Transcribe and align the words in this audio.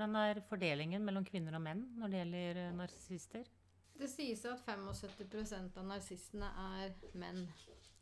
hvordan 0.00 0.16
er 0.16 0.40
fordelingen 0.48 1.02
mellom 1.04 1.24
kvinner 1.28 1.58
og 1.58 1.60
menn 1.60 1.82
når 2.00 2.08
det 2.08 2.20
gjelder 2.22 2.58
eh, 2.62 2.76
narsissister? 2.76 3.48
Det 4.00 4.08
sies 4.08 4.46
at 4.48 4.62
75% 4.64 5.76
av 5.76 5.84
narsissene 5.84 6.48
er 6.78 6.94
menn. 7.20 7.42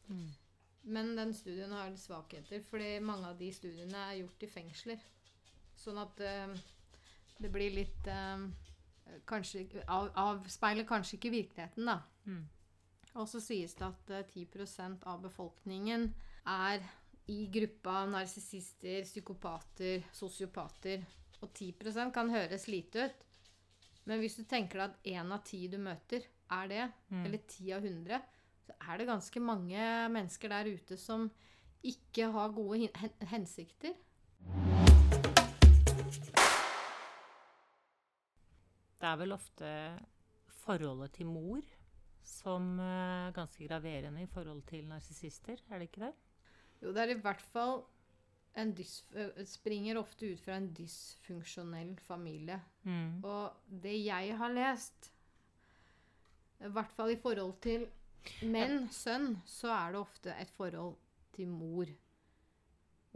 Mm. 0.07 0.29
Men 0.95 1.11
den 1.19 1.35
studien 1.35 1.75
har 1.75 1.97
svakheter, 1.99 2.63
fordi 2.71 3.01
mange 3.03 3.27
av 3.27 3.41
de 3.41 3.49
studiene 3.53 4.05
er 4.13 4.21
gjort 4.21 4.47
i 4.47 4.51
fengsler. 4.53 5.03
Sånn 5.79 5.99
at 5.99 6.23
uh, 6.23 6.55
det 7.43 7.51
blir 7.51 7.75
litt 7.75 8.07
uh, 8.07 8.47
kanskje, 9.27 9.67
av, 9.91 10.13
Avspeiler 10.23 10.87
kanskje 10.87 11.19
ikke 11.19 11.35
virkeligheten, 11.35 11.91
da. 11.91 11.99
Mm. 12.31 12.47
Og 13.19 13.27
så 13.27 13.43
sies 13.43 13.75
det 13.75 13.91
at 13.91 14.15
uh, 14.15 14.23
10% 14.39 15.03
av 15.11 15.27
befolkningen 15.27 16.13
er 16.47 16.87
i 17.29 17.43
gruppa 17.53 18.05
narsissister, 18.09 19.03
psykopater, 19.03 20.07
sosiopater. 20.15 21.03
Og 21.43 21.53
10% 21.55 22.13
kan 22.15 22.31
høres 22.33 22.67
lite 22.69 23.05
ut. 23.09 23.25
Men 24.09 24.23
hvis 24.23 24.39
du 24.39 24.45
tenker 24.49 24.81
deg 24.81 24.91
at 24.91 25.11
én 25.13 25.33
av 25.35 25.45
ti 25.47 25.67
du 25.69 25.77
møter, 25.79 26.25
er 26.51 26.69
det, 26.69 26.93
Mm. 27.11 27.25
eller 27.27 27.39
ti 27.47 27.73
av 27.73 27.83
hundre, 27.83 28.23
så 28.67 28.73
er 28.91 28.99
det 28.99 29.07
ganske 29.07 29.41
mange 29.41 30.09
mennesker 30.11 30.49
der 30.49 30.65
ute 30.65 30.97
som 30.97 31.31
ikke 31.85 32.33
har 32.33 32.49
gode 32.53 32.89
hensikter. 33.29 33.95
Det 38.99 39.07
er 39.07 39.17
vel 39.21 39.33
ofte 39.33 39.69
forholdet 40.65 41.13
til 41.13 41.27
mor 41.31 41.61
som 42.29 42.79
er 42.83 43.31
ganske 43.37 43.69
graverende 43.69 44.23
i 44.23 44.27
forhold 44.27 44.63
til 44.69 44.85
narsissister, 44.89 45.61
er 45.71 45.79
det 45.79 45.89
ikke 45.89 46.07
det? 46.09 46.15
Jo, 46.83 46.93
det 46.93 47.03
er 47.05 47.15
i 47.15 47.21
hvert 47.23 47.41
fall 47.55 47.85
springer 49.47 49.99
ofte 50.01 50.33
ut 50.33 50.41
fra 50.43 50.57
en 50.59 50.71
dysfunksjonell 50.75 51.95
familie. 52.07 52.59
Mm. 52.83 53.21
Og 53.25 53.79
det 53.85 53.95
jeg 54.01 54.37
har 54.39 54.55
lest, 54.55 55.13
i 56.59 56.71
hvert 56.75 56.93
fall 56.97 57.15
i 57.15 57.21
forhold 57.23 57.55
til 57.63 57.87
menn, 58.51 58.89
sønn, 58.91 59.37
så 59.47 59.71
er 59.75 59.95
det 59.95 60.01
ofte 60.01 60.35
et 60.35 60.51
forhold 60.57 60.97
til 61.37 61.51
mor. 61.53 61.91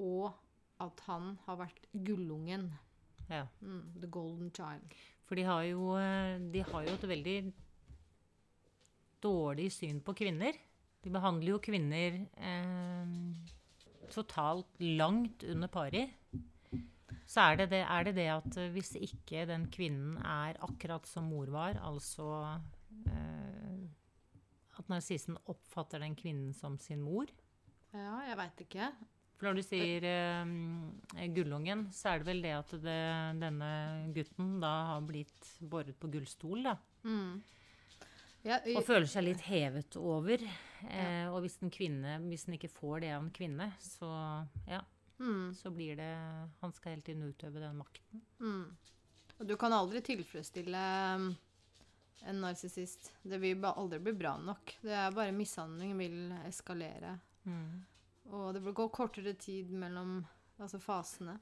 Og 0.02 0.30
at 0.82 1.02
han 1.08 1.36
har 1.46 1.58
vært 1.60 1.88
gullungen. 1.92 2.70
Ja. 3.28 3.46
Mm, 3.60 4.00
the 4.00 4.10
golden 4.10 4.50
child. 4.54 4.94
For 5.26 5.38
de 5.38 5.46
har, 5.46 5.62
jo, 5.64 5.94
eh, 5.96 6.38
de 6.52 6.62
har 6.68 6.86
jo 6.86 6.94
et 6.94 7.08
veldig 7.08 7.36
dårlig 9.22 9.70
syn 9.72 10.02
på 10.04 10.14
kvinner. 10.18 10.58
De 11.02 11.10
behandler 11.10 11.54
jo 11.54 11.62
kvinner 11.62 12.18
eh, 12.36 13.14
totalt 14.12 14.82
langt 14.82 15.44
under 15.48 15.70
pari. 15.72 16.06
Så 17.28 17.46
er 17.46 17.62
det 17.62 17.70
det, 17.72 17.82
er 17.86 18.04
det 18.08 18.14
det 18.18 18.28
at 18.32 18.58
eh, 18.60 18.72
hvis 18.74 18.92
ikke 18.98 19.46
den 19.48 19.68
kvinnen 19.72 20.18
er 20.20 20.58
akkurat 20.64 21.06
som 21.08 21.30
mor 21.30 21.48
var, 21.54 21.78
altså 21.80 22.26
eh, 23.06 23.80
at 24.78 24.92
narsisten 24.92 25.38
oppfatter 25.48 26.02
den 26.02 26.16
kvinnen 26.18 26.52
som 26.56 26.78
sin 26.80 27.02
mor 27.04 27.30
Ja, 27.92 28.22
jeg 28.24 28.38
veit 28.40 28.62
ikke. 28.64 28.90
For 29.36 29.48
når 29.48 29.58
du 29.58 29.64
sier 29.66 30.04
eh, 30.06 31.24
gullungen, 31.34 31.88
så 31.94 32.12
er 32.12 32.20
det 32.20 32.28
vel 32.28 32.44
det 32.44 32.52
at 32.56 32.76
det, 32.84 33.00
denne 33.40 33.72
gutten 34.14 34.54
da 34.62 34.72
har 34.92 35.02
blitt 35.08 35.48
båret 35.58 35.96
på 35.98 36.10
gullstol, 36.12 36.62
da. 36.68 36.76
Mm. 37.02 37.40
Ja, 38.44 38.58
i- 38.66 38.74
Og 38.76 38.82
føler 38.84 39.06
seg 39.06 39.24
litt 39.24 39.40
hevet 39.46 39.96
over. 39.96 40.42
Eh, 40.88 41.28
og 41.30 41.42
hvis 41.44 41.58
en 41.62 41.70
kvinne, 41.70 42.16
hvis 42.28 42.48
en 42.48 42.54
ikke 42.56 42.70
får 42.70 43.00
det 43.04 43.12
av 43.14 43.22
en 43.22 43.30
kvinne, 43.30 43.68
så 43.78 44.08
ja, 44.66 44.80
mm, 45.20 45.54
så 45.54 45.70
blir 45.70 45.96
det 45.96 46.08
Han 46.60 46.72
skal 46.72 46.92
hele 46.96 47.02
tiden 47.02 47.22
utøve 47.22 47.60
den 47.60 47.76
makten. 47.78 48.22
mm. 48.40 48.76
Og 49.40 49.46
du 49.48 49.56
kan 49.56 49.72
aldri 49.72 50.00
tilfredsstille 50.00 50.80
um, 51.16 51.36
en 52.26 52.40
narsissist. 52.40 53.12
Det 53.24 53.40
vil 53.40 53.64
aldri 53.64 53.98
bli 53.98 54.12
bra 54.12 54.36
nok. 54.38 54.76
Det 54.82 54.92
er 54.92 55.10
bare 55.10 55.32
mishandling 55.32 55.96
vil 55.98 56.30
eskalere. 56.46 57.16
Mm. 57.44 57.80
Og 58.30 58.52
det 58.54 58.62
vil 58.62 58.72
gå 58.74 58.86
kortere 58.92 59.34
tid 59.34 59.70
mellom 59.70 60.24
altså 60.60 60.78
fasene. 60.80 61.40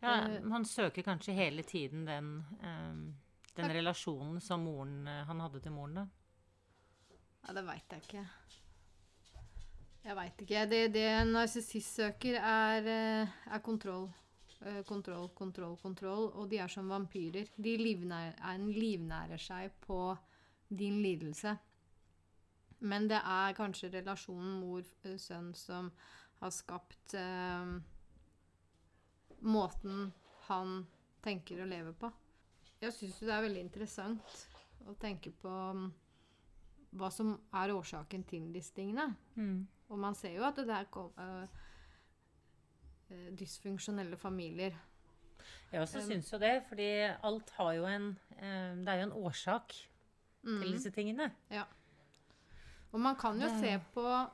Ja, 0.00 0.40
man 0.44 0.64
søker 0.64 1.02
kanskje 1.02 1.34
hele 1.36 1.62
tiden 1.62 2.06
den, 2.06 2.44
eh, 2.62 2.94
den 3.56 3.70
relasjonen 3.70 4.40
som 4.42 4.64
moren, 4.66 5.06
eh, 5.08 5.24
han 5.28 5.40
hadde 5.40 5.60
til 5.62 5.72
moren, 5.72 5.94
da. 6.02 6.06
Ja, 7.44 7.52
det 7.54 7.64
veit 7.66 7.92
jeg 7.92 8.02
ikke. 8.06 8.24
Jeg 10.04 10.16
veit 10.18 10.42
ikke. 10.44 10.64
Det, 10.68 10.80
det 10.92 11.04
en 11.08 11.32
narsissist 11.36 11.96
søker, 12.00 12.36
er, 12.40 12.88
eh, 12.88 13.34
er 13.54 13.62
kontroll. 13.64 14.08
Eh, 14.64 14.82
Kontroll, 14.88 15.28
kontroll, 15.36 15.76
kontroll. 15.80 16.30
Og 16.40 16.48
de 16.50 16.58
er 16.58 16.68
som 16.72 16.88
vampyrer. 16.88 17.48
De 17.56 17.76
livnærer, 17.80 18.58
livnærer 18.68 19.40
seg 19.40 19.72
på 19.84 20.16
din 20.68 21.00
lidelse. 21.04 21.56
Men 22.84 23.08
det 23.08 23.20
er 23.20 23.56
kanskje 23.56 23.92
relasjonen 23.92 24.58
mor-sønn 24.60 25.52
som 25.56 25.90
har 26.40 26.50
skapt 26.52 27.14
eh, 27.16 27.74
måten 29.44 30.10
han 30.48 30.86
tenker 31.24 31.62
å 31.64 31.68
leve 31.68 31.92
på. 31.96 32.10
Jeg 32.84 32.92
syns 32.92 33.18
det 33.24 33.32
er 33.32 33.44
veldig 33.46 33.60
interessant 33.64 34.40
å 34.90 34.94
tenke 35.00 35.30
på 35.40 35.50
mm, 35.78 35.84
hva 37.00 37.08
som 37.10 37.30
er 37.56 37.72
årsaken 37.74 38.24
til 38.28 38.50
disse 38.54 38.74
tingene. 38.76 39.06
Mm. 39.38 39.62
Og 39.88 39.98
man 40.02 40.14
ser 40.18 40.34
jo 40.36 40.44
at 40.46 40.56
det 40.60 40.66
der 40.68 40.84
kom 40.92 41.12
øh, 41.18 41.46
øh, 43.10 43.30
dysfunksjonelle 43.38 44.16
familier. 44.20 44.76
Jeg 45.72 45.80
også 45.82 45.98
Um, 46.02 46.06
syns 46.10 46.32
jo 46.32 46.38
det, 46.38 46.52
fordi 46.68 46.88
alt 47.26 47.50
har 47.58 47.72
jo 47.74 47.86
en 47.86 48.04
eh, 48.38 48.76
Det 48.78 48.88
er 48.88 49.00
jo 49.00 49.06
en 49.10 49.16
årsak 49.24 49.68
til 49.74 49.88
Mm. 50.44 50.72
disse 50.72 50.90
tingene. 50.90 51.30
Og 52.92 53.00
man 53.00 53.16
kan 53.16 53.40
jo 53.40 53.48
Det- 53.48 53.60
se 53.60 53.80
på 53.94 54.30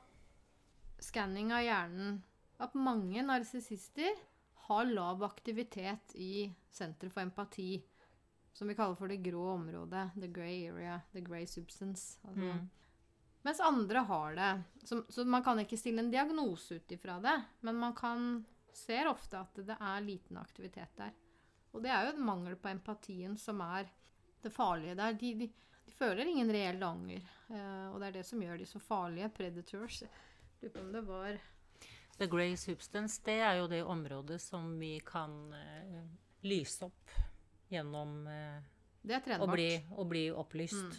skanning 0.99 1.51
av 1.51 1.63
hjernen 1.63 2.23
at 2.59 2.75
mange 2.75 3.23
narsissister 3.23 4.11
har 4.67 4.83
lav 4.85 5.23
aktivitet 5.23 6.13
i 6.15 6.53
senter 6.69 7.09
for 7.09 7.21
empati. 7.21 7.81
Som 8.61 8.69
vi 8.69 8.75
kaller 8.77 8.93
for 8.93 9.09
det 9.09 9.23
grå 9.25 9.41
området. 9.55 10.11
The 10.21 10.27
grey 10.29 10.67
area. 10.69 10.99
The 11.15 11.21
grey 11.25 11.47
substance. 11.49 12.19
Altså, 12.21 12.51
Mm. 12.53 12.69
Mens 13.41 13.59
andre 13.59 14.03
har 14.05 14.35
det. 14.35 14.63
Så, 14.83 14.99
så 15.09 15.25
man 15.25 15.41
kan 15.43 15.57
ikke 15.59 15.77
stille 15.77 16.03
en 16.03 16.11
diagnose 16.11 16.75
ut 16.77 16.91
ifra 16.93 17.15
det, 17.19 17.39
men 17.65 17.75
man 17.75 17.95
kan 17.97 18.45
ser 18.73 19.09
ofte 19.09 19.39
at 19.39 19.57
det 19.65 19.77
er 19.81 20.03
liten 20.05 20.37
aktivitet 20.37 20.93
der. 20.99 21.09
Og 21.73 21.81
det 21.81 21.89
er 21.89 22.05
jo 22.05 22.11
en 22.13 22.25
mangel 22.27 22.53
på 22.55 22.69
empatien 22.69 23.33
som 23.37 23.63
er 23.65 23.89
det 24.43 24.53
farlige 24.53 24.93
der. 24.99 25.17
De, 25.17 25.33
de, 25.39 25.47
de 25.87 25.97
føler 25.97 26.29
ingen 26.29 26.53
reell 26.53 26.83
anger, 26.83 27.25
eh, 27.49 27.87
og 27.89 27.97
det 27.97 28.11
er 28.11 28.19
det 28.19 28.25
som 28.29 28.45
gjør 28.45 28.61
de 28.61 28.69
så 28.69 28.83
farlige. 28.83 29.31
Predators. 29.41 30.03
Lurer 30.61 30.75
på 30.77 30.85
om 30.85 30.93
det 30.93 31.03
var 31.09 31.41
The 32.19 32.29
grey 32.29 32.53
substance, 32.55 33.17
det 33.25 33.39
er 33.41 33.57
jo 33.57 33.67
det 33.73 33.81
området 33.81 34.37
som 34.41 34.75
vi 34.77 34.99
kan 35.01 35.53
eh, 35.57 36.03
lyse 36.45 36.85
opp 36.85 37.09
gjennom 37.71 38.27
eh, 38.27 38.61
Det 39.01 39.17
er 39.27 39.39
å, 39.41 39.47
bli, 39.49 39.69
å 39.97 40.05
bli 40.05 40.25
opplyst. 40.31 40.75
Mm, 40.75 40.91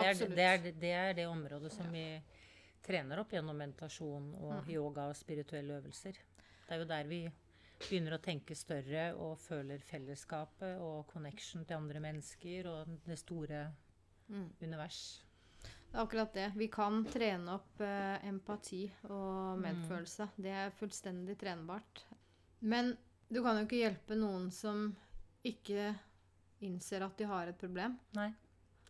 det, 0.00 0.06
er, 0.06 0.14
det, 0.36 0.44
er, 0.46 0.72
det 0.80 0.92
er 0.96 1.14
det 1.18 1.26
området 1.28 1.72
som 1.74 1.90
vi 1.92 2.04
trener 2.86 3.20
opp 3.20 3.32
gjennom 3.34 3.56
meditasjon 3.60 4.30
og 4.40 4.52
Mm. 4.64 4.70
yoga 4.72 5.08
og 5.10 5.16
spirituelle 5.16 5.76
øvelser. 5.82 6.16
Det 6.66 6.74
er 6.74 6.78
jo 6.78 6.84
der 6.88 7.04
vi 7.10 7.20
begynner 7.80 8.16
å 8.16 8.22
tenke 8.22 8.54
større 8.56 9.10
og 9.16 9.38
føler 9.40 9.78
fellesskapet 9.84 10.78
og 10.80 11.06
connection 11.12 11.64
til 11.64 11.76
andre 11.76 12.00
mennesker 12.00 12.66
og 12.70 12.94
det 13.06 13.18
store 13.18 13.66
Mm. 14.28 14.48
univers. 14.62 15.22
Det 15.90 15.98
er 15.98 16.04
akkurat 16.04 16.32
det. 16.34 16.52
Vi 16.56 16.68
kan 16.68 17.04
trene 17.04 17.52
opp 17.58 17.80
eh, 17.80 18.24
empati 18.28 18.84
og 19.10 19.58
Mm. 19.58 19.62
medfølelse. 19.62 20.28
Det 20.36 20.50
er 20.50 20.70
fullstendig 20.70 21.36
trenbart. 21.38 22.04
Men 22.60 22.96
du 23.28 23.42
kan 23.42 23.56
jo 23.58 23.64
ikke 23.66 23.80
hjelpe 23.82 24.16
noen 24.16 24.50
som 24.52 24.96
ikke 25.44 25.94
innser 26.60 27.02
at 27.06 27.16
de 27.16 27.24
har 27.24 27.48
et 27.48 27.58
problem. 27.58 27.94
Nei, 28.16 28.28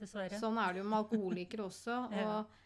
dessverre. 0.00 0.38
Sånn 0.40 0.58
er 0.58 0.72
det 0.74 0.82
jo 0.82 0.88
med 0.90 0.98
alkoholikere 1.04 1.66
også. 1.68 1.98
Ja. 2.18 2.40
Og 2.40 2.56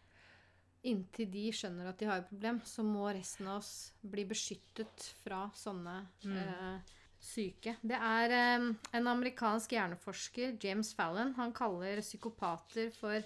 inntil 0.85 1.31
de 1.33 1.47
skjønner 1.57 1.87
at 1.89 1.99
de 2.01 2.07
har 2.11 2.19
et 2.21 2.29
problem, 2.29 2.59
så 2.69 2.83
må 2.85 3.07
resten 3.17 3.47
av 3.49 3.63
oss 3.63 3.93
bli 4.05 4.25
beskyttet 4.29 5.11
fra 5.25 5.47
sånne 5.57 5.95
Mm. 6.25 6.37
eh, 6.37 6.93
syke. 7.25 7.77
Det 7.81 7.97
er 7.97 8.31
eh, 8.37 8.67
en 8.99 9.07
amerikansk 9.09 9.73
hjerneforsker, 9.73 10.59
James 10.61 10.93
Fallon, 10.95 11.33
han 11.39 11.53
kaller 11.57 12.01
psykopater 12.05 12.91
for 12.93 13.25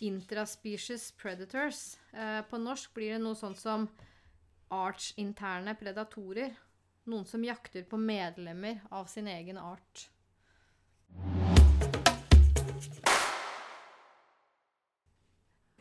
intraspecies 0.00 1.10
predators. 1.18 1.96
Eh, 2.14 2.42
på 2.46 2.58
norsk 2.62 2.94
blir 2.94 3.16
det 3.16 3.22
noe 3.24 3.34
sånt 3.34 3.58
som 3.58 3.88
artsinterne 4.70 5.74
predatorer. 5.78 6.54
Noen 7.10 7.26
som 7.26 7.42
jakter 7.44 7.82
på 7.90 7.98
medlemmer 7.98 8.80
av 8.94 9.08
sin 9.10 9.26
egen 9.28 9.58
art. 9.58 10.06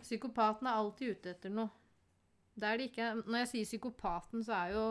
Psykopaten 0.01 0.65
er 0.65 0.79
alltid 0.79 1.13
ute 1.13 1.35
etter 1.35 1.53
noe. 1.53 1.69
Det 2.59 2.67
er 2.67 2.79
de 2.79 2.87
ikke 2.89 3.09
Når 3.21 3.43
jeg 3.43 3.49
sier 3.51 3.67
psykopaten, 3.67 4.43
så 4.43 4.55
er 4.57 4.73
jo 4.73 4.85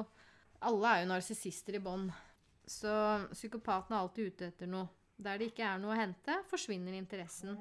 Alle 0.68 0.92
er 0.92 1.02
jo 1.02 1.10
narsissister 1.10 1.78
i 1.78 1.82
bånn. 1.82 2.06
Så 2.68 2.92
psykopaten 3.32 3.94
er 3.94 4.02
alltid 4.04 4.32
ute 4.32 4.50
etter 4.52 4.70
noe. 4.70 4.88
Der 5.18 5.38
det 5.40 5.50
ikke 5.50 5.66
er 5.66 5.80
noe 5.82 5.96
å 5.96 5.98
hente, 5.98 6.36
forsvinner 6.50 6.94
interessen. 6.94 7.58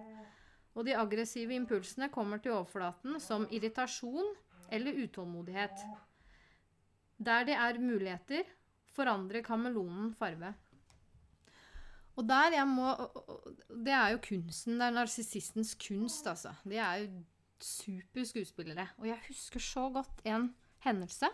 Og 0.77 0.85
de 0.85 0.93
aggressive 0.93 1.55
impulsene 1.57 2.11
kommer 2.13 2.41
til 2.41 2.53
overflaten 2.53 3.17
som 3.21 3.47
irritasjon 3.49 4.35
eller 4.69 4.99
utålmodighet. 5.05 5.81
Der 7.17 7.47
det 7.47 7.55
er 7.57 7.79
muligheter, 7.81 8.45
forandrer 8.97 9.45
kameleonen 9.45 10.11
farve. 10.17 10.53
Og 12.17 12.25
der 12.25 12.55
jeg 12.57 12.67
må 12.67 12.89
Det 13.69 13.93
er 13.93 14.15
jo 14.15 14.21
kunsten. 14.25 14.79
Det 14.79 14.87
er 14.87 14.95
narsissistens 14.95 15.75
kunst, 15.77 16.27
altså. 16.27 16.55
De 16.65 16.79
er 16.81 17.03
jo 17.03 17.09
super 17.61 18.25
skuespillere. 18.25 18.87
Og 18.97 19.07
jeg 19.07 19.19
husker 19.29 19.61
så 19.61 19.89
godt 19.93 20.25
en 20.25 20.51
hendelse 20.85 21.29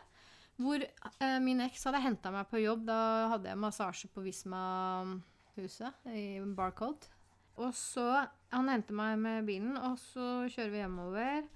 hvor 0.62 0.84
eh, 0.84 1.40
min 1.42 1.64
eks 1.66 1.88
hadde 1.88 2.04
henta 2.04 2.32
meg 2.34 2.46
på 2.52 2.62
jobb. 2.62 2.86
Da 2.86 3.00
hadde 3.32 3.50
jeg 3.50 3.60
massasje 3.60 4.10
på 4.14 4.22
Visma-huset 4.22 6.08
i 6.14 6.38
Barcode. 6.56 7.10
Og 7.58 7.74
så 7.78 8.26
Han 8.54 8.70
henter 8.70 8.94
meg 8.94 9.18
med 9.18 9.48
bilen, 9.48 9.78
og 9.78 9.98
så 9.98 10.46
kjører 10.46 10.70
vi 10.70 10.82
hjemover. 10.84 11.48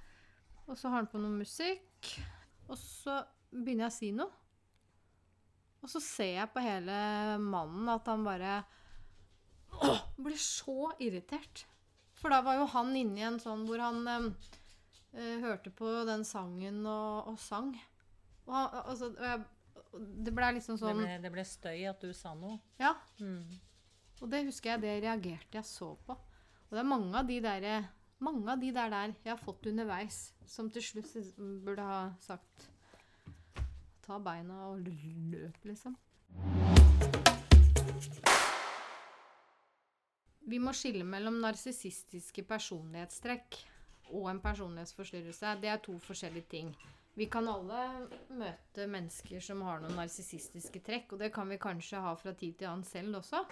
Og 0.65 0.77
så 0.77 0.89
har 0.89 1.04
han 1.04 1.09
på 1.12 1.21
noe 1.21 1.44
musikk. 1.44 2.09
Og 2.68 2.77
så 2.77 3.19
begynner 3.51 3.86
jeg 3.86 3.92
å 3.92 3.98
si 4.00 4.09
noe. 4.18 4.46
Og 5.87 5.91
så 5.93 6.01
ser 6.03 6.33
jeg 6.33 6.51
på 6.51 6.59
hele 6.59 6.93
mannen 7.39 7.87
at 7.87 8.09
han 8.11 8.25
bare 8.27 8.57
åh, 9.71 10.01
blir 10.19 10.35
så 10.35 10.89
irritert. 10.99 11.63
For 12.19 12.33
da 12.33 12.41
var 12.43 12.57
jo 12.59 12.65
han 12.73 12.91
inne 12.99 13.21
i 13.21 13.23
en 13.23 13.37
sånn 13.39 13.63
hvor 13.69 13.79
han 13.79 14.01
eh, 14.11 15.37
hørte 15.45 15.71
på 15.71 15.87
den 16.09 16.27
sangen 16.27 16.81
og, 16.83 17.31
og 17.31 17.39
sang. 17.39 17.71
Og 18.49 18.51
han, 18.51 18.75
altså, 18.83 19.13
og 19.13 19.23
jeg, 19.29 19.47
det 20.27 20.35
ble 20.35 20.51
liksom 20.57 20.75
Det 20.75 20.83
sånn 20.83 20.99
ble, 21.05 21.17
det 21.23 21.33
ble 21.37 21.47
støy 21.47 21.87
at 21.87 22.03
du 22.03 22.11
sa 22.11 22.35
noe. 22.35 22.59
Ja. 22.83 22.97
Mm. 23.23 23.55
Og 24.19 24.27
det 24.33 24.43
husker 24.49 24.73
jeg, 24.73 24.83
det 24.83 24.99
reagerte 25.07 25.61
jeg 25.61 25.71
så 25.71 25.93
på. 26.03 26.19
Og 26.67 26.75
det 26.75 26.83
er 26.83 26.91
mange 26.91 27.15
av 27.15 27.31
de 27.31 27.39
der, 27.47 27.87
mange 28.19 28.51
av 28.51 28.59
de 28.59 28.75
der, 28.75 28.91
der 28.91 29.15
jeg 29.23 29.37
har 29.37 29.39
fått 29.39 29.71
underveis, 29.71 30.25
som 30.43 30.67
til 30.67 30.83
slutt 30.83 31.37
burde 31.63 31.87
ha 31.87 32.01
sagt 32.19 32.73
Ta 34.07 34.18
beina 34.24 34.69
og 34.69 34.86
løp, 34.88 35.57
liksom. 35.68 35.98
Vi 40.48 40.59
må 40.63 40.71
skille 40.71 41.04
mellom 41.04 41.42
narsissistiske 41.44 42.45
personlighetstrekk 42.48 43.57
og 44.15 44.30
en 44.31 44.39
personlighetsforstyrrelse. 44.39 45.57
Det 45.59 45.74
er 45.74 45.83
to 45.83 45.98
forskjellige 46.00 46.48
ting. 46.56 46.71
Vi 47.19 47.27
kan 47.33 47.50
alle 47.51 47.83
møte 48.31 48.88
mennesker 48.88 49.44
som 49.44 49.65
har 49.68 49.83
noen 49.83 50.00
narsissistiske 50.00 50.80
trekk, 50.88 51.12
og 51.12 51.25
det 51.25 51.33
kan 51.36 51.51
vi 51.51 51.59
kanskje 51.59 52.00
ha 52.00 52.15
fra 52.15 52.31
tid 52.31 52.56
til 52.62 52.71
annen 52.71 52.88
selv 52.88 53.19
også. 53.19 53.44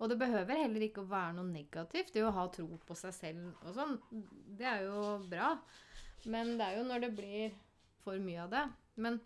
Og 0.00 0.10
det 0.10 0.18
behøver 0.18 0.64
heller 0.64 0.88
ikke 0.88 1.04
å 1.04 1.10
være 1.10 1.36
noe 1.38 1.46
negativt. 1.46 2.10
Det 2.16 2.26
å 2.26 2.34
ha 2.34 2.50
tro 2.50 2.66
på 2.82 2.98
seg 2.98 3.14
selv 3.14 3.66
og 3.68 3.76
sånn, 3.78 3.98
det 4.58 4.66
er 4.74 4.88
jo 4.88 5.20
bra. 5.30 5.54
Men 6.26 6.56
det 6.58 6.66
er 6.66 6.80
jo 6.80 6.86
når 6.88 7.04
det 7.06 7.16
blir 7.20 7.60
for 8.02 8.18
mye 8.18 8.48
av 8.48 8.56
det. 8.56 8.70
Men 8.98 9.20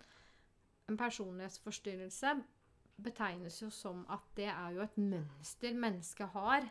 en 0.89 0.97
personlighetsforstyrrelse 0.99 2.35
betegnes 2.95 3.61
jo 3.61 3.69
som 3.73 4.03
at 4.13 4.27
det 4.37 4.49
er 4.51 4.75
jo 4.75 4.83
et 4.85 4.99
mønster 4.99 5.75
mennesket 5.75 6.31
har 6.35 6.67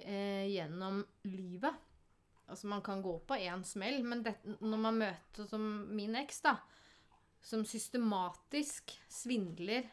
eh, 0.00 0.46
gjennom 0.50 1.02
livet. 1.28 1.74
Altså 2.46 2.70
man 2.70 2.82
kan 2.82 3.02
gå 3.02 3.18
på 3.26 3.38
én 3.42 3.62
smell, 3.66 4.02
men 4.06 4.22
det, 4.22 4.36
når 4.60 4.80
man 4.80 4.98
møter 5.02 5.46
som 5.50 5.62
min 5.94 6.14
eks, 6.18 6.40
da, 6.46 6.56
som 7.42 7.64
systematisk 7.66 8.94
svindler, 9.10 9.86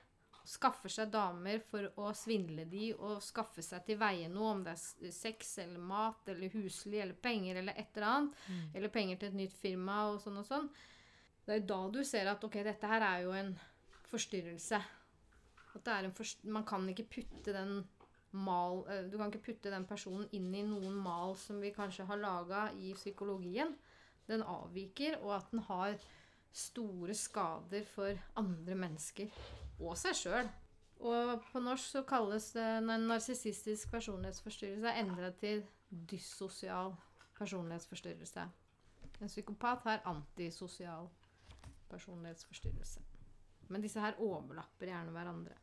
skaffer 0.44 0.92
seg 0.92 1.12
damer 1.13 1.62
for 1.63 1.86
å 2.04 2.10
svindle 2.18 2.66
de 2.68 2.90
og 2.98 3.22
skaffe 3.24 3.63
seg 3.63 3.86
til 3.88 4.00
veie 4.01 4.28
noe, 4.28 4.50
om 4.57 4.63
det 4.66 4.74
er 4.75 5.13
sex 5.16 5.54
eller 5.63 5.80
mat 5.80 6.28
eller 6.34 6.51
husly 6.57 7.00
eller 7.00 7.16
penger 7.16 7.62
eller 7.62 7.78
et 7.80 7.95
eller 7.95 8.10
annet, 8.10 8.42
eller 8.74 8.92
penger 8.92 9.22
til 9.22 9.31
et 9.31 9.38
nytt 9.40 9.56
firma 9.56 10.01
og 10.12 10.19
sånn 10.19 10.42
og 10.42 10.50
sånn, 10.50 10.68
det 11.45 11.56
er 11.56 11.66
da 11.68 11.80
du 11.92 12.04
ser 12.07 12.30
at 12.31 12.44
ok, 12.44 12.62
dette 12.63 12.88
her 12.88 13.04
er 13.04 13.25
jo 13.25 13.34
en 13.36 13.51
forstyrrelse. 14.12 14.80
At 15.74 15.86
det 15.86 15.94
er 15.94 16.07
en 16.07 16.16
forst 16.16 16.44
man 16.45 16.66
kan 16.66 16.88
ikke 16.90 17.10
putte 17.18 17.56
den 17.56 17.81
mal 18.34 18.84
eh, 18.90 19.06
Du 19.12 19.18
kan 19.18 19.30
ikke 19.30 19.51
putte 19.51 19.72
den 19.74 19.86
personen 19.86 20.28
inn 20.34 20.54
i 20.56 20.63
noen 20.66 20.95
mal 21.04 21.36
som 21.38 21.60
vi 21.62 21.74
kanskje 21.74 22.07
har 22.10 22.22
laga 22.22 22.68
i 22.80 22.94
psykologien. 22.98 23.75
Den 24.30 24.44
avviker, 24.48 25.19
og 25.22 25.36
at 25.36 25.51
den 25.51 25.60
har 25.68 25.98
store 26.54 27.13
skader 27.18 27.84
for 27.84 28.19
andre 28.40 28.75
mennesker. 28.75 29.28
Og 29.81 29.98
seg 30.00 30.16
sjøl. 30.16 30.51
Og 31.04 31.42
på 31.51 31.60
norsk 31.60 31.98
så 31.98 32.04
kalles 32.07 32.54
det 32.56 32.63
en 32.63 33.07
narsissistisk 33.10 33.92
personlighetsforstyrrelse 33.92 34.88
er 34.88 35.01
endra 35.01 35.34
til 35.36 35.66
dyssosial 35.90 36.94
personlighetsforstyrrelse. 37.36 38.45
En 39.19 39.28
psykopat 39.28 39.84
har 39.84 40.06
antisosial 40.07 41.10
personlighetsforstyrrelse. 41.94 43.04
Men 43.72 43.86
disse 43.86 44.04
her 44.04 44.19
overlapper 44.22 44.92
gjerne 44.92 45.16
hverandre. 45.16 45.57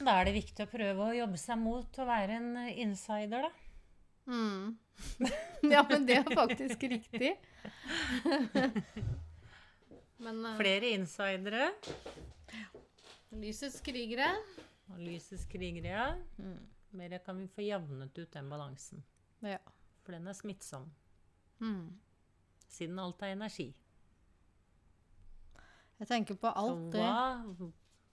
Da 0.00 0.14
er 0.16 0.28
det 0.28 0.36
viktig 0.38 0.64
å 0.64 0.70
prøve 0.70 1.08
å 1.10 1.16
jobbe 1.16 1.38
seg 1.40 1.58
mot 1.60 1.98
å 2.00 2.06
være 2.08 2.38
en 2.40 2.54
insider, 2.72 3.44
da. 3.44 3.50
Mm. 4.30 4.78
ja, 5.74 5.82
men 5.88 6.06
det 6.08 6.20
er 6.20 6.32
faktisk 6.32 6.86
riktig. 6.88 7.34
men 10.24 10.40
uh, 10.46 10.56
Flere 10.60 10.94
insidere. 10.94 11.72
lysets 13.30 13.78
krigere 13.84 14.30
Og 14.90 15.02
lysets 15.02 15.44
krigere, 15.50 15.92
ja. 15.92 16.06
mm. 16.40 16.58
Mer 16.96 17.20
kan 17.22 17.38
vi 17.38 17.46
få 17.52 17.62
jevnet 17.62 18.16
ut 18.18 18.32
den 18.32 18.48
balansen. 18.50 19.04
Ja. 19.44 19.60
For 20.02 20.16
den 20.16 20.26
er 20.26 20.34
smittsom. 20.34 20.88
Mm. 21.60 22.00
Siden 22.70 22.98
alt 23.02 23.22
er 23.22 23.34
energi. 23.34 23.68
Jeg 26.00 26.08
tenker 26.08 26.38
på 26.40 26.52
alt 26.56 26.92
det 26.94 27.06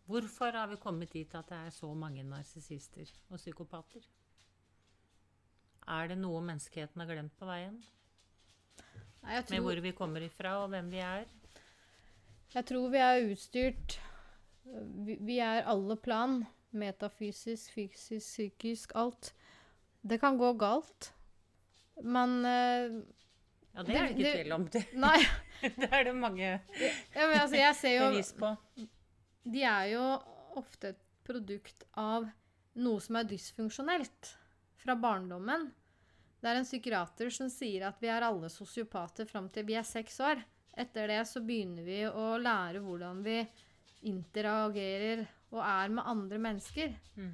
hvorfor 0.07 0.55
har 0.55 0.67
vi 0.71 0.79
kommet 0.79 1.11
dit 1.11 1.35
at 1.35 1.49
det 1.51 1.57
er 1.57 1.69
så 1.75 1.93
mange 1.93 2.23
narsissister 2.23 3.07
og 3.29 3.39
psykopater? 3.39 4.03
Er 5.87 6.11
det 6.11 6.17
noe 6.19 6.41
menneskeheten 6.43 6.99
har 6.99 7.07
glemt 7.07 7.35
på 7.39 7.47
veien? 7.47 7.79
Nei, 9.23 9.37
jeg, 9.37 9.45
Med 9.51 9.63
hvor 9.63 9.81
vi 9.83 9.91
kommer 9.95 10.23
ifra 10.23 10.57
og 10.63 10.69
hvem 10.71 10.91
vi 10.91 10.99
er? 11.03 11.25
jeg 12.53 12.65
tror 12.65 12.89
vi 12.89 12.99
er 13.03 13.31
utstyrt 13.31 13.99
vi, 15.05 15.17
vi 15.19 15.39
er 15.39 15.67
alle 15.67 15.95
plan. 15.95 16.41
Metafysisk, 16.71 17.71
fysisk, 17.73 18.25
psykisk, 18.25 18.91
alt. 18.95 19.33
Det 20.03 20.19
kan 20.19 20.37
gå 20.37 20.51
galt. 20.59 21.13
Men 22.03 22.45
eh, 22.45 22.97
Ja, 23.77 23.83
det 23.85 23.93
er 23.93 24.07
det 24.07 24.15
ikke 24.15 24.33
tvil 24.39 24.55
om. 24.55 24.65
Det, 24.73 24.83
Nei. 24.97 25.19
det 25.81 25.89
er 25.93 26.07
det 26.09 26.13
mange 26.17 26.47
Ja, 26.49 27.27
men 27.27 27.35
altså, 27.43 27.91
jo 27.93 28.09
bevis 28.09 28.33
på. 28.37 28.49
De 29.47 29.63
er 29.63 29.91
jo 29.93 30.03
ofte 30.57 30.95
et 30.95 31.03
produkt 31.27 31.85
av 31.93 32.25
noe 32.81 33.01
som 33.03 33.19
er 33.19 33.27
dysfunksjonelt 33.29 34.31
fra 34.81 34.95
barndommen. 34.97 35.69
Det 36.41 36.49
er 36.49 36.59
en 36.59 36.67
psykiater 36.67 37.31
som 37.33 37.49
sier 37.51 37.87
at 37.87 38.01
vi 38.01 38.09
er 38.13 38.25
alle 38.25 38.49
sosiopater 38.53 39.29
fram 39.29 39.49
til 39.53 39.65
vi 39.67 39.77
er 39.77 39.85
seks 39.85 40.19
år. 40.25 40.41
Etter 40.77 41.09
det 41.09 41.23
så 41.29 41.41
begynner 41.45 41.85
vi 41.85 42.03
å 42.09 42.37
lære 42.41 42.81
hvordan 42.81 43.23
vi 43.25 43.39
interagerer 44.09 45.25
og 45.53 45.61
er 45.63 45.93
med 45.93 46.05
andre 46.05 46.41
mennesker. 46.41 46.93
Mm. 47.17 47.33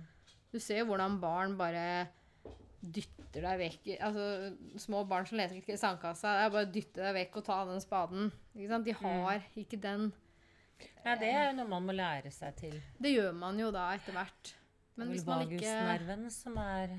Du 0.53 0.59
ser 0.61 0.83
jo 0.83 0.91
hvordan 0.91 1.19
barn 1.21 1.57
bare 1.59 1.85
dytter 2.83 3.45
deg 3.47 3.59
vekk. 3.61 3.87
Altså, 4.03 4.25
små 4.83 5.03
barn 5.07 5.25
som 5.29 5.37
leter 5.39 5.55
i 5.71 5.77
sandkassa. 5.79 6.33
Det 6.35 6.43
er 6.47 6.53
bare 6.53 6.67
å 6.67 6.73
dytte 6.73 7.01
deg 7.05 7.15
vekk 7.21 7.37
og 7.39 7.45
ta 7.47 7.59
den 7.69 7.79
spaden. 7.83 8.31
Ikke 8.55 8.69
sant? 8.73 8.85
De 8.89 8.97
har 8.99 9.47
ikke 9.63 9.79
den 9.81 10.11
Nei, 11.05 11.13
det 11.19 11.29
er 11.31 11.45
jo 11.47 11.55
noe 11.61 11.69
man 11.69 11.85
må 11.87 11.93
lære 11.95 12.31
seg 12.33 12.55
til. 12.59 12.73
Det 12.99 13.11
gjør 13.13 13.31
man 13.37 13.59
jo 13.59 13.69
da 13.71 13.85
etter 13.95 14.15
hvert. 14.17 14.53
Men 14.99 15.09
hvis 15.13 15.23
man 15.25 15.45
ikke 15.45 15.61
Vagusnerven 15.61 16.25
som 16.33 16.57
er 16.59 16.97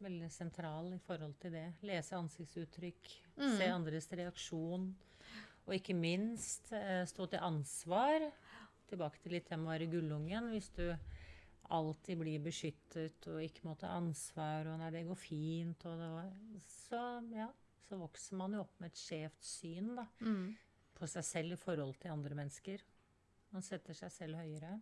veldig 0.00 0.30
sentral 0.32 0.88
i 0.94 1.00
forhold 1.04 1.34
til 1.42 1.52
det. 1.52 1.66
Lese 1.82 2.16
ansiktsuttrykk, 2.16 3.10
Mm. 3.38 3.56
se 3.58 3.66
andres 3.70 4.08
reaksjon. 4.12 4.94
Og 5.66 5.74
ikke 5.74 5.94
minst 5.94 6.72
eh, 6.72 7.04
stå 7.06 7.28
til 7.28 7.38
ansvar. 7.44 8.24
Tilbake 8.88 9.20
til 9.22 9.32
litt 9.32 9.48
det 9.50 9.58
med 9.58 9.68
å 9.68 9.74
være 9.76 9.90
gullungen. 9.92 10.48
Hvis 10.54 10.70
du 10.74 10.96
alltid 11.74 12.20
blir 12.20 12.44
beskyttet 12.44 13.26
og 13.30 13.42
ikke 13.44 13.66
måtte 13.68 13.88
ha 13.88 13.98
ansvar, 14.00 14.68
og 14.70 14.78
nei, 14.80 14.92
det 14.94 15.06
går 15.08 15.18
fint, 15.20 15.84
og 15.88 15.98
det 16.00 16.08
var, 16.12 16.30
så, 16.64 17.02
ja, 17.34 17.48
så 17.88 17.98
vokser 18.00 18.38
man 18.40 18.56
jo 18.56 18.62
opp 18.64 18.80
med 18.80 18.92
et 18.92 19.00
skjevt 19.00 19.44
syn 19.44 19.92
da, 19.98 20.06
mm. 20.24 20.46
på 20.96 21.10
seg 21.10 21.26
selv 21.28 21.56
i 21.56 21.60
forhold 21.60 21.98
til 22.00 22.14
andre 22.14 22.38
mennesker. 22.38 22.84
Man 23.52 23.64
setter 23.64 23.96
seg 23.96 24.12
selv 24.12 24.40
høyere. 24.40 24.78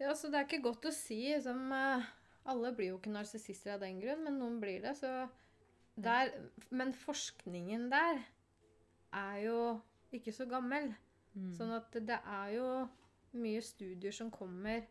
Ja, 0.00 0.14
så 0.16 0.30
det 0.32 0.38
er 0.38 0.48
ikke 0.48 0.64
godt 0.64 0.88
å 0.88 0.94
si. 0.96 1.20
Som, 1.44 1.66
eh, 1.76 2.08
alle 2.48 2.72
blir 2.76 2.94
jo 2.94 2.98
ikke 2.98 3.12
narsissister 3.12 3.74
av 3.74 3.82
den 3.84 4.00
grunn, 4.00 4.24
men 4.24 4.38
noen 4.40 4.56
blir 4.62 4.80
det. 4.84 4.94
Så 4.96 5.28
der, 6.00 6.32
men 6.72 6.94
forskningen 6.96 7.88
der 7.92 8.22
er 9.16 9.36
jo 9.44 9.58
ikke 10.16 10.32
så 10.32 10.46
gammel. 10.48 10.94
Mm. 11.34 11.50
Sånn 11.56 11.74
at 11.76 11.92
det 12.08 12.16
er 12.18 12.54
jo 12.56 12.70
mye 13.40 13.60
studier 13.62 14.14
som 14.14 14.32
kommer 14.32 14.88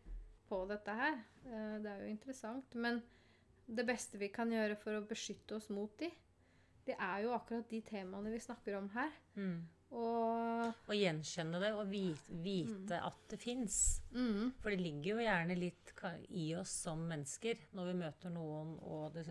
på 0.50 0.60
dette 0.68 0.94
her. 0.98 1.20
Eh, 1.46 1.76
Det 1.80 1.90
er 1.94 2.04
jo 2.04 2.10
interessant. 2.12 2.74
Men 2.74 3.00
det 3.70 3.86
beste 3.86 4.18
vi 4.18 4.28
kan 4.34 4.50
gjøre 4.50 4.76
for 4.76 4.98
å 4.98 5.06
beskytte 5.06 5.56
oss 5.60 5.70
mot 5.70 5.92
de, 6.02 6.10
det 6.86 6.96
er 6.98 7.22
jo 7.22 7.34
akkurat 7.36 7.68
de 7.70 7.80
temaene 7.86 8.32
vi 8.32 8.40
snakker 8.42 8.76
om 8.80 8.88
her. 8.96 9.12
Mm. 9.36 9.60
Og 9.90 10.74
Og 10.90 10.94
gjenkjenne 10.94 11.58
det 11.62 11.70
og 11.74 11.88
vite, 11.90 12.34
vite 12.44 12.98
at 13.02 13.16
det 13.30 13.38
fins. 13.42 14.00
mm, 14.12 14.52
For 14.62 14.70
det 14.70 14.80
ligger 14.84 15.16
jo 15.16 15.24
gjerne 15.24 15.56
litt 15.58 15.92
i 16.30 16.44
oss 16.54 16.70
som 16.84 17.02
mennesker 17.10 17.58
når 17.74 17.88
vi 17.90 17.96
møter 18.04 18.30
noen 18.30 18.76
og 18.86 19.12
det 19.14 19.24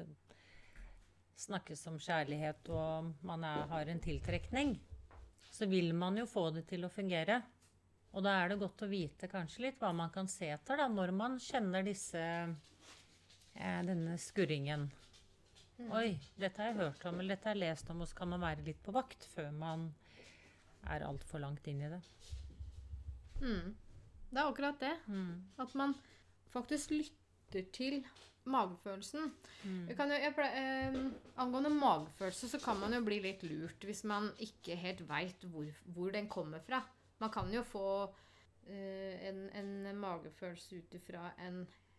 snakkes 1.39 1.85
om 1.87 1.97
kjærlighet 2.03 2.67
og 2.75 3.13
man 3.23 3.43
er, 3.47 3.65
har 3.71 3.87
en 3.91 4.01
tiltrekning. 4.03 4.73
Så 5.49 5.65
vil 5.69 5.93
man 5.95 6.17
jo 6.19 6.25
få 6.29 6.49
det 6.53 6.65
til 6.67 6.83
å 6.85 6.91
fungere. 6.91 7.39
Og 8.17 8.23
da 8.25 8.31
er 8.41 8.49
det 8.49 8.59
godt 8.63 8.81
å 8.85 8.89
vite 8.89 9.27
kanskje 9.29 9.67
litt 9.67 9.79
hva 9.81 9.91
man 9.93 10.09
kan 10.13 10.27
se 10.31 10.47
etter 10.55 10.79
da, 10.81 10.87
når 10.89 11.11
man 11.13 11.35
kjenner 11.39 11.83
disse 11.85 12.19
eh, 12.21 13.81
denne 13.85 14.15
skurringen. 14.17 14.87
Oi, 15.95 16.17
dette 16.35 16.59
har 16.59 16.71
jeg 16.73 16.79
hørt 16.81 17.05
om, 17.07 17.19
eller 17.21 17.37
dette 17.37 17.47
har 17.47 17.55
jeg 17.55 17.63
lest 17.69 17.89
om, 17.93 18.01
og 18.03 18.09
så 18.09 18.17
kan 18.17 18.31
man 18.33 18.41
være 18.43 18.65
litt 18.65 18.81
på 18.83 18.91
vakt 18.91 19.23
før 19.31 19.51
man 19.55 19.85
er 20.89 21.05
altfor 21.07 21.39
langt 21.39 21.67
inn 21.71 21.83
i 21.85 21.91
det. 21.93 22.01
mm, 23.39 23.69
det 24.31 24.41
er 24.41 24.49
akkurat 24.49 24.79
det. 24.81 24.91
Mm. 25.07 25.31
At 25.63 25.75
man 25.79 25.93
faktisk 26.51 26.91
lytter 26.97 27.69
til 27.73 28.01
magefølelsen. 28.49 29.31
Mm. 29.63 29.79
Jo, 29.93 30.05
jeg 30.19 30.33
ple- 30.35 30.51
eh, 30.59 30.99
angående 31.37 31.71
magefølelse 31.73 32.49
så 32.51 32.59
kan 32.63 32.79
man 32.81 32.93
jo 32.97 33.01
bli 33.05 33.19
litt 33.23 33.43
lurt 33.47 33.85
hvis 33.85 34.03
man 34.09 34.31
ikke 34.41 34.75
helt 34.79 35.05
veit 35.09 35.45
hvor, 35.53 35.69
hvor 35.93 36.11
den 36.11 36.27
kommer 36.27 36.59
fra. 36.65 36.81
Man 37.19 37.31
kan 37.33 37.51
jo 37.53 37.63
få 37.67 37.85
uh, 38.07 39.27
en, 39.29 39.45
en 39.53 39.99
magefølelse 39.99 40.81
ut 40.81 40.97
ifra 40.99 41.29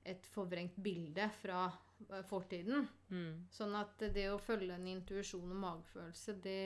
et 0.05 0.27
forvrengt 0.33 0.79
bilde 0.81 1.27
fra 1.43 1.67
eh, 2.09 2.23
fortiden. 2.29 2.87
Mm. 3.11 3.47
Sånn 3.53 3.75
at 3.77 4.01
det 4.15 4.31
å 4.33 4.39
følge 4.41 4.77
en 4.77 4.87
intuisjon 4.89 5.51
og 5.53 5.61
magefølelse, 5.61 6.37
det, 6.41 6.61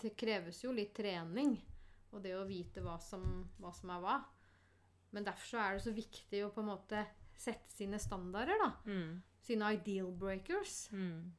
det 0.00 0.12
kreves 0.20 0.60
jo 0.64 0.74
litt 0.74 0.94
trening. 0.96 1.56
Og 2.14 2.22
det 2.22 2.34
å 2.36 2.44
vite 2.46 2.84
hva 2.84 2.98
som, 3.02 3.24
hva 3.58 3.72
som 3.74 3.90
er 3.90 4.02
hva. 4.04 4.18
Men 5.14 5.26
derfor 5.26 5.48
så 5.48 5.62
er 5.62 5.76
det 5.76 5.86
så 5.86 5.94
viktig 5.94 6.42
å 6.44 6.50
på 6.54 6.62
en 6.62 6.72
måte 6.74 7.00
sette 7.34 7.74
sine 7.74 7.98
standarder, 8.02 8.60
da. 8.60 8.70
Mm. 8.86 9.22
Sine 9.44 9.72
ideal 9.76 10.12
breakers. 10.18 10.84
Mm. 10.94 11.32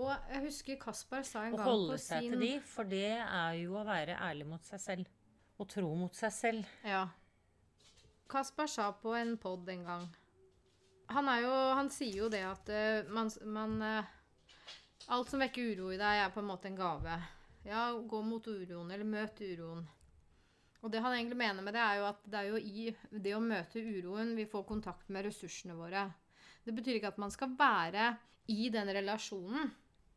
Og 0.00 0.12
jeg 0.30 0.42
husker 0.46 0.78
Kaspar 0.80 1.24
sa 1.26 1.44
en 1.48 1.56
Å 1.56 1.60
gang 1.60 1.68
holde 1.68 1.98
seg 2.00 2.28
til 2.28 2.40
de, 2.40 2.52
for 2.64 2.88
det 2.88 3.18
er 3.18 3.56
jo 3.58 3.74
å 3.80 3.86
være 3.86 4.16
ærlig 4.22 4.46
mot 4.52 4.68
seg 4.68 4.82
selv. 4.82 5.10
Og 5.60 5.68
tro 5.68 5.90
mot 5.92 6.16
seg 6.16 6.32
selv. 6.32 6.70
Ja. 6.86 7.04
Kaspar 8.30 8.70
sa 8.70 8.88
på 8.96 9.12
en 9.18 9.34
pod 9.42 9.68
en 9.68 9.84
gang 9.84 10.04
Han, 11.10 11.28
jo, 11.42 11.50
han 11.74 11.90
sier 11.90 12.22
jo 12.22 12.28
det 12.32 12.44
at 12.46 12.68
eh, 12.70 13.08
man, 13.10 13.28
man 13.42 13.74
eh, 13.82 14.10
Alt 15.10 15.32
som 15.32 15.42
vekker 15.42 15.72
uro 15.74 15.90
i 15.90 15.98
deg, 15.98 16.20
er 16.22 16.30
på 16.30 16.38
en 16.38 16.46
måte 16.46 16.68
en 16.70 16.76
gave. 16.78 17.16
Ja, 17.66 17.88
gå 17.92 18.20
mot 18.22 18.46
uroen, 18.46 18.92
eller 18.92 19.08
møt 19.08 19.40
uroen. 19.42 19.80
Og 20.80 20.92
det 20.92 21.00
han 21.02 21.16
egentlig 21.16 21.38
mener 21.40 21.64
med 21.66 21.74
det, 21.74 21.82
er 21.82 21.98
jo 21.98 22.04
at 22.08 22.20
det 22.30 22.38
er 22.38 22.50
jo 22.52 22.60
i 22.60 22.84
det 23.24 23.32
å 23.34 23.42
møte 23.42 23.82
uroen 23.82 24.36
vi 24.38 24.46
får 24.48 24.68
kontakt 24.68 25.10
med 25.10 25.26
ressursene 25.26 25.74
våre. 25.74 26.04
Det 26.62 26.76
betyr 26.76 27.00
ikke 27.00 27.10
at 27.10 27.18
man 27.20 27.34
skal 27.34 27.56
være 27.58 28.12
i 28.52 28.68
den 28.72 28.92
relasjonen. 28.94 29.72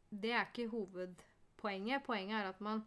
Det 0.09 0.35
er 0.35 0.45
ikke 0.45 0.69
hovedpoenget. 0.71 2.05
Poenget 2.05 2.37
er 2.43 2.51
at 2.51 2.61
man 2.61 2.83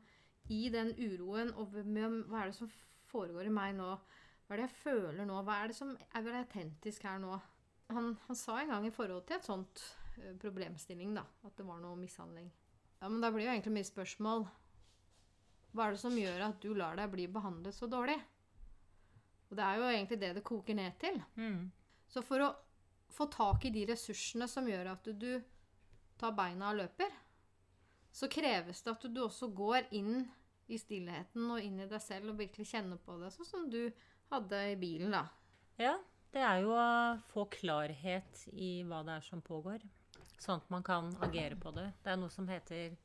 i 0.52 0.66
den 0.72 0.92
uroen 0.98 1.52
og 1.58 1.74
med 1.84 2.22
hva 2.30 2.44
er 2.44 2.52
det 2.52 2.58
som 2.58 2.70
foregår 3.10 3.48
i 3.48 3.54
meg 3.54 3.74
nå? 3.78 3.88
Hva 4.46 4.54
er 4.54 4.62
det 4.62 4.68
jeg 4.68 4.78
føler 4.82 5.26
nå? 5.26 5.40
Hva 5.46 5.60
er 5.62 5.72
det 5.72 5.78
som 5.78 5.92
er 5.96 6.26
vel 6.26 6.38
autentisk 6.38 7.06
her 7.08 7.18
nå? 7.22 7.38
Han, 7.94 8.12
han 8.26 8.38
sa 8.38 8.60
en 8.60 8.70
gang 8.74 8.86
i 8.86 8.94
forhold 8.94 9.26
til 9.26 9.38
et 9.38 9.46
sånt 9.46 9.82
eh, 10.18 10.34
problemstilling, 10.42 11.14
da, 11.18 11.24
at 11.46 11.58
det 11.58 11.66
var 11.66 11.80
noe 11.82 11.98
mishandling. 11.98 12.48
Ja, 13.00 13.10
men 13.10 13.20
da 13.22 13.30
blir 13.30 13.46
jo 13.46 13.52
egentlig 13.52 13.74
mye 13.74 13.86
spørsmål 13.86 14.46
Hva 15.76 15.84
er 15.84 15.94
det 15.94 16.00
som 16.00 16.14
gjør 16.16 16.46
at 16.46 16.62
du 16.62 16.70
lar 16.74 16.96
deg 16.96 17.10
bli 17.12 17.26
behandlet 17.30 17.76
så 17.76 17.88
dårlig? 17.90 18.16
Og 19.50 19.58
det 19.58 19.66
er 19.66 19.78
jo 19.78 19.90
egentlig 19.90 20.18
det 20.22 20.30
det 20.38 20.46
koker 20.46 20.74
ned 20.78 20.96
til. 20.98 21.20
Mm. 21.38 21.68
Så 22.10 22.22
for 22.26 22.42
å 22.42 22.54
få 23.12 23.28
tak 23.30 23.66
i 23.66 23.74
de 23.74 23.84
ressursene 23.90 24.48
som 24.50 24.66
gjør 24.68 24.90
at 24.94 25.10
du 25.14 25.30
tar 26.18 26.34
beina 26.36 26.72
og 26.72 26.80
løper, 26.80 27.12
så 28.16 28.28
kreves 28.32 28.80
det 28.82 28.94
at 28.94 29.06
du 29.12 29.22
også 29.26 29.50
går 29.52 29.90
inn 29.96 30.24
i 30.72 30.78
stillheten 30.80 31.50
og 31.52 31.62
inn 31.62 31.82
i 31.82 31.88
deg 31.90 32.02
selv 32.02 32.32
og 32.32 32.40
virkelig 32.40 32.70
kjenner 32.72 33.00
på 33.02 33.18
det, 33.20 33.30
sånn 33.34 33.48
som 33.48 33.66
du 33.70 33.82
hadde 34.32 34.62
i 34.72 34.78
bilen, 34.80 35.12
da. 35.14 35.26
Ja, 35.78 35.94
det 36.32 36.42
er 36.42 36.62
jo 36.64 36.72
å 36.74 36.86
få 37.30 37.46
klarhet 37.52 38.46
i 38.52 38.80
hva 38.88 39.02
det 39.06 39.18
er 39.18 39.26
som 39.26 39.44
pågår. 39.44 39.84
Sånn 40.40 40.62
at 40.62 40.72
man 40.72 40.84
kan 40.84 41.12
agere 41.24 41.58
på 41.60 41.72
det. 41.76 41.90
Det 42.04 42.12
er 42.12 42.18
noe 42.20 42.32
som 42.32 42.48
heter 42.48 42.96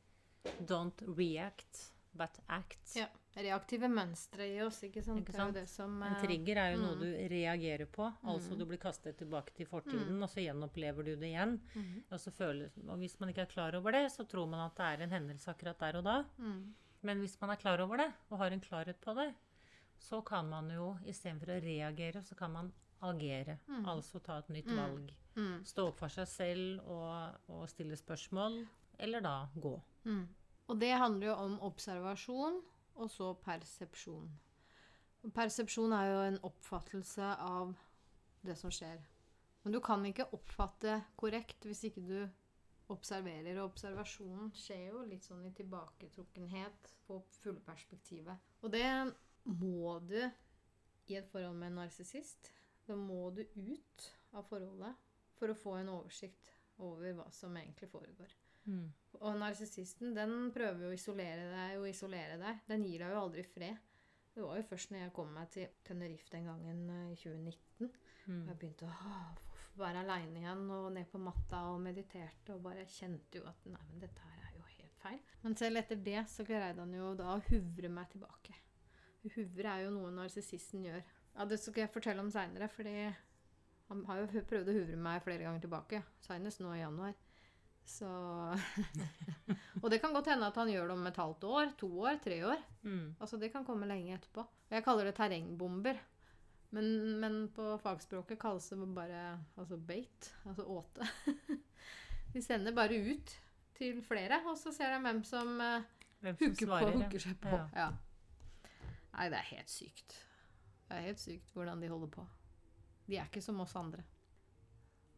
'don't 0.68 1.04
react, 1.18 1.92
but 2.14 2.40
act'. 2.48 2.96
Ja. 2.96 3.08
Reaktive 3.36 3.88
mønstre 3.88 4.44
i 4.44 4.58
oss, 4.62 4.82
ikke 4.84 5.02
sant? 5.04 5.22
Ikke 5.22 5.32
Det 5.32 5.40
er 5.40 5.40
jo 5.40 5.46
sant? 5.46 5.56
det 5.56 5.70
som 5.70 6.04
En 6.04 6.16
trigger 6.20 6.58
er 6.58 6.74
jo 6.74 6.82
noe 6.82 6.96
mm. 6.96 7.00
du 7.00 7.28
reagerer 7.32 7.86
på. 7.88 8.10
Altså 8.28 8.58
du 8.60 8.66
blir 8.66 8.78
kastet 8.78 9.16
tilbake 9.18 9.54
til 9.56 9.66
fortiden, 9.66 10.18
og 10.22 10.28
så 10.30 10.44
gjenopplever 10.44 11.04
du 11.08 11.16
det 11.16 11.30
igjen. 11.32 11.54
Mm. 11.76 12.04
Og, 12.12 12.20
så 12.20 12.32
føler, 12.36 12.70
og 12.90 12.98
hvis 13.00 13.16
man 13.22 13.30
ikke 13.32 13.42
er 13.46 13.54
klar 13.54 13.76
over 13.80 13.92
det, 13.96 14.12
så 14.12 14.26
tror 14.28 14.48
man 14.52 14.66
at 14.66 14.76
det 14.76 14.84
er 14.90 15.04
en 15.06 15.12
hendelse 15.16 15.48
akkurat 15.54 15.80
der 15.80 15.98
og 15.98 16.04
da. 16.04 16.24
mm. 16.38 16.74
Men 17.04 17.20
hvis 17.20 17.40
man 17.42 17.50
er 17.50 17.56
klar 17.56 17.80
over 17.82 17.98
det, 17.98 18.12
og 18.30 18.38
har 18.38 18.52
en 18.52 18.62
klarhet 18.62 19.00
på 19.02 19.14
det, 19.16 19.34
så 19.98 20.20
kan 20.22 20.46
man 20.50 20.68
jo 20.70 20.98
istedenfor 21.06 21.50
å 21.56 21.62
reagere, 21.64 22.22
så 22.24 22.36
kan 22.36 22.52
man 22.52 22.74
agere. 23.02 23.58
Mm. 23.68 23.86
Altså 23.88 24.20
ta 24.22 24.38
et 24.40 24.50
nytt 24.50 24.68
Mm. 24.68 24.78
valg. 24.78 25.12
Mm. 25.36 25.64
Stå 25.66 25.88
opp 25.88 25.98
for 25.98 26.10
seg 26.10 26.28
selv 26.28 26.82
og, 26.86 27.38
og 27.48 27.70
stille 27.70 27.96
spørsmål, 27.96 28.68
eller 29.00 29.22
da 29.22 29.48
gå. 29.56 29.82
Mm. 30.06 30.28
Og 30.72 30.80
det 30.80 30.94
handler 30.96 31.28
jo 31.28 31.34
om 31.36 31.58
observasjon, 31.68 32.62
og 32.96 33.10
så 33.12 33.34
persepsjon. 33.44 34.30
Persepsjon 35.36 35.92
er 35.94 36.06
jo 36.08 36.20
en 36.30 36.38
oppfattelse 36.48 37.34
av 37.44 37.74
det 38.46 38.56
som 38.58 38.72
skjer. 38.72 39.02
Men 39.62 39.76
du 39.76 39.82
kan 39.84 40.06
ikke 40.08 40.30
oppfatte 40.34 40.96
korrekt 41.20 41.68
hvis 41.68 41.84
ikke 41.90 42.04
du 42.08 42.22
observerer. 42.94 43.60
Og 43.60 43.74
observasjonen 43.74 44.54
skjer 44.58 44.88
jo 44.94 45.04
litt 45.10 45.28
sånn 45.28 45.44
i 45.50 45.54
tilbaketrukkenhet 45.60 46.94
på 47.08 47.20
fulle 47.42 47.62
perspektivet. 47.68 48.40
Og 48.64 48.72
det 48.74 48.88
må 49.52 50.00
du 50.08 50.22
i 50.24 51.20
et 51.20 51.30
forhold 51.34 51.60
med 51.60 51.74
en 51.74 51.82
narsissist. 51.84 52.50
Da 52.88 52.96
må 52.98 53.28
du 53.36 53.44
ut 53.44 54.08
av 54.32 54.48
forholdet 54.48 54.96
for 55.36 55.52
å 55.52 55.58
få 55.58 55.76
en 55.82 55.92
oversikt 55.94 56.56
over 56.82 57.14
hva 57.20 57.28
som 57.36 57.60
egentlig 57.60 57.92
foregår. 57.92 58.41
Mm. 58.70 58.90
Og 59.22 59.36
narsissisten 59.38 60.14
den 60.16 60.52
prøver 60.56 60.86
jo 60.86 60.92
å 60.92 60.98
isolere 60.98 61.48
deg 61.52 61.80
og 61.80 61.88
isolere 61.90 62.38
deg. 62.42 62.60
Den 62.70 62.84
gir 62.88 63.00
deg 63.04 63.12
jo 63.16 63.22
aldri 63.26 63.44
fred. 63.46 63.78
Det 64.34 64.44
var 64.46 64.58
jo 64.62 64.64
først 64.70 64.92
når 64.94 65.02
jeg 65.04 65.14
kom 65.14 65.32
meg 65.36 65.50
til 65.52 65.68
Tenerife 65.84 66.30
den 66.32 66.46
gangen 66.48 66.84
eh, 66.90 67.12
i 67.14 67.18
2019, 67.20 67.92
Mm. 68.28 68.44
og 68.44 68.50
jeg 68.52 68.58
begynte 68.62 68.86
å 68.86 69.80
være 69.82 70.04
aleine 70.04 70.38
igjen 70.44 70.60
og 70.70 70.92
ned 70.94 71.08
på 71.10 71.18
matta 71.20 71.64
og 71.72 71.80
mediterte 71.82 72.54
og 72.54 72.62
bare 72.68 72.84
kjente 72.86 73.40
jo 73.40 73.48
at 73.50 73.64
nei, 73.66 73.80
men 73.90 74.00
dette 74.04 74.22
her 74.22 74.44
er 74.46 74.52
jo 74.60 74.66
helt 74.76 75.00
feil. 75.02 75.18
Men 75.42 75.56
selv 75.58 75.82
etter 75.82 75.96
det 76.06 76.22
så 76.30 76.46
greide 76.46 76.78
han 76.84 76.94
jo 76.94 77.16
da 77.18 77.32
å 77.34 77.42
huvre 77.48 77.90
meg 77.90 78.12
tilbake. 78.14 78.54
Huvre 79.36 79.74
er 79.74 79.84
jo 79.88 79.96
noe 79.96 80.12
narsissisten 80.14 80.86
gjør. 80.86 81.02
Ja, 81.36 81.46
Det 81.50 81.58
skal 81.60 81.82
jeg 81.82 81.94
fortelle 81.96 82.22
om 82.22 82.30
seinere, 82.34 82.70
fordi 82.70 82.94
han 83.90 84.06
har 84.06 84.22
jo 84.22 84.46
prøvd 84.54 84.70
å 84.70 84.78
huvre 84.78 85.02
meg 85.02 85.24
flere 85.26 85.44
ganger 85.50 85.66
tilbake. 85.66 86.04
Senest 86.22 86.62
nå 86.62 86.76
i 86.76 86.84
januar. 86.84 87.18
Så 87.92 88.08
Og 89.82 89.90
det 89.92 90.00
kan 90.02 90.14
godt 90.16 90.30
hende 90.32 90.48
at 90.48 90.58
han 90.60 90.72
gjør 90.72 90.92
det 90.92 90.96
om 90.96 91.10
et 91.10 91.20
halvt 91.20 91.46
år, 91.50 91.74
to 91.80 91.90
år, 92.06 92.20
tre 92.24 92.40
år. 92.48 92.64
Mm. 92.88 93.16
Altså 93.20 93.40
Det 93.42 93.52
kan 93.54 93.68
komme 93.68 93.90
lenge 93.90 94.16
etterpå. 94.16 94.46
Og 94.46 94.76
jeg 94.78 94.86
kaller 94.86 95.10
det 95.10 95.16
terrengbomber. 95.20 96.00
Men, 96.72 96.86
men 97.20 97.42
på 97.52 97.74
fagspråket 97.84 98.40
kalles 98.40 98.70
det 98.72 98.88
bare 98.96 99.24
altså 99.60 99.78
bait, 99.78 100.30
altså 100.48 100.64
åte. 100.64 101.08
De 102.34 102.42
sender 102.44 102.72
bare 102.72 102.96
ut 102.96 103.34
til 103.76 104.00
flere, 104.06 104.40
og 104.48 104.56
så 104.58 104.72
ser 104.72 104.94
de 104.94 105.02
hvem 105.04 105.20
som 105.28 105.58
eh, 105.60 105.90
Hvem 106.22 106.38
som 106.38 106.46
hooker 106.46 106.66
på, 106.66 106.70
svarer, 106.70 106.94
på, 106.94 107.02
hooker 107.02 107.24
seg 107.26 107.40
på. 107.44 107.58
Ja. 107.58 107.66
Ja. 107.76 108.70
Nei, 109.12 109.28
det 109.34 109.42
er 109.42 109.50
helt 109.50 109.74
sykt. 109.74 110.16
Det 110.88 110.96
er 110.96 111.08
helt 111.10 111.20
sykt 111.20 111.52
hvordan 111.56 111.84
de 111.84 111.90
holder 111.92 112.12
på. 112.14 112.24
De 113.10 113.18
er 113.20 113.28
ikke 113.28 113.44
som 113.44 113.60
oss 113.64 113.76
andre. 113.76 114.06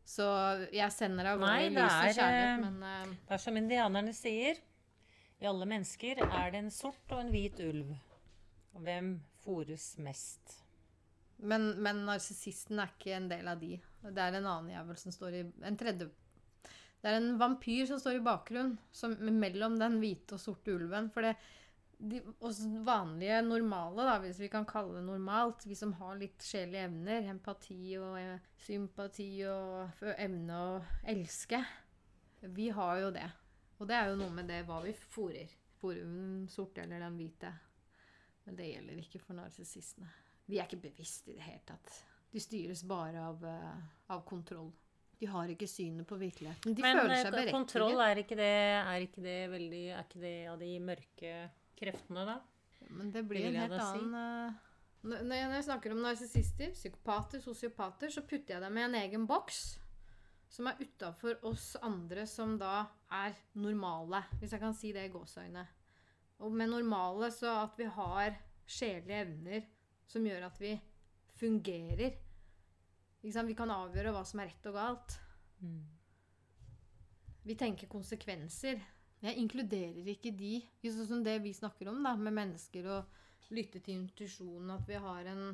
Så 0.06 0.26
jeg 0.76 0.92
sender 0.92 1.32
av 1.32 1.40
gårde 1.40 1.52
Nei, 1.54 1.68
i 1.68 1.72
det 1.72 1.80
lys 1.80 1.94
og 1.94 2.08
er, 2.08 2.16
kjærlighet, 2.18 2.50
eh, 2.54 2.64
men 2.66 2.82
uh, 2.84 3.14
Det 3.28 3.36
er 3.38 3.44
som 3.44 3.60
indianerne 3.60 4.16
sier. 4.18 4.60
I 5.44 5.48
alle 5.50 5.68
mennesker 5.68 6.20
er 6.24 6.52
det 6.54 6.60
en 6.64 6.74
sort 6.74 7.16
og 7.16 7.22
en 7.24 7.32
hvit 7.34 7.60
ulv. 7.64 7.94
Hvem 8.84 9.16
fôres 9.44 9.88
mest? 10.04 10.60
Men, 11.44 11.74
men 11.84 12.04
narsissisten 12.08 12.80
er 12.80 12.92
ikke 12.94 13.16
en 13.18 13.30
del 13.32 13.48
av 13.52 13.60
de. 13.60 13.78
Det 14.04 14.20
er 14.20 14.38
en 14.38 14.46
annen 14.48 14.72
jævel 14.72 15.00
som 15.00 15.16
står 15.16 15.40
i 15.40 15.42
En 15.68 15.78
tredje 15.80 16.08
Det 16.08 17.10
er 17.10 17.18
en 17.18 17.34
vampyr 17.40 17.88
som 17.88 18.00
står 18.00 18.20
i 18.20 18.24
bakgrunnen, 18.24 18.78
som, 18.96 19.16
mellom 19.20 19.76
den 19.80 20.00
hvite 20.04 20.38
og 20.38 20.44
sorte 20.44 20.76
ulven. 20.76 21.10
For 21.12 21.28
det, 21.28 21.36
de, 22.10 22.20
oss 22.44 22.60
vanlige 22.86 23.40
normale, 23.46 24.04
da, 24.08 24.18
hvis 24.24 24.42
vi 24.44 24.50
kan 24.52 24.66
kalle 24.68 24.98
det 24.98 25.06
normalt, 25.08 25.66
vi 25.68 25.76
som 25.78 25.94
har 26.02 26.18
litt 26.20 26.44
sjelelige 26.44 26.90
evner, 26.90 27.30
empati 27.32 27.96
og 28.00 28.18
eh, 28.20 28.50
sympati 28.66 29.30
og 29.48 30.04
evne 30.18 30.60
å 30.60 30.74
elske, 31.14 31.62
vi 32.54 32.68
har 32.76 33.00
jo 33.06 33.14
det. 33.16 33.30
Og 33.80 33.88
det 33.88 33.98
er 33.98 34.12
jo 34.12 34.20
noe 34.20 34.36
med 34.36 34.52
det 34.52 34.62
hva 34.68 34.82
vi 34.84 34.94
fôrer. 34.96 35.56
Fôrer 35.80 36.04
vi 36.04 36.20
den 36.20 36.44
sorte 36.52 36.84
eller 36.84 37.04
den 37.06 37.18
hvite? 37.20 37.52
Men 38.44 38.60
det 38.60 38.70
gjelder 38.70 39.00
ikke 39.00 39.24
for 39.24 39.40
narsissistene. 39.40 40.12
Vi 40.52 40.60
er 40.60 40.68
ikke 40.68 40.84
bevisst 40.90 41.30
i 41.32 41.38
det 41.38 41.46
hele 41.46 41.64
tatt. 41.68 42.04
De 42.34 42.42
styres 42.44 42.84
bare 42.88 43.22
av, 43.24 43.44
uh, 43.48 44.12
av 44.12 44.24
kontroll. 44.28 44.72
De 45.20 45.28
har 45.32 45.52
ikke 45.52 45.70
synet 45.72 46.08
på 46.10 46.18
virkeligheten. 46.20 46.76
De 46.76 46.84
Men 46.84 47.00
føler 47.00 47.16
eh, 47.16 47.22
seg 47.22 47.32
berettiget. 47.32 47.56
kontroll, 47.56 48.00
er 48.04 48.24
ikke, 48.24 48.38
det, 48.40 48.54
er 48.82 49.06
ikke 49.06 49.24
det 49.24 49.38
veldig 49.54 49.84
Er 49.94 50.02
ikke 50.04 50.24
det 50.24 50.38
av 50.52 50.58
de 50.60 50.72
mørke 50.84 51.36
kreftene, 51.80 52.26
da? 52.26 52.40
Men 52.90 53.12
det 53.12 53.24
blir 53.28 53.46
Det 53.48 53.56
en 53.56 53.62
helt 53.62 53.82
annen 53.82 54.12
si. 54.12 54.58
eh, 55.10 55.22
når, 55.24 55.36
jeg- 55.36 55.64
snakker 55.66 55.92
om 55.92 56.02
narsissister, 56.02 56.72
psykopater, 56.74 57.40
sosiopater, 57.42 58.08
så 58.10 58.22
putter 58.22 58.56
jeg 58.56 58.62
dem 58.62 58.78
i 58.78 58.82
en 58.82 58.96
egen 58.96 59.26
boks 59.28 59.80
som 60.50 60.68
er 60.68 60.78
utafor 60.80 61.40
oss 61.44 61.76
andre 61.82 62.26
som 62.28 62.58
da 62.60 62.86
er 63.12 63.34
normale, 63.56 64.24
hvis 64.40 64.52
jeg 64.52 64.60
kan 64.60 64.74
si 64.74 64.92
det 64.94 65.08
i 65.10 65.14
gåseøyne. 65.14 65.66
Og 66.40 66.52
med 66.52 66.70
normale 66.70 67.32
så 67.32 67.64
at 67.64 67.76
vi 67.78 67.86
har 67.86 68.36
sjelelige 68.68 69.22
evner 69.26 69.66
som 70.08 70.24
gjør 70.24 70.46
at 70.46 70.60
vi 70.60 70.80
fungerer. 71.40 72.14
Vi 73.24 73.56
kan 73.56 73.70
avgjøre 73.70 74.12
hva 74.14 74.24
som 74.26 74.40
er 74.44 74.48
rett 74.52 74.66
og 74.70 74.74
galt. 74.76 75.18
Mm. 75.64 75.84
Vi 77.46 77.56
tenker 77.56 77.88
konsekvenser. 77.88 78.80
Jeg 79.24 79.40
inkluderer 79.40 80.08
ikke 80.12 80.34
de, 80.36 80.58
sånn 80.84 81.08
som 81.08 81.22
det 81.24 81.38
vi 81.46 81.54
snakker 81.56 81.88
om, 81.92 82.02
da, 82.04 82.12
med 82.20 82.36
mennesker 82.36 82.90
og 82.92 83.54
lytte 83.56 83.80
til 83.84 84.02
intuisjonen, 84.02 84.74
at 84.76 84.90
vi 84.90 85.00
har 85.00 85.30
en 85.32 85.46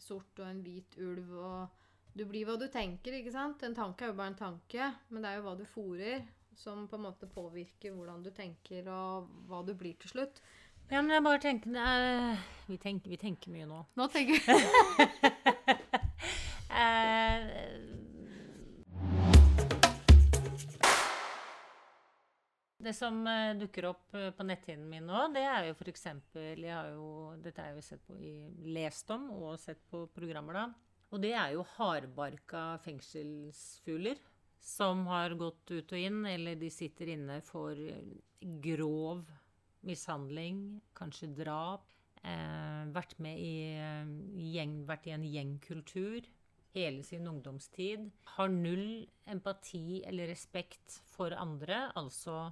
sort 0.00 0.40
og 0.40 0.46
en 0.48 0.62
hvit 0.64 0.96
ulv, 1.02 1.34
og 1.36 2.16
du 2.16 2.24
blir 2.28 2.48
hva 2.48 2.56
du 2.60 2.66
tenker, 2.72 3.18
ikke 3.18 3.34
sant? 3.34 3.64
En 3.66 3.76
tanke 3.76 4.06
er 4.06 4.12
jo 4.12 4.18
bare 4.18 4.32
en 4.32 4.38
tanke, 4.38 4.92
men 5.10 5.24
det 5.24 5.32
er 5.32 5.40
jo 5.40 5.44
hva 5.48 5.54
du 5.58 5.66
fòrer, 5.68 6.24
som 6.58 6.86
på 6.90 6.96
en 6.96 7.04
måte 7.04 7.28
påvirker 7.30 7.92
hvordan 7.94 8.24
du 8.24 8.32
tenker, 8.34 8.88
og 8.90 9.28
hva 9.50 9.60
du 9.66 9.74
blir 9.78 9.98
til 10.00 10.14
slutt. 10.14 10.40
Ja, 10.88 11.02
men 11.02 11.12
jeg 11.12 11.26
bare 11.26 11.42
tenker 11.42 11.76
er, 11.76 12.40
vi, 12.64 12.80
tenker 12.80 13.12
vi 13.12 13.20
tenker 13.20 13.52
mye 13.52 13.68
nå. 13.68 13.82
Nå 13.98 14.08
tenker 14.14 14.40
jeg 15.68 15.87
Det 22.88 22.94
som 22.96 23.26
eh, 23.28 23.52
dukker 23.58 23.84
opp 23.90 24.14
eh, 24.16 24.30
på 24.32 24.44
netthinnen 24.48 24.86
min 24.88 25.04
nå, 25.04 25.26
det 25.34 25.42
er 25.44 25.66
jo 25.66 25.74
f.eks. 25.76 26.06
Jeg 26.32 26.72
har 26.72 26.86
jo, 26.94 27.08
dette 27.44 27.64
jeg 27.66 27.74
jo 27.76 27.82
sett 27.84 28.04
på 28.06 28.14
i, 28.16 28.30
lest 28.72 29.10
om 29.12 29.26
og 29.34 29.58
sett 29.60 29.82
på 29.90 30.06
programmer, 30.14 30.56
da. 30.56 30.62
Og 31.12 31.20
det 31.20 31.34
er 31.36 31.52
jo 31.52 31.66
hardbarka 31.74 32.62
fengselsfugler 32.86 34.22
som 34.64 35.02
har 35.10 35.36
gått 35.36 35.68
ut 35.68 35.92
og 35.92 36.00
inn, 36.00 36.22
eller 36.30 36.56
de 36.56 36.70
sitter 36.72 37.10
inne 37.12 37.36
for 37.44 37.76
grov 38.64 39.20
mishandling, 39.84 40.62
kanskje 40.96 41.28
drap. 41.36 41.84
Eh, 42.24 42.86
vært 42.94 43.18
med 43.20 43.36
i, 43.36 43.52
eh, 43.76 44.14
gjeng, 44.54 44.78
vært 44.88 45.10
i 45.10 45.12
en 45.18 45.26
gjengkultur 45.28 46.30
hele 46.72 47.04
sin 47.04 47.28
ungdomstid. 47.28 48.08
Har 48.38 48.48
null 48.48 49.04
empati 49.28 50.00
eller 50.08 50.32
respekt 50.32 51.02
for 51.12 51.36
andre, 51.36 51.92
altså 52.00 52.46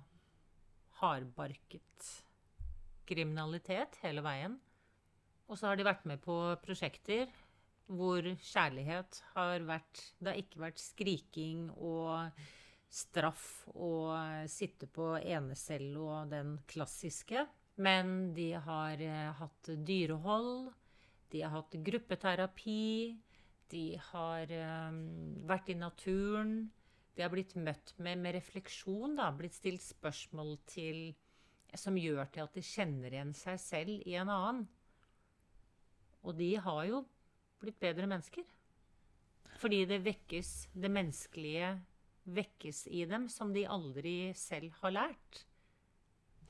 hardbarket 1.00 2.12
kriminalitet 3.06 3.98
hele 4.02 4.24
veien. 4.24 4.56
Og 5.46 5.58
så 5.58 5.70
har 5.70 5.78
de 5.78 5.86
vært 5.86 6.06
med 6.08 6.22
på 6.24 6.36
prosjekter 6.64 7.30
hvor 7.86 8.24
kjærlighet 8.42 9.20
har 9.36 9.62
vært 9.62 10.00
Det 10.18 10.32
har 10.32 10.40
ikke 10.40 10.62
vært 10.64 10.82
skriking 10.82 11.68
og 11.76 12.32
straff 12.90 13.66
og 13.74 14.48
sitte 14.50 14.88
på 14.90 15.12
enecelle 15.20 16.00
og 16.00 16.32
den 16.32 16.56
klassiske. 16.70 17.46
Men 17.76 18.32
de 18.34 18.52
har 18.56 19.00
eh, 19.04 19.32
hatt 19.36 19.70
dyrehold, 19.84 20.70
de 21.32 21.42
har 21.44 21.52
hatt 21.58 21.76
gruppeterapi, 21.84 23.16
de 23.68 23.84
har 24.12 24.52
eh, 24.54 25.00
vært 25.50 25.74
i 25.74 25.76
naturen. 25.78 26.54
De 27.16 27.24
har 27.24 27.32
blitt 27.32 27.54
møtt 27.56 27.94
med, 27.98 28.18
med 28.20 28.36
refleksjon, 28.36 29.16
da, 29.16 29.30
blitt 29.32 29.56
stilt 29.56 29.82
spørsmål 29.84 30.58
til 30.68 31.14
som 31.76 31.96
gjør 31.98 32.28
til 32.32 32.44
at 32.44 32.54
de 32.56 32.62
kjenner 32.64 33.12
igjen 33.12 33.32
seg 33.36 33.58
selv 33.60 34.04
i 34.08 34.14
en 34.16 34.30
annen. 34.32 34.62
Og 36.26 36.36
de 36.38 36.54
har 36.62 36.84
jo 36.88 37.02
blitt 37.60 37.78
bedre 37.82 38.08
mennesker. 38.10 38.44
Fordi 39.60 39.82
det 39.88 40.02
vekkes, 40.04 40.52
det 40.76 40.90
menneskelige 40.92 41.74
vekkes 42.36 42.86
i 42.92 43.04
dem 43.08 43.28
som 43.32 43.52
de 43.54 43.64
aldri 43.70 44.32
selv 44.36 44.72
har 44.82 44.94
lært. 44.96 45.42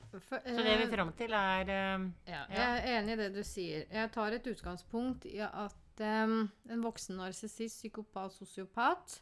For, 0.07 0.39
Så 0.39 0.63
det 0.63 0.63
vi 0.79 0.85
eh, 0.85 0.87
er 0.87 0.91
fram 0.93 1.11
til, 1.19 1.33
er 1.35 1.69
eh, 1.69 2.05
Ja, 2.31 2.41
Ja. 2.41 2.43
jeg 2.49 2.67
er 2.79 2.99
enig 3.01 3.13
i 3.13 3.21
det 3.21 3.29
du 3.35 3.43
sier. 3.43 3.85
Jeg 3.91 4.11
tar 4.15 4.31
et 4.33 4.47
utgangspunkt 4.47 5.27
i 5.27 5.39
at 5.43 6.01
em, 6.03 6.47
en 6.71 6.83
voksen 6.83 7.19
narsissist, 7.19 7.81
psykopat, 7.81 8.31
sosiopat 8.33 9.19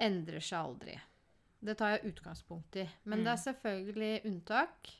endrer 0.00 0.40
seg 0.40 0.58
aldri. 0.58 0.94
Det 1.62 1.76
tar 1.78 1.92
jeg 1.96 2.12
utgangspunkt 2.12 2.76
i. 2.76 2.86
Men 3.04 3.22
det 3.24 3.32
er 3.32 3.36
Mm. 3.38 3.44
selvfølgelig 3.44 4.24
unntak. 4.26 4.90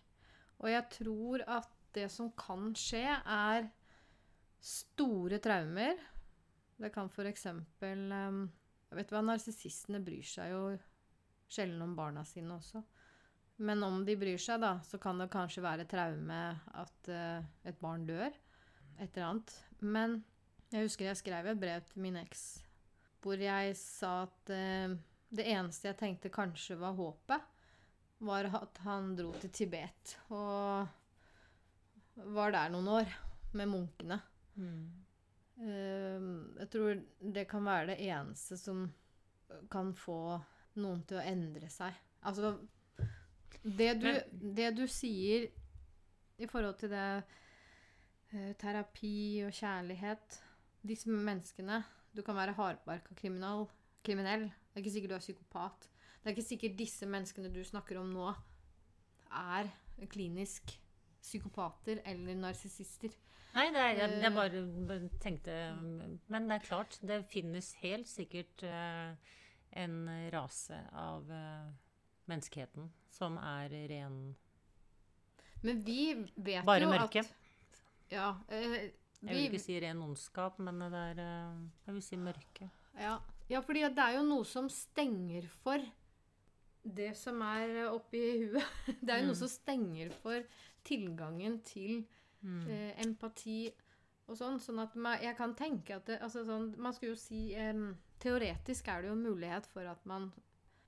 Og 0.60 0.68
jeg 0.70 0.84
tror 0.90 1.42
at 1.48 1.68
det 1.94 2.10
som 2.10 2.30
kan 2.32 2.72
skje, 2.74 3.02
er 3.26 3.68
store 4.60 5.38
traumer. 5.42 5.98
Det 6.78 6.92
kan 6.94 7.08
f.eks. 7.10 7.46
Um, 7.46 8.50
jeg 8.90 8.98
vet 8.98 9.10
hva, 9.10 9.22
Narsissistene 9.26 10.00
bryr 10.04 10.22
seg 10.26 10.50
jo 10.52 10.62
sjelden 11.52 11.82
om 11.82 11.96
barna 11.96 12.24
sine 12.24 12.54
også. 12.56 12.82
Men 13.62 13.82
om 13.84 14.04
de 14.06 14.16
bryr 14.16 14.38
seg, 14.40 14.60
da, 14.62 14.76
så 14.86 14.98
kan 15.02 15.18
det 15.20 15.30
kanskje 15.30 15.62
være 15.62 15.84
traume 15.90 16.38
at 16.74 17.08
uh, 17.12 17.44
et 17.68 17.78
barn 17.82 18.06
dør. 18.06 18.30
Et 19.00 19.10
eller 19.16 19.26
annet. 19.28 19.54
Men 19.80 20.24
jeg 20.72 20.86
husker 20.86 21.04
jeg 21.10 21.16
skrev 21.20 21.46
et 21.52 21.60
brev 21.60 21.82
til 21.90 22.00
min 22.02 22.16
eks 22.22 22.62
hvor 23.22 23.40
jeg 23.40 23.74
sa 23.78 24.22
at 24.26 24.52
eh, 24.52 24.94
det 25.32 25.46
eneste 25.48 25.90
jeg 25.90 25.98
tenkte 26.00 26.32
kanskje 26.32 26.76
var 26.80 26.96
håpet, 26.98 27.50
var 28.22 28.48
at 28.54 28.78
han 28.84 29.14
dro 29.18 29.32
til 29.42 29.50
Tibet 29.50 30.16
og 30.30 30.86
var 32.36 32.52
der 32.54 32.72
noen 32.74 32.90
år 33.00 33.14
med 33.58 33.70
munkene. 33.70 34.18
Eh, 34.58 36.28
jeg 36.60 36.68
tror 36.72 37.00
det 37.38 37.46
kan 37.50 37.66
være 37.66 37.92
det 37.92 37.98
eneste 38.10 38.58
som 38.60 38.84
kan 39.72 39.92
få 39.96 40.38
noen 40.80 41.02
til 41.08 41.18
å 41.20 41.26
endre 41.26 41.68
seg. 41.72 41.96
Altså 42.28 42.54
det 43.62 43.90
du, 44.02 44.10
det 44.32 44.70
du 44.76 44.86
sier 44.90 45.46
i 46.42 46.48
forhold 46.50 46.78
til 46.80 46.90
det 46.92 47.08
eh, 48.32 48.52
terapi 48.58 49.42
og 49.46 49.54
kjærlighet 49.54 50.40
Disse 50.82 51.12
menneskene 51.14 51.76
Du 52.16 52.22
kan 52.22 52.36
være 52.36 52.52
hardbarka 52.58 53.14
kriminal, 53.16 53.66
kriminell. 54.04 54.48
Det 54.50 54.76
er 54.80 54.82
ikke 54.84 54.94
sikkert 54.96 55.10
du 55.10 55.16
er 55.16 55.24
psykopat. 55.24 55.88
Det 56.22 56.28
er 56.30 56.34
ikke 56.36 56.48
sikkert 56.48 56.78
disse 56.78 57.06
menneskene 57.08 57.50
du 57.54 57.62
snakker 57.64 57.98
om 58.00 58.10
nå, 58.12 58.32
er 59.32 59.70
klinisk 60.12 60.74
psykopater 61.22 62.00
eller 62.04 62.34
narsissister. 62.36 63.12
Nei, 63.54 63.66
det 63.72 63.80
er, 63.80 63.88
jeg, 63.98 64.10
jeg 64.22 64.30
Eh. 64.30 64.34
bare 64.34 64.60
bare 64.88 65.08
tenkte 65.20 65.54
Men 66.28 66.48
det 66.48 66.56
er 66.56 66.64
klart, 66.66 66.98
det 67.02 67.18
finnes 67.28 67.74
helt 67.82 68.08
sikkert 68.08 68.62
uh, 68.64 69.12
en 69.76 69.98
rase 70.32 70.78
av 70.92 71.28
uh, 71.28 71.68
menneskeheten 72.30 72.88
som 73.12 73.36
er 73.36 73.68
ren 73.92 74.16
Men 75.62 75.84
vi 75.84 76.14
vet 76.36 76.64
Bare 76.64 76.80
jo 76.82 76.88
mørke. 76.90 77.20
at 77.20 77.34
Ja. 78.10 78.30
Eh, 78.48 78.90
Jeg 79.22 79.36
vil 79.36 79.44
ikke 79.50 79.60
si 79.62 79.76
ren 79.80 80.00
ondskap, 80.02 80.58
men 80.58 80.78
det 80.82 80.92
er 80.98 81.18
eh, 81.22 81.58
Jeg 81.86 81.94
vil 81.94 82.02
si 82.02 82.16
mørke. 82.16 82.70
Ja, 82.98 83.18
ja 83.48 83.60
for 83.62 83.72
det 83.78 83.84
er 83.98 84.16
jo 84.16 84.22
noe 84.26 84.44
som 84.44 84.68
stenger 84.68 85.46
for 85.62 85.78
det 86.82 87.12
som 87.16 87.38
er 87.46 87.86
oppi 87.92 88.18
huet. 88.42 88.64
Det 89.04 89.10
er 89.14 89.20
jo 89.20 89.28
Mm. 89.28 89.30
noe 89.30 89.38
som 89.38 89.48
stenger 89.48 90.10
for 90.22 90.42
tilgangen 90.84 91.60
til 91.62 92.04
Mm. 92.42 92.66
eh, 92.68 92.94
empati 93.04 93.70
og 94.26 94.34
sånn. 94.36 94.58
Sånn 94.58 94.80
at 94.82 94.96
man, 94.96 95.20
jeg 95.22 95.36
kan 95.38 95.54
tenke 95.54 95.94
at 95.94 96.06
det, 96.06 96.16
altså 96.20 96.42
sånn, 96.44 96.76
Man 96.76 96.92
skulle 96.92 97.12
jo 97.14 97.20
si 97.20 97.54
eh, 97.54 97.72
Teoretisk 98.18 98.88
er 98.88 99.02
det 99.02 99.08
jo 99.08 99.14
en 99.14 99.22
mulighet 99.22 99.66
for 99.66 99.86
at 99.86 100.04
man 100.06 100.32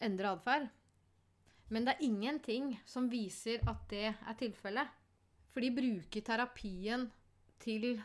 endrer 0.00 0.32
atferd. 0.36 0.68
Men 1.70 1.84
det 1.84 1.94
er 1.94 2.04
ingenting 2.06 2.76
som 2.86 3.08
viser 3.10 3.58
at 3.66 3.88
det 3.90 4.14
er 4.14 4.34
tilfellet. 4.38 4.88
For 5.50 5.60
de 5.60 5.70
bruker 5.70 6.20
terapien 6.22 7.10
til 7.58 8.02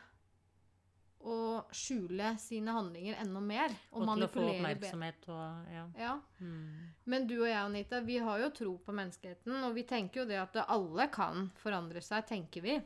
å 1.19 1.38
skjule 1.75 2.32
sine 2.39 2.71
handlinger 2.71 3.17
enda 3.19 3.41
mer. 3.43 3.73
Og, 3.91 4.01
Og 4.01 4.05
manipulere 4.08 4.75
bedre. 4.79 5.12
og 5.27 5.73
ja. 5.73 5.84
Ja. 5.99 6.13
Mm. 6.39 6.93
Men 7.12 7.27
du 7.27 7.36
og 7.41 7.47
jeg, 7.49 7.58
Anita, 7.60 7.99
vi 8.05 8.17
har 8.23 8.39
jo 8.39 8.49
tro 8.55 8.77
på 8.86 8.95
menneskeheten, 8.95 9.58
og 9.67 9.75
vi 9.75 9.84
tenker 9.89 10.21
jo 10.23 10.29
det 10.29 10.39
at 10.39 10.55
alle 10.67 11.10
kan 11.12 11.49
forandre 11.60 12.01
seg, 12.05 12.25
tenker 12.29 12.63
vi. 12.63 12.77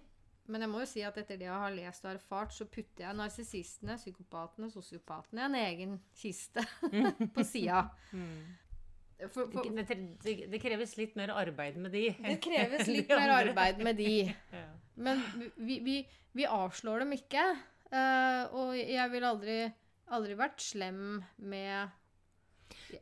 Men 0.51 0.65
jeg 0.65 0.69
må 0.73 0.81
jo 0.81 0.87
si 0.89 1.03
at 1.07 1.15
etter 1.21 1.37
det 1.39 1.45
jeg 1.47 1.55
har 1.55 1.71
lest 1.71 2.03
og 2.03 2.11
erfart, 2.17 2.51
så 2.51 2.65
putter 2.67 3.05
jeg 3.05 3.15
narsissistene, 3.15 3.95
psykopatene, 4.01 4.67
sosiopatene 4.73 5.39
i 5.39 5.45
en 5.45 5.55
egen 5.61 5.93
kiste 6.19 6.65
på 7.35 7.45
sida. 7.47 7.85
Mm. 8.11 8.59
For, 9.31 9.47
for, 9.53 9.69
Det, 9.71 9.85
det, 10.25 10.33
det 10.51 10.59
kreves 10.59 10.97
litt 10.99 11.13
mer 11.15 11.31
arbeid 11.31 11.77
med 11.79 11.93
de. 11.95 12.09
det 12.17 12.39
kreves 12.43 12.89
litt 12.91 13.07
de 13.07 13.15
mer 13.15 13.31
arbeid 13.37 13.79
med 13.85 13.95
de. 14.01 14.15
Ja. 14.57 14.65
Men 14.95 15.21
vi, 15.55 15.79
vi, 15.81 15.95
vi 16.37 16.45
avslår 16.45 16.99
dem 17.05 17.15
ikke. 17.15 17.45
Eh, 17.93 18.41
og 18.51 18.73
jeg 18.77 19.11
ville 19.13 19.29
aldri, 19.29 19.57
aldri 20.13 20.37
vært 20.39 20.65
slem 20.65 21.21
med 21.37 21.99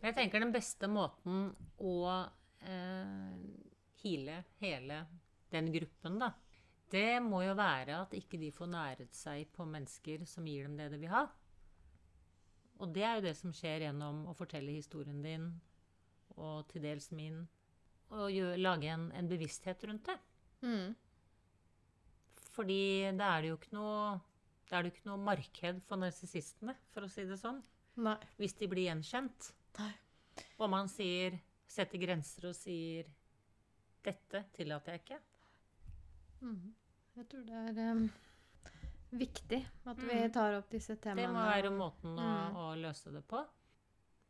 jeg 0.01 0.15
tenker 0.15 0.43
den 0.43 0.53
beste 0.53 0.87
måten 0.91 1.49
å 1.79 1.95
uh, 2.11 3.35
heale 4.01 4.37
hele 4.61 5.01
den 5.51 5.69
gruppen, 5.73 6.17
da, 6.21 6.31
det 6.91 7.21
må 7.23 7.41
jo 7.45 7.55
være 7.59 8.01
at 8.05 8.15
ikke 8.15 8.39
de 8.39 8.51
får 8.55 8.71
næret 8.71 9.15
seg 9.15 9.51
på 9.55 9.67
mennesker 9.67 10.25
som 10.27 10.47
gir 10.47 10.67
dem 10.67 10.77
det 10.79 10.89
de 10.93 10.99
vil 11.01 11.11
ha. 11.11 11.25
Og 12.81 12.91
det 12.95 13.03
er 13.05 13.19
jo 13.19 13.25
det 13.27 13.35
som 13.37 13.53
skjer 13.55 13.85
gjennom 13.85 14.25
å 14.31 14.35
fortelle 14.35 14.73
historien 14.73 15.21
din, 15.23 15.47
og 16.39 16.65
til 16.71 16.83
dels 16.83 17.11
min, 17.15 17.43
og 18.11 18.31
gjør, 18.33 18.57
lage 18.59 18.89
en, 18.91 19.07
en 19.15 19.29
bevissthet 19.29 19.83
rundt 19.87 20.09
det. 20.09 20.17
mm, 20.65 20.89
Fordi 22.55 22.81
det 23.19 23.27
er 23.27 23.43
det 23.43 23.51
jo 23.51 23.59
ikke 23.59 23.75
noe 23.75 24.01
det 24.71 24.77
er 24.79 24.85
det 24.87 24.93
ikke 24.93 25.09
noe 25.09 25.19
marked 25.19 25.81
for 25.83 25.99
narsissistene, 25.99 26.73
for 26.95 27.03
å 27.03 27.09
si 27.11 27.25
det 27.27 27.35
sånn. 27.41 27.57
Nei. 27.99 28.15
Hvis 28.39 28.53
de 28.55 28.69
blir 28.71 28.87
gjenkjent. 28.87 29.49
Nei. 29.81 29.91
Og 30.63 30.69
man 30.71 30.87
sier, 30.87 31.35
setter 31.67 31.99
grenser 31.99 32.47
og 32.49 32.55
sier 32.55 33.09
'Dette 34.01 34.45
tillater 34.55 34.95
jeg 34.95 35.01
ikke'. 35.03 35.19
Mm. 36.41 36.73
Jeg 37.17 37.27
tror 37.29 37.43
det 37.45 37.59
er 37.77 37.91
um, 37.91 38.05
viktig 39.13 39.59
at 39.85 39.97
vi 39.97 40.15
Mm. 40.23 40.31
tar 40.33 40.55
opp 40.57 40.69
disse 40.71 40.95
temaene. 40.95 41.27
Det 41.27 41.29
må 41.35 41.43
være 41.45 41.69
måten 41.75 42.15
å, 42.17 42.29
Mm. 42.31 42.55
å 42.55 42.81
løse 42.81 43.11
det 43.11 43.27
på. 43.27 43.45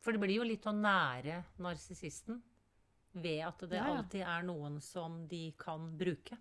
For 0.01 0.11
det 0.11 0.19
blir 0.19 0.35
jo 0.35 0.43
litt 0.43 0.63
å 0.65 0.73
nære 0.73 1.43
narsissisten 1.59 2.41
ved 3.13 3.45
at 3.45 3.59
det 3.59 3.77
Ja, 3.77 3.85
ja. 3.87 3.97
alltid 3.97 4.21
er 4.25 4.41
noen 4.43 4.81
som 4.81 5.27
de 5.27 5.51
kan 5.57 5.95
bruke. 5.97 6.37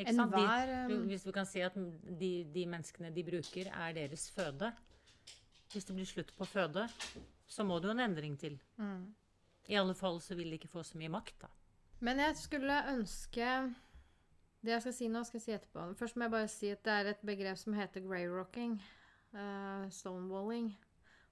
Ikke 0.00 0.14
sant? 0.16 0.32
De, 0.34 0.40
Enhver 0.42 0.88
du- 0.88 0.94
em, 0.96 1.06
hvis 1.10 1.24
du 1.26 1.32
kan 1.36 1.46
si 1.48 1.60
at 1.64 1.74
de, 1.76 2.30
de 2.54 2.66
menneskene 2.66 3.10
de 3.14 3.24
bruker, 3.26 3.68
er 3.70 3.92
deres 3.96 4.28
føde. 4.34 4.72
Hvis 5.72 5.84
det 5.86 5.94
blir 5.94 6.08
slutt 6.08 6.32
på 6.36 6.44
føde, 6.50 6.88
så 7.46 7.64
må 7.66 7.78
det 7.78 7.90
jo 7.90 7.94
en 7.94 8.04
endring 8.08 8.36
til. 8.40 8.58
mm. 8.76 9.14
I 9.70 9.76
alle 9.78 9.94
fall 9.94 10.16
så 10.20 10.34
vil 10.34 10.48
de 10.50 10.56
ikke 10.58 10.68
få 10.72 10.82
så 10.82 10.98
mye 10.98 11.08
makt, 11.12 11.36
da. 11.44 11.46
Men 12.00 12.18
jeg 12.18 12.36
skulle 12.40 12.78
ønske 12.90 13.74
Det 14.64 14.72
jeg 14.72 14.82
skal 14.82 14.92
si 14.92 15.08
nå, 15.08 15.22
skal 15.24 15.38
jeg 15.38 15.42
si 15.44 15.52
etterpå. 15.52 15.84
Først 15.96 16.16
må 16.16 16.24
jeg 16.26 16.30
bare 16.34 16.48
si 16.48 16.68
at 16.68 16.82
det 16.84 16.92
er 16.92 17.10
et 17.14 17.22
begrep 17.24 17.56
som 17.56 17.72
heter 17.72 18.00
grey-rocking. 18.04 18.74
eh, 19.32 19.86
stonewalling. 19.90 20.72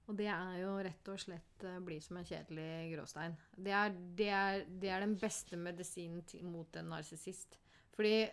Og 0.07 0.17
det 0.17 0.25
er 0.27 0.55
jo 0.63 0.71
rett 0.81 1.09
og 1.11 1.19
slett 1.21 1.63
uh, 1.67 1.75
bli 1.85 1.99
som 2.01 2.17
en 2.17 2.25
kjedelig 2.25 2.95
gråstein. 2.95 3.35
Det 3.55 3.71
er, 3.71 3.89
det 4.17 4.29
er, 4.33 4.63
det 4.81 4.89
er 4.89 4.99
den 5.03 5.13
beste 5.21 5.57
medisinen 5.57 6.23
mot 6.49 6.75
en 6.79 6.85
narsissist. 6.89 7.59
Fordi 7.93 8.27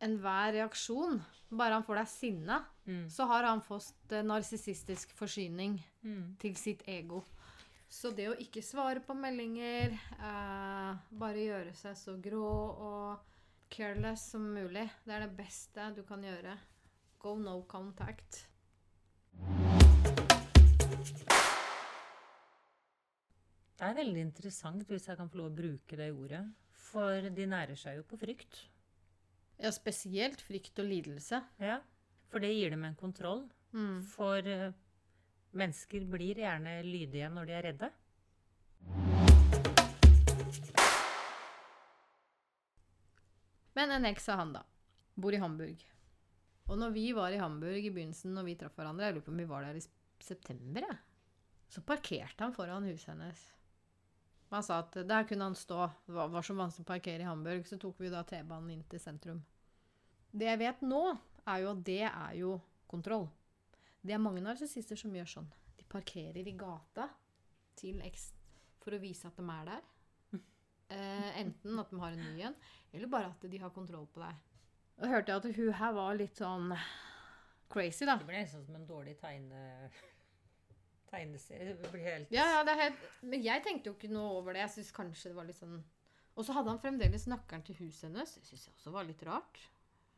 enhver 0.00 0.52
reaksjon, 0.52 1.20
bare 1.50 1.72
han 1.78 1.82
får 1.84 1.94
deg 2.02 2.08
sinna, 2.08 2.64
Mm. 2.88 3.08
så 3.10 3.26
har 3.26 3.42
han 3.44 3.60
fått 3.60 4.12
eh, 4.12 4.22
narsissistisk 4.22 5.10
forsyning 5.12 5.82
Mm. 6.04 6.36
til 6.38 6.54
sitt 6.56 6.82
ego. 6.88 7.24
Så 7.90 8.14
det 8.14 8.28
å 8.28 8.36
ikke 8.38 8.62
svare 8.62 9.00
på 9.00 9.14
meldinger, 9.14 9.92
eh, 9.92 10.96
bare 11.10 11.44
gjøre 11.44 11.74
seg 11.74 11.96
så 11.96 12.16
grå 12.20 12.44
og 12.78 13.18
careless 13.70 14.30
som 14.30 14.40
mulig, 14.54 14.90
det 15.06 15.12
er 15.14 15.26
det 15.26 15.36
beste 15.36 15.94
du 15.94 16.02
kan 16.02 16.22
gjøre. 16.22 16.56
Go 17.18 17.36
no 17.36 17.62
contact. 17.62 18.46
Det 23.78 23.86
er 23.86 23.94
veldig 23.94 24.20
interessant, 24.24 24.82
hvis 24.90 25.06
jeg 25.06 25.18
kan 25.20 25.28
få 25.30 25.38
lov 25.38 25.52
å 25.52 25.56
bruke 25.60 25.96
det 26.00 26.08
ordet. 26.12 26.42
For 26.88 27.28
de 27.30 27.46
nærer 27.46 27.78
seg 27.78 28.00
jo 28.00 28.02
på 28.10 28.18
frykt. 28.18 28.64
Ja, 29.58 29.72
spesielt 29.74 30.42
frykt 30.46 30.78
og 30.78 30.86
lidelse. 30.86 31.40
Ja. 31.58 31.80
For 32.30 32.42
det 32.42 32.52
gir 32.54 32.70
dem 32.70 32.84
en 32.86 32.98
kontroll. 32.98 33.42
Mm. 33.74 34.04
For 34.06 34.46
uh, 34.46 34.70
mennesker 35.58 36.06
blir 36.06 36.38
gjerne 36.38 36.76
lydige 36.86 37.30
når 37.32 37.48
de 37.48 37.56
er 37.56 37.66
redde. 37.66 37.90
Men 43.74 43.94
en 43.94 44.08
eks 44.12 44.30
av 44.30 44.42
han, 44.44 44.54
da. 44.60 44.64
Bor 45.18 45.34
i 45.34 45.42
Hamburg. 45.42 45.82
Og 46.68 46.78
når 46.78 46.94
vi 46.94 47.08
var 47.16 47.34
i 47.34 47.42
Hamburg 47.42 47.82
i 47.82 47.90
begynnelsen, 47.90 48.34
når 48.36 48.46
vi 48.46 48.56
traff 48.60 48.78
hverandre, 48.78 49.08
jeg 49.08 49.18
lurer 49.18 49.26
på 49.26 49.34
om 49.34 49.42
vi 49.42 49.50
var 49.50 49.66
der 49.66 49.78
i 49.78 49.84
september, 50.22 50.86
jeg, 50.86 50.98
så 51.72 51.82
parkerte 51.86 52.44
han 52.44 52.54
foran 52.54 52.86
huset 52.86 53.10
hennes. 53.14 53.40
Han 54.48 54.64
sa 54.64 54.80
at 54.80 54.96
der 55.04 55.26
kunne 55.28 55.50
han 55.50 55.56
stå. 55.58 55.90
Det 56.06 56.14
var, 56.16 56.30
var 56.32 56.46
så 56.46 56.56
vanskelig 56.56 56.86
å 56.86 56.88
parkere 56.88 57.24
i 57.24 57.28
Hamburg, 57.28 57.66
så 57.68 57.76
tok 57.80 58.00
vi 58.00 58.12
da 58.12 58.22
T-banen 58.26 58.72
inn 58.72 58.84
til 58.88 59.02
sentrum. 59.02 59.42
Det 60.32 60.48
jeg 60.48 60.60
vet 60.60 60.84
nå, 60.84 61.02
er 61.48 61.62
jo 61.64 61.70
at 61.72 61.84
det 61.84 62.02
er 62.08 62.34
jo 62.38 62.56
kontroll. 62.88 63.28
Det 64.00 64.14
er 64.14 64.22
mange 64.22 64.42
narsissister 64.44 64.98
som 65.00 65.14
gjør 65.16 65.28
sånn. 65.28 65.48
De 65.76 65.84
parkerer 65.88 66.48
i 66.48 66.56
gata 66.56 67.08
til 67.78 68.00
X 68.08 68.30
for 68.82 68.96
å 68.96 69.00
vise 69.02 69.28
at 69.28 69.38
de 69.38 69.46
er 69.58 69.72
der. 69.74 69.86
Eh, 70.88 71.32
enten 71.42 71.76
at 71.76 71.90
de 71.92 71.98
har 72.00 72.14
en 72.14 72.22
ny 72.22 72.44
en, 72.48 72.54
eller 72.96 73.10
bare 73.12 73.28
at 73.28 73.42
de 73.52 73.58
har 73.60 73.68
kontroll 73.74 74.06
på 74.08 74.22
deg. 74.22 74.38
Da 74.96 75.10
hørte 75.10 75.34
jeg 75.34 75.42
at 75.42 75.58
hun 75.58 75.74
her 75.76 75.92
var 75.92 76.14
litt 76.16 76.40
sånn 76.40 76.72
crazy, 77.68 78.06
da. 78.08 78.14
Det 78.16 78.24
ble 78.30 78.40
nesten 78.40 78.64
som 78.64 78.78
en 78.78 78.86
dårlig 78.88 79.18
tegne... 79.20 79.90
tegneserie. 81.10 81.76
Ja, 82.34 82.46
ja, 82.56 82.60
det 82.66 82.74
er 82.74 82.82
helt 82.82 83.08
Men 83.22 83.42
jeg 83.44 83.64
tenkte 83.64 83.90
jo 83.90 83.96
ikke 83.96 84.12
noe 84.12 84.36
over 84.38 84.54
det. 84.54 84.62
Jeg 84.66 84.74
synes 84.76 84.92
kanskje 84.96 85.32
det 85.32 85.38
var 85.38 85.48
litt 85.48 85.58
sånn 85.58 85.80
Og 86.34 86.46
så 86.46 86.54
hadde 86.56 86.70
han 86.72 86.80
fremdeles 86.82 87.26
nøkkelen 87.30 87.64
til 87.66 87.80
huset 87.82 88.08
hennes. 88.08 88.36
Det 88.36 88.44
syns 88.46 88.68
jeg 88.68 88.76
også 88.76 88.94
var 88.94 89.08
litt 89.08 89.24
rart. 89.26 89.60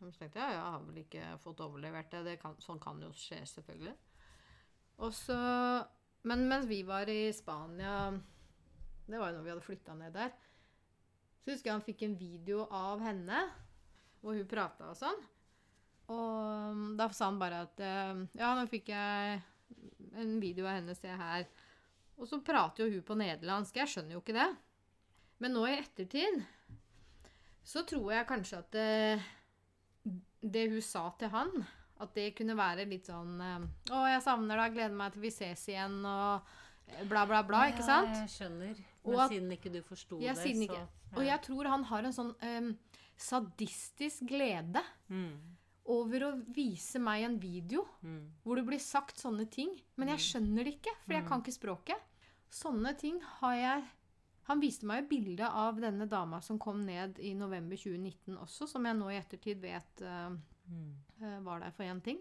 Så 0.00 0.11
tenkte 0.16 0.40
jeg, 0.40 0.40
ja, 0.40 0.50
jeg 0.57 0.74
har 0.74 0.85
vel 0.87 1.00
ikke 1.03 1.31
fått 1.42 1.62
overlevert 1.64 2.12
det. 2.12 2.20
det 2.24 2.37
kan, 2.40 2.55
sånn 2.64 2.81
kan 2.81 3.00
jo 3.05 3.11
skje, 3.16 3.40
selvfølgelig. 3.55 3.96
Og 5.00 5.16
så 5.16 5.40
Men 6.29 6.44
mens 6.48 6.68
vi 6.68 6.83
var 6.85 7.09
i 7.09 7.33
Spania 7.33 8.12
Det 9.09 9.18
var 9.18 9.31
jo 9.31 9.38
når 9.38 9.44
vi 9.44 9.53
hadde 9.55 9.64
flytta 9.64 9.96
ned 9.96 10.14
der. 10.14 10.33
Så 11.40 11.55
husker 11.55 11.70
jeg 11.70 11.76
han 11.79 11.85
fikk 11.85 12.03
en 12.05 12.16
video 12.20 12.66
av 12.68 13.00
henne 13.00 13.44
hvor 14.20 14.37
hun 14.37 14.48
prata 14.48 14.90
og 14.92 14.98
sånn. 14.98 15.22
Og 16.11 16.74
um, 16.74 16.83
da 16.98 17.07
sa 17.14 17.31
han 17.31 17.38
bare 17.40 17.62
at 17.64 17.81
eh, 17.81 18.20
Ja, 18.38 18.53
nå 18.59 18.66
fikk 18.70 18.90
jeg 18.92 19.40
en 20.18 20.38
video 20.42 20.66
av 20.66 20.79
henne, 20.79 20.94
se 20.96 21.11
her. 21.23 21.46
Og 22.20 22.29
så 22.29 22.40
prater 22.44 22.85
jo 22.87 22.99
hun 22.99 23.07
på 23.07 23.16
nederlandsk. 23.18 23.77
Jeg 23.81 23.92
skjønner 23.94 24.16
jo 24.16 24.23
ikke 24.23 24.37
det. 24.37 24.49
Men 25.40 25.55
nå 25.57 25.64
i 25.68 25.77
ettertid 25.79 26.42
så 27.64 27.85
tror 27.88 28.11
jeg 28.12 28.29
kanskje 28.29 28.59
at 28.61 28.75
det, 28.75 30.14
det 30.42 30.66
hun 30.73 30.83
sa 30.85 31.07
til 31.20 31.31
han, 31.33 31.53
at 32.01 32.14
det 32.16 32.31
kunne 32.37 32.57
være 32.57 32.87
litt 32.88 33.11
sånn 33.11 33.40
eh, 33.44 33.64
Å, 33.92 34.01
jeg 34.09 34.23
savner 34.25 34.62
deg, 34.62 34.77
gleder 34.79 34.96
meg 34.96 35.12
til 35.14 35.25
vi 35.27 35.33
ses 35.35 35.66
igjen, 35.68 35.99
og 36.09 36.49
eh, 36.88 37.03
bla, 37.09 37.27
bla, 37.29 37.42
bla. 37.46 37.66
Ikke 37.73 37.85
sant? 37.85 38.14
Ja, 38.16 38.25
jeg 38.25 38.35
skjønner. 38.35 38.81
Men 39.05 39.20
at- 39.25 39.35
siden 39.35 39.53
ikke 39.57 39.73
du 39.73 39.81
forsto 39.85 40.20
Ja, 40.20 40.35
det, 40.37 40.44
så 40.44 40.64
ikke. 40.66 40.83
Og 41.16 41.25
jeg 41.27 41.42
tror 41.44 41.68
han 41.73 41.85
har 41.90 42.07
en 42.07 42.14
sånn 42.16 42.33
um, 42.37 42.70
sadistisk 43.20 44.25
glede 44.31 44.83
mm. 45.11 45.33
Over 45.90 46.24
å 46.29 46.31
vise 46.55 47.00
meg 47.03 47.24
en 47.26 47.38
video 47.42 47.85
Mm. 48.03 48.20
hvor 48.44 48.57
det 48.61 48.66
blir 48.68 48.81
sagt 48.81 49.18
sånne 49.18 49.48
ting. 49.50 49.72
Men 49.96 50.09
jeg 50.14 50.18
skjønner 50.26 50.64
det 50.64 50.76
ikke, 50.79 50.94
for 51.05 51.14
jeg 51.16 51.26
kan 51.29 51.42
ikke 51.42 51.57
språket. 51.59 52.07
Sånne 52.50 52.96
ting 52.98 53.20
har 53.40 53.55
jeg 53.59 53.88
Han 54.50 54.59
viste 54.59 54.83
meg 54.88 55.05
jo 55.05 55.09
bilde 55.12 55.46
av 55.46 55.76
denne 55.79 56.09
dama 56.11 56.40
som 56.42 56.59
kom 56.59 56.81
ned 56.85 57.20
i 57.22 57.35
november 57.38 57.76
2019 57.79 58.35
også, 58.40 58.66
som 58.66 58.85
jeg 58.88 58.96
nå 58.98 59.11
i 59.12 59.18
ettertid 59.20 59.61
vet 59.62 60.03
uh, 60.03 60.31
Mm. 60.70 60.94
eh, 61.22 61.38
var 61.46 61.61
der 61.61 61.70
for 61.70 61.85
én 61.85 62.00
ting. 62.03 62.18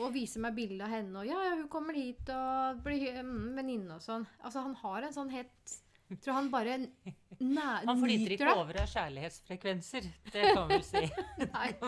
Og 0.00 0.12
viser 0.14 0.40
meg 0.40 0.54
bilde 0.56 0.84
av 0.86 0.88
henne, 0.94 1.14
og 1.20 1.26
ja, 1.28 1.36
ja, 1.44 1.56
hun 1.58 1.68
kommer 1.68 1.92
hit 1.92 2.28
og 2.32 2.78
blir 2.84 3.18
mm, 3.22 3.54
venninne 3.58 3.98
og 3.98 4.00
sånn. 4.04 4.24
Altså, 4.40 4.62
han 4.64 4.74
har 4.80 5.02
en 5.04 5.12
sånn 5.12 5.30
helt 5.34 5.74
tror 6.20 6.34
han 6.34 6.50
bare 6.52 6.76
næ, 6.78 7.66
Han 7.88 8.00
flyter 8.02 8.32
ikke 8.34 8.44
det. 8.48 8.54
over 8.58 8.78
av 8.82 8.86
kjærlighetsfrekvenser. 8.92 10.08
Det 10.32 10.42
kan 10.54 10.68
vi 10.68 10.78
si. 10.84 11.02
Nei. 11.54 11.68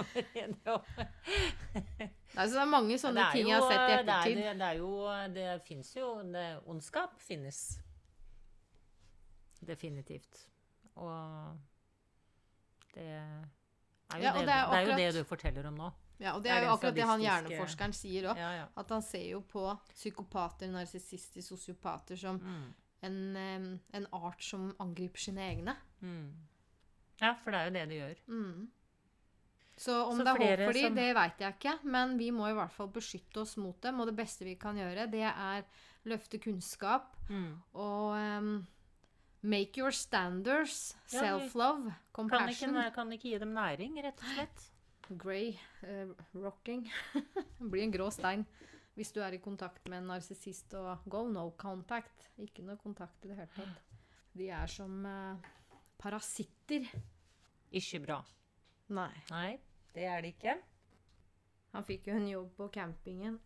Nei, 2.34 2.46
så 2.46 2.52
det 2.54 2.62
er 2.62 2.70
mange 2.70 2.96
sånne 2.98 3.26
er 3.28 3.32
ting 3.37 3.48
jeg 3.50 3.58
har 3.60 3.68
sett 3.70 3.82
i 3.82 3.90
Det, 3.90 3.98
ettertid. 4.00 4.38
er, 4.38 4.54
det 4.62 4.68
er 4.70 4.78
jo 4.80 4.92
Det 5.34 5.48
fins 5.66 5.92
jo 5.96 6.08
det, 6.32 6.46
Ondskap 6.66 7.18
finnes. 7.22 7.60
Definitivt. 9.64 10.46
Og 11.00 11.58
det 12.94 13.02
er 13.02 13.26
jo, 13.26 14.22
Ja, 14.22 14.32
det, 14.32 14.46
det 14.46 14.54
er 14.54 14.70
det, 14.70 14.78
er 14.78 14.88
jo 14.88 14.96
det 14.98 15.10
du 15.16 15.24
forteller 15.28 15.66
om 15.70 15.78
nå. 15.80 15.90
Ja, 16.22 16.37
og 16.37 16.42
det 16.44 16.50
Det 16.50 16.52
er 16.54 16.64
jo 16.68 16.72
akkurat 16.76 16.94
det 16.94 17.06
han 17.08 17.20
hjerneforskeren 17.24 17.92
sier 17.96 18.28
òg. 18.30 18.38
Ja, 18.38 18.50
ja. 18.60 18.66
At 18.78 18.90
han 18.94 19.02
ser 19.02 19.24
jo 19.32 19.40
på 19.50 19.64
psykopater, 19.94 20.68
narsissister, 20.70 21.42
sosiopater 21.42 22.16
som 22.16 22.37
Mm. 22.38 22.72
En, 23.04 23.80
en 23.94 24.06
art 24.12 24.42
som 24.42 24.70
angriper 24.82 25.18
sine 25.20 25.44
egne. 25.50 25.76
Mm. 26.02 26.32
Ja, 27.20 27.34
for 27.44 27.50
det 27.54 27.60
er 27.60 27.68
jo 27.68 27.74
det 27.76 27.84
det 27.92 27.98
gjør. 28.00 28.22
Mm. 28.28 28.64
Så 29.76 29.94
om 30.06 30.18
Så 30.20 30.24
det 30.24 30.30
er 30.34 30.38
håp 30.38 30.66
for 30.68 30.72
dem, 30.72 30.82
som- 30.86 30.94
det 30.94 31.14
veit 31.16 31.38
jeg 31.42 31.54
ikke. 31.56 31.78
Men 31.84 32.16
vi 32.18 32.30
må 32.30 32.46
i 32.50 32.54
hvert 32.54 32.72
fall 32.72 32.88
beskytte 32.94 33.40
oss 33.42 33.56
mot 33.58 33.80
dem. 33.82 34.00
Og 34.00 34.06
det 34.06 34.16
beste 34.16 34.44
vi 34.46 34.54
kan 34.54 34.76
gjøre, 34.78 35.08
det 35.10 35.22
er 35.26 35.64
løfte 36.06 36.38
kunnskap 36.38 37.16
Mm. 37.30 37.62
og 37.74 38.12
um, 38.12 38.66
make 39.42 39.78
your 39.78 39.90
standards. 39.90 40.94
self-love, 41.06 41.50
Self-love. 41.50 41.82
Kan, 41.84 41.94
ikke, 42.24 42.36
Compassion. 42.36 42.92
kan 42.94 43.12
ikke 43.12 43.30
gi 43.30 43.38
dem 43.38 43.54
næring, 43.54 43.96
rett 44.04 44.20
og 44.20 44.34
slett. 44.34 44.70
Grey 45.18 45.56
uh, 45.82 46.12
rocking. 46.34 46.86
Blir 47.70 47.82
en 47.82 47.92
grå 47.92 48.10
stein 48.12 48.46
hvis 48.94 49.11
du 49.14 49.20
er 49.22 49.35
i 49.35 49.42
kontakt 49.42 49.88
med 49.90 50.02
en 50.02 50.12
narsissist. 50.12 50.74
Og 50.78 51.07
go 51.11 51.24
no 51.30 51.48
contact. 51.59 52.30
Ikke 52.38 52.64
noe 52.66 52.78
kontakt 52.80 53.24
i 53.24 53.33
det 53.33 53.38
hele 53.40 53.50
tatt. 53.57 53.80
De 54.35 54.48
er 54.50 54.70
som 54.70 55.07
eh, 55.07 55.48
parasitter. 56.00 56.87
Ikke 57.74 58.02
bra. 58.04 58.20
Nei. 58.94 59.11
Nei, 59.30 59.50
det 59.94 60.07
er 60.11 60.22
det 60.22 60.35
ikke. 60.35 60.59
Han 61.74 61.87
fikk 61.87 62.11
jo 62.11 62.18
en 62.18 62.30
jobb 62.30 62.52
på 62.59 62.70
campingen 62.74 63.40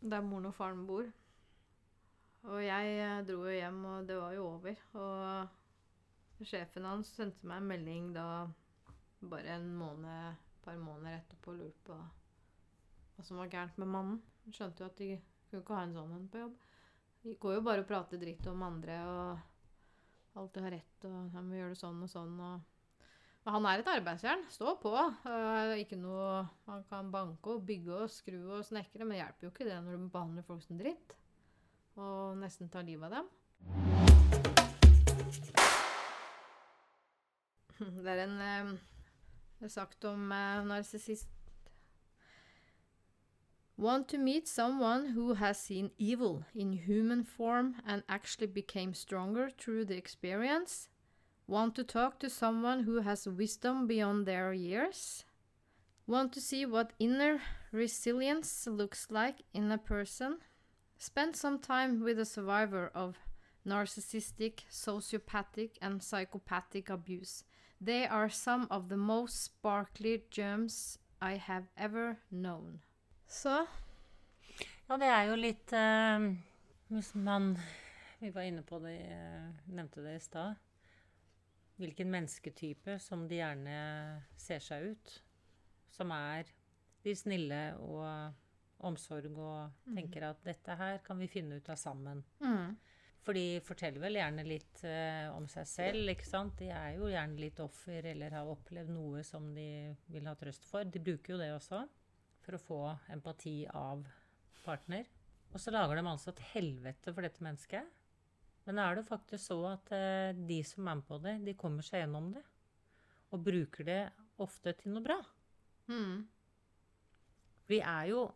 der 0.00 0.22
moren 0.24 0.48
og 0.48 0.54
faren 0.56 0.86
bor. 0.88 1.08
Og 2.48 2.62
jeg 2.64 2.92
eh, 2.96 3.22
dro 3.28 3.42
jo 3.44 3.56
hjem, 3.56 3.82
og 3.84 4.08
det 4.08 4.16
var 4.16 4.36
jo 4.36 4.46
over. 4.54 4.84
Og 4.96 6.46
sjefen 6.46 6.86
hans 6.88 7.10
sendte 7.18 7.46
meg 7.46 7.60
en 7.60 7.68
melding 7.68 8.12
da 8.14 8.28
bare 9.20 9.58
en 9.58 9.68
måned, 9.76 10.38
par 10.64 10.78
måneder 10.80 11.18
etterpå 11.18 11.52
og 11.52 11.60
lurte 11.60 11.84
på 11.84 11.96
hva 13.16 13.24
som 13.26 13.40
var 13.40 13.50
gærent 13.52 13.76
med 13.80 13.90
mannen. 13.92 14.20
Skjønte 14.48 14.82
jo 14.82 14.88
at 14.88 14.98
de 14.98 15.12
kunne 15.50 15.62
ikke 15.62 15.76
ha 15.76 15.84
en 15.84 15.94
sånn 15.94 16.16
en 16.16 16.26
på 16.32 16.40
jobb. 16.40 16.58
De 17.20 17.36
går 17.42 17.58
jo 17.58 17.64
bare 17.66 17.84
og 17.84 17.88
prater 17.90 18.20
dritt 18.22 18.46
om 18.48 18.62
andre 18.64 18.96
og 19.04 20.38
alltid 20.40 20.64
har 20.64 20.76
rett 20.78 21.08
og 21.10 21.32
de 21.34 21.42
må 21.44 21.58
gjøre 21.58 21.74
det 21.74 21.80
sånn 21.82 22.04
og 22.06 22.10
sånn. 22.10 22.36
og 22.40 22.68
men 23.40 23.54
han 23.54 23.66
er 23.70 23.80
et 23.80 23.88
arbeidsjern. 23.88 24.42
Stå 24.52 24.74
på. 24.82 24.92
Uh, 25.24 25.72
ikke 25.80 25.96
noe 25.96 26.44
Han 26.68 26.82
kan 26.90 27.08
banke 27.12 27.54
og 27.54 27.64
bygge 27.64 28.02
og 28.02 28.12
skru 28.12 28.36
og 28.58 28.66
snekre, 28.68 29.06
men 29.06 29.16
det 29.16 29.22
hjelper 29.22 29.46
jo 29.46 29.52
ikke 29.54 29.68
det 29.68 29.78
når 29.80 29.96
du 29.96 30.08
behandler 30.12 30.44
folk 30.44 30.62
som 30.64 30.80
dritt. 30.80 31.16
Og 31.96 32.36
nesten 32.40 32.68
tar 32.72 32.84
livet 32.84 33.08
av 33.08 33.12
dem. 33.16 33.26
Det 38.04 38.12
er 38.12 38.20
en 38.26 38.40
eh, 38.44 38.66
sagt 39.72 40.04
om 40.04 40.32
eh, 40.36 40.64
narsissist 40.68 41.39
Want 43.80 44.08
to 44.08 44.18
meet 44.18 44.46
someone 44.46 45.06
who 45.06 45.32
has 45.32 45.58
seen 45.58 45.90
evil 45.96 46.44
in 46.54 46.72
human 46.72 47.24
form 47.24 47.76
and 47.86 48.02
actually 48.10 48.48
became 48.48 48.92
stronger 48.92 49.48
through 49.48 49.86
the 49.86 49.96
experience? 49.96 50.90
Want 51.46 51.74
to 51.76 51.84
talk 51.84 52.18
to 52.18 52.28
someone 52.28 52.82
who 52.82 53.00
has 53.00 53.26
wisdom 53.26 53.86
beyond 53.86 54.26
their 54.26 54.52
years? 54.52 55.24
Want 56.06 56.30
to 56.34 56.42
see 56.42 56.66
what 56.66 56.92
inner 56.98 57.40
resilience 57.72 58.66
looks 58.66 59.06
like 59.08 59.36
in 59.54 59.72
a 59.72 59.78
person? 59.78 60.40
Spend 60.98 61.34
some 61.34 61.58
time 61.58 62.04
with 62.04 62.18
a 62.18 62.26
survivor 62.26 62.90
of 62.94 63.16
narcissistic, 63.66 64.64
sociopathic, 64.70 65.78
and 65.80 66.02
psychopathic 66.02 66.90
abuse. 66.90 67.44
They 67.80 68.06
are 68.06 68.28
some 68.28 68.66
of 68.70 68.90
the 68.90 68.98
most 68.98 69.42
sparkly 69.42 70.24
gems 70.30 70.98
I 71.22 71.36
have 71.36 71.64
ever 71.78 72.18
known. 72.30 72.80
Så 73.30 73.52
Ja, 74.88 74.96
det 74.98 75.06
er 75.06 75.28
jo 75.28 75.36
litt 75.38 75.72
eh, 75.76 76.24
Hvis 76.90 77.12
man 77.14 77.52
Vi 78.18 78.32
var 78.34 78.42
inne 78.48 78.64
på 78.66 78.80
det, 78.82 78.96
eh, 79.06 79.46
nevnte 79.70 80.02
det 80.04 80.16
i 80.18 80.24
stad. 80.24 80.58
Hvilken 81.80 82.10
mennesketype 82.12 82.98
som 83.00 83.22
de 83.30 83.38
gjerne 83.38 83.76
ser 84.36 84.60
seg 84.60 84.90
ut. 84.90 85.12
Som 85.88 86.12
er 86.12 86.50
de 87.00 87.14
snille 87.16 87.60
og 87.80 88.84
omsorg 88.84 89.32
og 89.38 89.86
tenker 89.94 90.26
at 90.28 90.42
dette 90.44 90.76
her 90.76 91.00
kan 91.06 91.16
vi 91.22 91.30
finne 91.32 91.56
ut 91.56 91.70
av 91.72 91.80
sammen. 91.80 92.24
mm. 92.42 92.76
For 93.20 93.36
de 93.36 93.60
forteller 93.60 94.00
vel 94.00 94.16
gjerne 94.16 94.44
litt 94.48 94.82
eh, 94.88 95.28
om 95.32 95.44
seg 95.48 95.66
selv, 95.68 96.08
ikke 96.08 96.24
sant. 96.24 96.54
De 96.58 96.70
er 96.72 96.94
jo 96.96 97.08
gjerne 97.12 97.40
litt 97.40 97.60
offer 97.60 98.06
eller 98.12 98.32
har 98.32 98.48
opplevd 98.48 98.92
noe 98.92 99.20
som 99.24 99.50
de 99.54 99.94
vil 100.08 100.28
ha 100.28 100.32
trøst 100.40 100.64
for. 100.68 100.84
De 100.88 101.02
bruker 101.04 101.34
jo 101.34 101.40
det 101.40 101.50
også 101.52 101.82
for 102.44 102.56
å 102.56 102.62
få 102.62 102.80
empati 103.12 103.62
av 103.68 104.04
partner. 104.64 105.08
Og 105.50 105.58
så 105.60 105.72
lager 105.74 105.98
de 105.98 106.06
altså 106.06 106.32
et 106.32 106.44
helvete 106.52 107.12
for 107.14 107.26
dette 107.26 107.42
mennesket. 107.44 107.96
Men 108.68 108.80
er 108.82 108.98
det 108.98 109.06
faktisk 109.08 109.44
så 109.50 109.58
at 109.72 109.92
eh, 109.96 110.36
de 110.36 110.60
som 110.66 110.86
er 110.86 110.98
med 111.00 111.06
på 111.08 111.18
det, 111.22 111.38
de 111.46 111.56
kommer 111.58 111.86
seg 111.86 112.04
gjennom 112.04 112.30
det. 112.34 112.42
Og 113.34 113.42
bruker 113.46 113.86
det 113.86 114.02
ofte 114.42 114.74
til 114.78 114.94
noe 114.94 115.04
bra. 115.04 115.16
Mm. 115.90 116.28
Vi 117.70 117.80
er 117.80 118.12
jo 118.12 118.28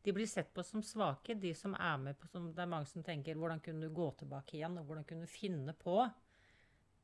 De 0.00 0.14
blir 0.16 0.24
sett 0.24 0.48
på 0.56 0.62
som 0.64 0.80
svake, 0.80 1.34
de 1.36 1.50
som 1.52 1.74
er 1.76 1.98
med 2.00 2.16
på 2.16 2.28
som, 2.32 2.46
Det 2.56 2.62
er 2.62 2.70
mange 2.72 2.86
som 2.88 3.02
tenker 3.04 3.36
'Hvordan 3.36 3.60
kunne 3.60 3.84
du 3.84 3.92
gå 3.92 4.10
tilbake 4.16 4.56
igjen?' 4.56 4.78
og 4.78 4.86
'Hvordan 4.86 5.04
kunne 5.04 5.26
du 5.26 5.26
finne 5.26 5.74
på?' 5.74 6.10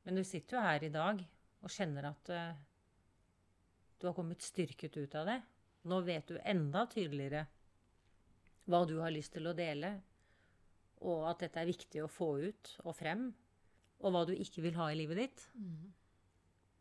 Men 0.04 0.14
du 0.14 0.24
sitter 0.24 0.56
jo 0.56 0.62
her 0.62 0.84
i 0.84 0.88
dag 0.88 1.28
og 1.62 1.70
kjenner 1.70 2.08
at 2.08 2.30
eh, 2.30 2.54
du 4.00 4.06
har 4.06 4.14
kommet 4.14 4.42
styrket 4.42 4.96
ut 4.96 5.14
av 5.14 5.26
det. 5.26 5.42
Nå 5.86 6.00
vet 6.06 6.26
du 6.28 6.38
enda 6.42 6.86
tydeligere 6.90 7.46
hva 8.66 8.80
du 8.88 8.96
har 8.98 9.12
lyst 9.14 9.36
til 9.36 9.46
å 9.46 9.54
dele, 9.54 9.92
og 11.06 11.28
at 11.30 11.44
dette 11.44 11.60
er 11.62 11.68
viktig 11.68 12.02
å 12.02 12.10
få 12.10 12.30
ut 12.42 12.72
og 12.82 12.96
frem, 12.98 13.28
og 14.02 14.12
hva 14.12 14.24
du 14.26 14.32
ikke 14.34 14.64
vil 14.64 14.74
ha 14.80 14.88
i 14.90 14.96
livet 14.98 15.20
ditt. 15.20 15.44
Mm. 15.54 15.92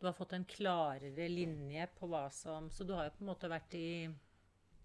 Du 0.01 0.07
har 0.09 0.15
fått 0.17 0.33
en 0.33 0.45
klarere 0.49 1.27
linje 1.31 1.85
på 1.95 2.09
hva 2.11 2.25
som 2.33 2.67
Så 2.69 2.83
du 2.85 2.91
har 2.93 3.07
jo 3.07 3.13
på 3.15 3.23
en 3.23 3.29
måte 3.29 3.49
vært 3.49 3.73
i 3.79 3.85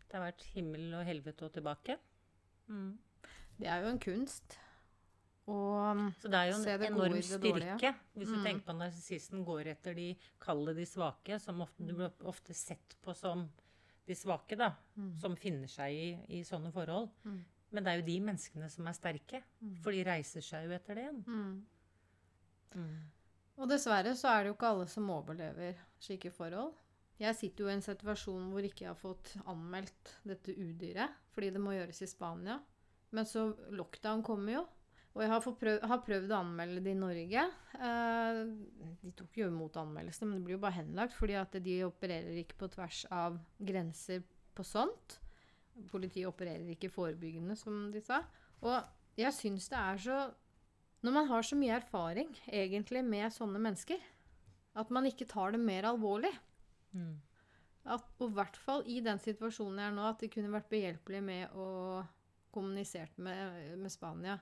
Det 0.06 0.14
har 0.16 0.28
vært 0.28 0.44
himmel 0.54 0.94
og 1.00 1.06
helvete 1.06 1.46
og 1.46 1.52
tilbake. 1.54 1.96
Mm. 2.68 2.98
Det 3.58 3.68
er 3.68 3.82
jo 3.84 3.90
en 3.90 3.98
kunst. 4.02 4.56
Og 5.50 6.12
Så 6.22 6.30
det 6.30 6.38
er 6.38 6.50
jo 6.50 6.56
en 6.60 6.84
enorm 6.92 7.16
styrke. 7.22 7.94
Hvis 8.14 8.28
Hvis 8.28 8.28
du 8.28 8.36
Mm. 8.36 8.44
tenker 8.44 8.64
på 8.66 8.70
at 8.70 8.80
narsissisten 8.80 9.44
går 9.44 9.66
etter 9.74 9.94
de 9.94 10.16
kalde, 10.40 10.74
de 10.74 10.86
svake, 10.86 11.38
som 11.40 11.60
ofte, 11.60 11.86
du 11.86 11.94
blir 11.94 12.10
ofte 12.24 12.54
sett 12.54 12.96
på 13.02 13.14
som 13.14 13.48
de 14.08 14.16
svake, 14.16 14.56
da. 14.58 14.72
Mm. 14.96 15.14
Som 15.22 15.36
finner 15.38 15.70
seg 15.70 15.94
i, 15.94 16.10
i 16.40 16.42
sånne 16.46 16.72
forhold. 16.74 17.10
Mm. 17.24 17.40
Men 17.70 17.86
det 17.86 17.92
er 17.92 18.00
jo 18.00 18.08
de 18.08 18.18
menneskene 18.26 18.68
som 18.72 18.88
er 18.90 18.96
sterke. 18.98 19.42
Mm. 19.60 19.76
For 19.84 19.94
de 19.94 20.04
reiser 20.08 20.44
seg 20.44 20.66
jo 20.66 20.76
etter 20.76 20.98
det 20.98 21.06
igjen. 21.06 21.22
mm. 21.26 21.54
Mm. 22.70 22.98
Og 23.60 23.68
dessverre 23.68 24.12
så 24.16 24.30
er 24.30 24.44
det 24.44 24.52
jo 24.52 24.54
ikke 24.54 24.68
alle 24.72 24.86
som 24.88 25.08
overlever 25.12 25.80
slike 26.00 26.30
forhold. 26.32 26.70
Jeg 27.20 27.36
sitter 27.36 27.66
jo 27.66 27.68
i 27.68 27.74
en 27.74 27.82
situasjon 27.84 28.46
hvor 28.48 28.64
ikke 28.64 28.86
jeg 28.86 28.92
har 28.94 28.96
fått 28.96 29.34
anmeldt 29.50 30.14
dette 30.24 30.54
udyret, 30.54 31.18
fordi 31.34 31.50
det 31.52 31.60
må 31.60 31.74
gjøres 31.74 32.00
i 32.00 32.08
Spania. 32.08 32.56
Men 33.12 33.26
så 33.28 33.50
lockdown 33.74 34.22
kommer 34.24 34.54
jo. 34.54 34.62
Og 35.10 35.24
jeg 35.24 35.30
har, 35.32 35.40
fått 35.42 35.58
prøv, 35.58 35.78
har 35.90 36.02
prøvd 36.06 36.30
å 36.30 36.38
anmelde 36.38 36.82
det 36.84 36.92
i 36.94 36.98
Norge. 36.98 37.42
Eh, 37.74 38.42
de 39.02 39.10
tok 39.18 39.40
jo 39.40 39.48
imot 39.50 39.78
anmeldelsene, 39.80 40.28
men 40.28 40.38
det 40.38 40.46
blir 40.46 40.56
jo 40.56 40.62
bare 40.62 40.78
henlagt, 40.78 41.16
fordi 41.18 41.34
at 41.40 41.56
de 41.64 41.80
opererer 41.86 42.38
ikke 42.44 42.60
på 42.60 42.68
tvers 42.76 43.00
av 43.14 43.40
grenser 43.58 44.22
på 44.54 44.66
sånt. 44.66 45.18
Politiet 45.90 46.28
opererer 46.30 46.68
ikke 46.76 46.92
forebyggende, 46.94 47.56
som 47.58 47.88
de 47.90 48.02
sa. 48.04 48.22
Og 48.62 49.18
jeg 49.18 49.34
syns 49.34 49.66
det 49.72 49.80
er 49.80 49.98
så 50.00 50.20
Når 51.00 51.12
man 51.16 51.28
har 51.30 51.42
så 51.42 51.56
mye 51.56 51.78
erfaring 51.78 52.34
egentlig 52.44 53.00
med 53.00 53.32
sånne 53.32 53.56
mennesker, 53.56 54.00
at 54.76 54.90
man 54.92 55.06
ikke 55.08 55.24
tar 55.24 55.54
det 55.54 55.60
mer 55.62 55.86
alvorlig. 55.88 56.32
Mm. 56.92 57.14
At, 57.88 58.04
og 58.20 58.26
i 58.28 58.34
hvert 58.36 58.58
fall 58.60 58.84
i 58.84 58.98
den 59.00 59.18
situasjonen 59.18 59.80
jeg 59.80 59.88
er 59.88 59.94
nå, 59.96 60.04
at 60.04 60.20
de 60.20 60.28
kunne 60.28 60.52
vært 60.52 60.68
behjelpelige 60.68 61.24
med 61.24 61.56
å 61.56 62.02
kommunisert 62.52 63.16
med, 63.16 63.78
med 63.80 63.92
Spania. 63.92 64.36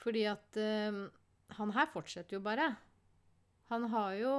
Fordi 0.00 0.24
at 0.30 0.60
eh, 0.60 1.00
han 1.58 1.74
her 1.76 1.90
fortsetter 1.92 2.38
jo 2.38 2.44
bare. 2.44 2.70
Han 3.70 3.86
har 3.92 4.14
jo 4.18 4.32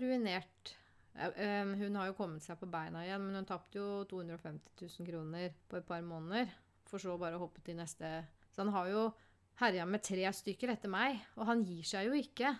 ruinert 0.00 0.74
eh, 1.16 1.64
Hun 1.64 1.96
har 1.96 2.10
jo 2.10 2.16
kommet 2.18 2.44
seg 2.44 2.58
på 2.60 2.68
beina 2.70 3.04
igjen, 3.04 3.22
men 3.24 3.38
hun 3.40 3.48
tapte 3.48 3.78
jo 3.78 4.02
250 4.10 4.74
000 4.82 5.08
kroner 5.08 5.54
på 5.70 5.78
et 5.80 5.88
par 5.88 6.04
måneder. 6.04 6.50
For 6.90 7.00
så 7.00 7.16
bare 7.20 7.38
å 7.38 7.46
hoppe 7.46 7.62
til 7.64 7.78
neste 7.78 8.10
Så 8.52 8.62
han 8.62 8.74
har 8.74 8.90
jo 8.90 9.06
herja 9.62 9.86
med 9.86 10.02
tre 10.04 10.26
stykker 10.34 10.74
etter 10.74 10.90
meg, 10.90 11.20
og 11.38 11.46
han 11.48 11.62
gir 11.64 11.86
seg 11.86 12.10
jo 12.10 12.18
ikke. 12.18 12.50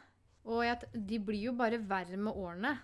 Og 0.46 0.62
jeg, 0.62 0.90
de 0.94 1.18
blir 1.18 1.48
jo 1.48 1.54
bare 1.58 1.80
verre 1.82 2.18
med 2.20 2.36
årene. 2.36 2.74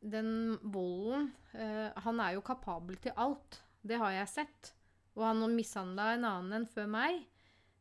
Den 0.00 0.56
volden 0.72 1.28
eh, 1.52 1.90
Han 2.04 2.20
er 2.24 2.36
jo 2.36 2.44
kapabel 2.44 2.96
til 3.00 3.16
alt. 3.20 3.60
Det 3.80 3.98
har 4.00 4.14
jeg 4.16 4.32
sett. 4.32 4.72
Og 5.16 5.26
han 5.26 5.44
mishandla 5.54 6.14
en 6.14 6.26
annen 6.28 6.60
enn 6.60 6.70
før 6.70 6.88
meg. 6.90 7.20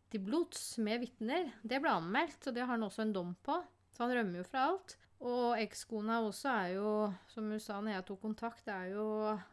Til 0.09 0.23
blods, 0.25 0.63
med 0.81 1.03
vitner. 1.03 1.51
Det 1.61 1.77
ble 1.81 1.91
anmeldt, 1.93 2.47
og 2.49 2.55
det 2.55 2.63
har 2.63 2.73
han 2.73 2.85
også 2.85 3.05
en 3.05 3.13
dom 3.13 3.35
på. 3.45 3.59
Så 3.93 4.05
han 4.05 4.15
rømmer 4.17 4.41
jo 4.41 4.47
fra 4.47 4.65
alt. 4.71 4.95
Og 5.19 5.59
ekskona 5.59 6.21
også 6.23 6.51
er 6.53 6.69
jo, 6.77 6.91
som 7.29 7.49
hun 7.51 7.61
sa 7.61 7.81
når 7.83 7.97
jeg 7.97 8.05
tok 8.07 8.21
kontakt, 8.23 8.63
det 8.65 8.73
er 8.73 8.93
jo, 8.95 9.05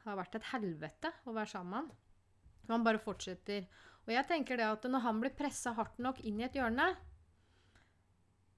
har 0.05 0.19
vært 0.21 0.39
et 0.39 0.49
helvete 0.53 1.11
å 1.27 1.35
være 1.35 1.51
sammen 1.51 1.73
med 1.73 1.81
han. 1.81 1.91
Han 2.71 2.87
bare 2.87 3.03
fortsetter. 3.03 3.67
Og 4.07 4.13
jeg 4.15 4.29
tenker 4.29 4.59
det 4.59 4.69
at 4.69 4.87
når 4.89 5.03
han 5.03 5.21
blir 5.23 5.35
pressa 5.35 5.73
hardt 5.75 5.99
nok 6.03 6.23
inn 6.27 6.39
i 6.41 6.47
et 6.47 6.55
hjørne, 6.57 6.87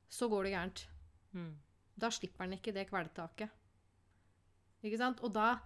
så 0.08 0.28
går 0.28 0.44
det 0.44 0.52
gærent. 0.54 0.84
Mm. 1.32 1.54
Da 1.98 2.12
slipper 2.12 2.44
han 2.44 2.54
ikke 2.56 2.74
det 2.76 2.86
kvelertaket. 2.88 3.50
Ikke 4.84 5.00
sant? 5.00 5.24
Og 5.24 5.34
da 5.34 5.56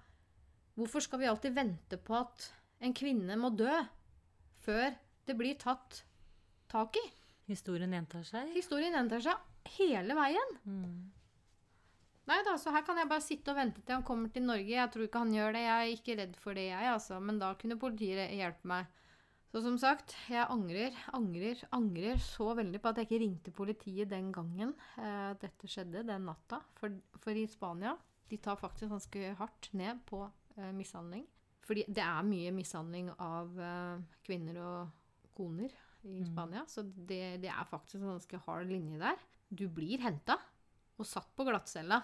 Hvorfor 0.73 1.05
skal 1.05 1.21
vi 1.21 1.29
alltid 1.29 1.53
vente 1.53 1.99
på 2.01 2.15
at 2.17 2.47
en 2.81 2.95
kvinne 2.97 3.35
må 3.37 3.51
dø 3.53 3.75
før 4.65 4.95
det 5.29 5.35
blir 5.37 5.59
tatt 5.61 5.99
tak 6.73 6.97
i? 7.01 7.05
Historien 7.51 7.93
gjentar 7.93 8.25
seg. 8.27 8.53
Historien 8.57 8.95
gjentar 8.97 9.25
seg 9.25 9.69
hele 9.77 10.17
veien. 10.17 10.57
Mm. 10.65 11.11
Nei 12.31 12.39
da, 12.47 12.55
så 12.61 12.71
her 12.71 12.85
kan 12.87 13.01
jeg 13.01 13.11
bare 13.11 13.25
sitte 13.25 13.51
og 13.51 13.59
vente 13.59 13.83
til 13.83 13.99
han 13.99 14.07
kommer 14.07 14.31
til 14.33 14.47
Norge. 14.47 14.71
Jeg 14.71 14.91
tror 14.95 15.09
ikke 15.09 15.23
han 15.25 15.35
gjør 15.35 15.57
det. 15.57 15.63
Jeg 15.67 15.79
er 15.79 15.95
ikke 15.97 16.19
redd 16.21 16.37
for 16.39 16.59
det, 16.59 16.69
jeg, 16.71 16.91
altså. 16.93 17.19
Men 17.21 17.41
da 17.43 17.51
kunne 17.59 17.81
politiet 17.83 18.37
hjelpe 18.39 18.71
meg. 18.71 19.01
Så 19.53 19.61
som 19.61 19.75
sagt, 19.77 20.15
jeg 20.33 20.49
angrer, 20.49 20.95
angrer, 21.13 21.59
angrer 21.77 22.21
så 22.25 22.55
veldig 22.57 22.79
på 22.81 22.89
at 22.89 23.03
jeg 23.03 23.09
ikke 23.09 23.21
ringte 23.21 23.53
politiet 23.53 24.09
den 24.09 24.31
gangen 24.33 24.71
eh, 24.97 25.35
dette 25.43 25.69
skjedde, 25.69 26.07
den 26.09 26.25
natta. 26.25 26.63
For, 26.79 26.95
for 27.21 27.37
i 27.37 27.45
Spania 27.51 27.93
de 28.31 28.39
tar 28.41 28.57
faktisk 28.57 28.95
ganske 28.95 29.35
hardt 29.37 29.69
ned 29.77 30.01
på 30.09 30.23
eh, 30.57 30.71
mishandling. 30.73 31.27
Fordi 31.67 31.85
det 31.85 32.01
er 32.01 32.25
mye 32.25 32.55
mishandling 32.57 33.11
av 33.21 33.61
eh, 33.61 34.01
kvinner 34.25 34.63
og 34.63 35.29
koner 35.37 35.75
i 36.05 36.21
Mm. 36.21 36.27
Spania. 36.27 36.65
Så 36.67 36.83
det, 36.83 37.41
det 37.43 37.51
er 37.51 37.69
faktisk 37.69 38.01
en 38.01 38.13
ganske 38.15 38.41
hard 38.47 38.67
linje 38.67 38.99
der. 38.99 39.17
Du 39.51 39.69
blir 39.69 40.01
henta 40.03 40.39
og 40.99 41.07
satt 41.07 41.31
på 41.37 41.45
glattcella. 41.47 42.03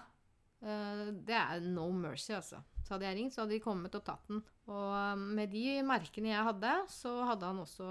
Eh, 0.61 1.05
det 1.25 1.35
er 1.35 1.61
no 1.63 1.89
mercy, 1.91 2.33
altså. 2.35 2.61
Så 2.83 2.95
hadde 2.95 3.05
jeg 3.07 3.17
ringt, 3.17 3.33
så 3.35 3.41
hadde 3.43 3.55
de 3.55 3.63
kommet 3.63 3.95
og 3.95 4.03
tatt 4.07 4.25
den. 4.27 4.41
Og 4.67 4.93
eh, 4.95 5.15
med 5.39 5.51
de 5.53 5.81
merkene 5.87 6.33
jeg 6.33 6.47
hadde, 6.49 6.73
så 6.91 7.13
hadde 7.29 7.45
han 7.47 7.61
også 7.63 7.87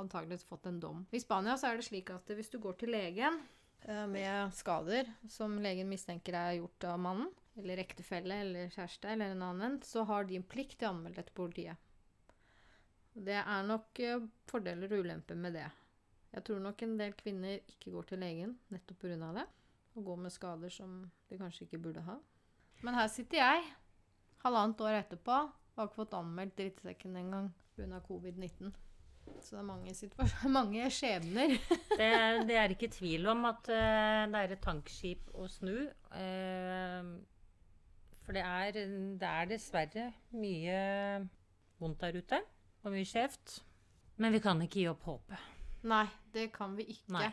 antageligvis 0.00 0.46
fått 0.48 0.66
en 0.70 0.80
dom. 0.80 1.02
I 1.12 1.20
Spania 1.22 1.56
så 1.60 1.70
er 1.70 1.80
det 1.80 1.88
slik 1.88 2.12
at 2.14 2.30
hvis 2.36 2.50
du 2.52 2.58
går 2.62 2.78
til 2.80 2.92
legen 2.94 3.40
eh, 3.84 4.06
med 4.10 4.54
skader 4.56 5.10
som 5.28 5.58
legen 5.60 5.90
mistenker 5.92 6.36
er 6.36 6.58
gjort 6.60 6.88
av 6.94 6.98
mannen, 7.00 7.30
eller 7.60 7.82
ektefelle 7.82 8.40
eller 8.44 8.70
kjæreste 8.72 9.10
eller 9.10 9.34
en 9.34 9.42
annen, 9.44 9.80
så 9.84 10.04
har 10.08 10.24
de 10.24 10.38
en 10.38 10.46
plikt 10.46 10.78
til 10.80 10.88
å 10.88 10.94
anmelde 10.94 11.20
det 11.20 11.28
til 11.28 11.36
politiet. 11.42 11.76
Det 13.20 13.36
er 13.36 13.66
nok 13.68 14.00
eh, 14.00 14.26
fordeler 14.48 14.92
og 14.92 15.04
ulemper 15.04 15.36
med 15.36 15.58
det. 15.58 15.68
Jeg 16.30 16.44
tror 16.46 16.60
nok 16.62 16.82
en 16.86 16.98
del 16.98 17.14
kvinner 17.18 17.58
ikke 17.68 17.92
går 17.92 18.06
til 18.08 18.22
legen 18.22 18.52
nettopp 18.72 19.02
pga. 19.02 19.32
det. 19.36 19.46
Og 19.98 20.04
går 20.04 20.20
med 20.24 20.30
skader 20.30 20.70
som 20.72 21.00
de 21.28 21.38
kanskje 21.38 21.66
ikke 21.66 21.82
burde 21.82 22.04
ha. 22.06 22.16
Men 22.82 22.94
her 22.94 23.08
sitter 23.10 23.42
jeg, 23.42 23.64
halvannet 24.44 24.80
år 24.80 25.00
etterpå, 25.00 25.32
og 25.32 25.80
har 25.80 25.88
ikke 25.88 25.98
fått 25.98 26.14
anmeldt 26.16 26.56
drittsekken 26.58 27.16
engang 27.16 27.50
pga. 27.76 27.98
covid-19. 28.06 28.70
Så 29.40 29.56
det 29.56 29.58
er 29.58 29.66
mange, 29.66 29.94
mange 30.58 30.90
skjebner. 30.90 31.56
Det, 32.00 32.12
det 32.48 32.56
er 32.56 32.72
ikke 32.72 32.88
tvil 32.88 33.26
om 33.28 33.44
at 33.44 33.68
uh, 33.68 34.30
det 34.30 34.40
er 34.40 34.54
et 34.54 34.62
tankskip 34.64 35.28
å 35.36 35.48
snu. 35.50 35.90
Uh, 36.14 37.18
for 38.24 38.36
det 38.36 38.46
er, 38.46 38.78
det 39.20 39.28
er 39.28 39.50
dessverre 39.50 40.06
mye 40.32 40.80
vondt 41.80 42.00
der 42.00 42.18
ute, 42.20 42.40
og 42.82 42.94
mye 42.94 43.06
kjeft. 43.08 43.60
Men 44.20 44.34
vi 44.34 44.40
kan 44.44 44.60
ikke 44.64 44.82
gi 44.82 44.88
opp 44.90 45.06
håpet. 45.08 45.48
Nei, 45.88 46.06
det 46.34 46.50
kan 46.52 46.74
vi 46.76 46.84
ikke. 46.92 47.12
Nei. 47.14 47.30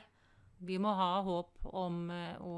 Vi 0.58 0.78
må 0.82 0.94
ha 0.98 1.18
håp 1.22 1.68
om 1.78 2.08
eh, 2.10 2.40
å 2.42 2.56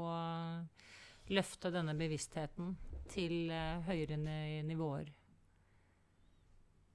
løfte 1.34 1.72
denne 1.74 1.96
bevisstheten 1.98 2.72
til 3.10 3.50
eh, 3.52 3.82
høyere 3.86 4.16
nivåer. 4.66 5.10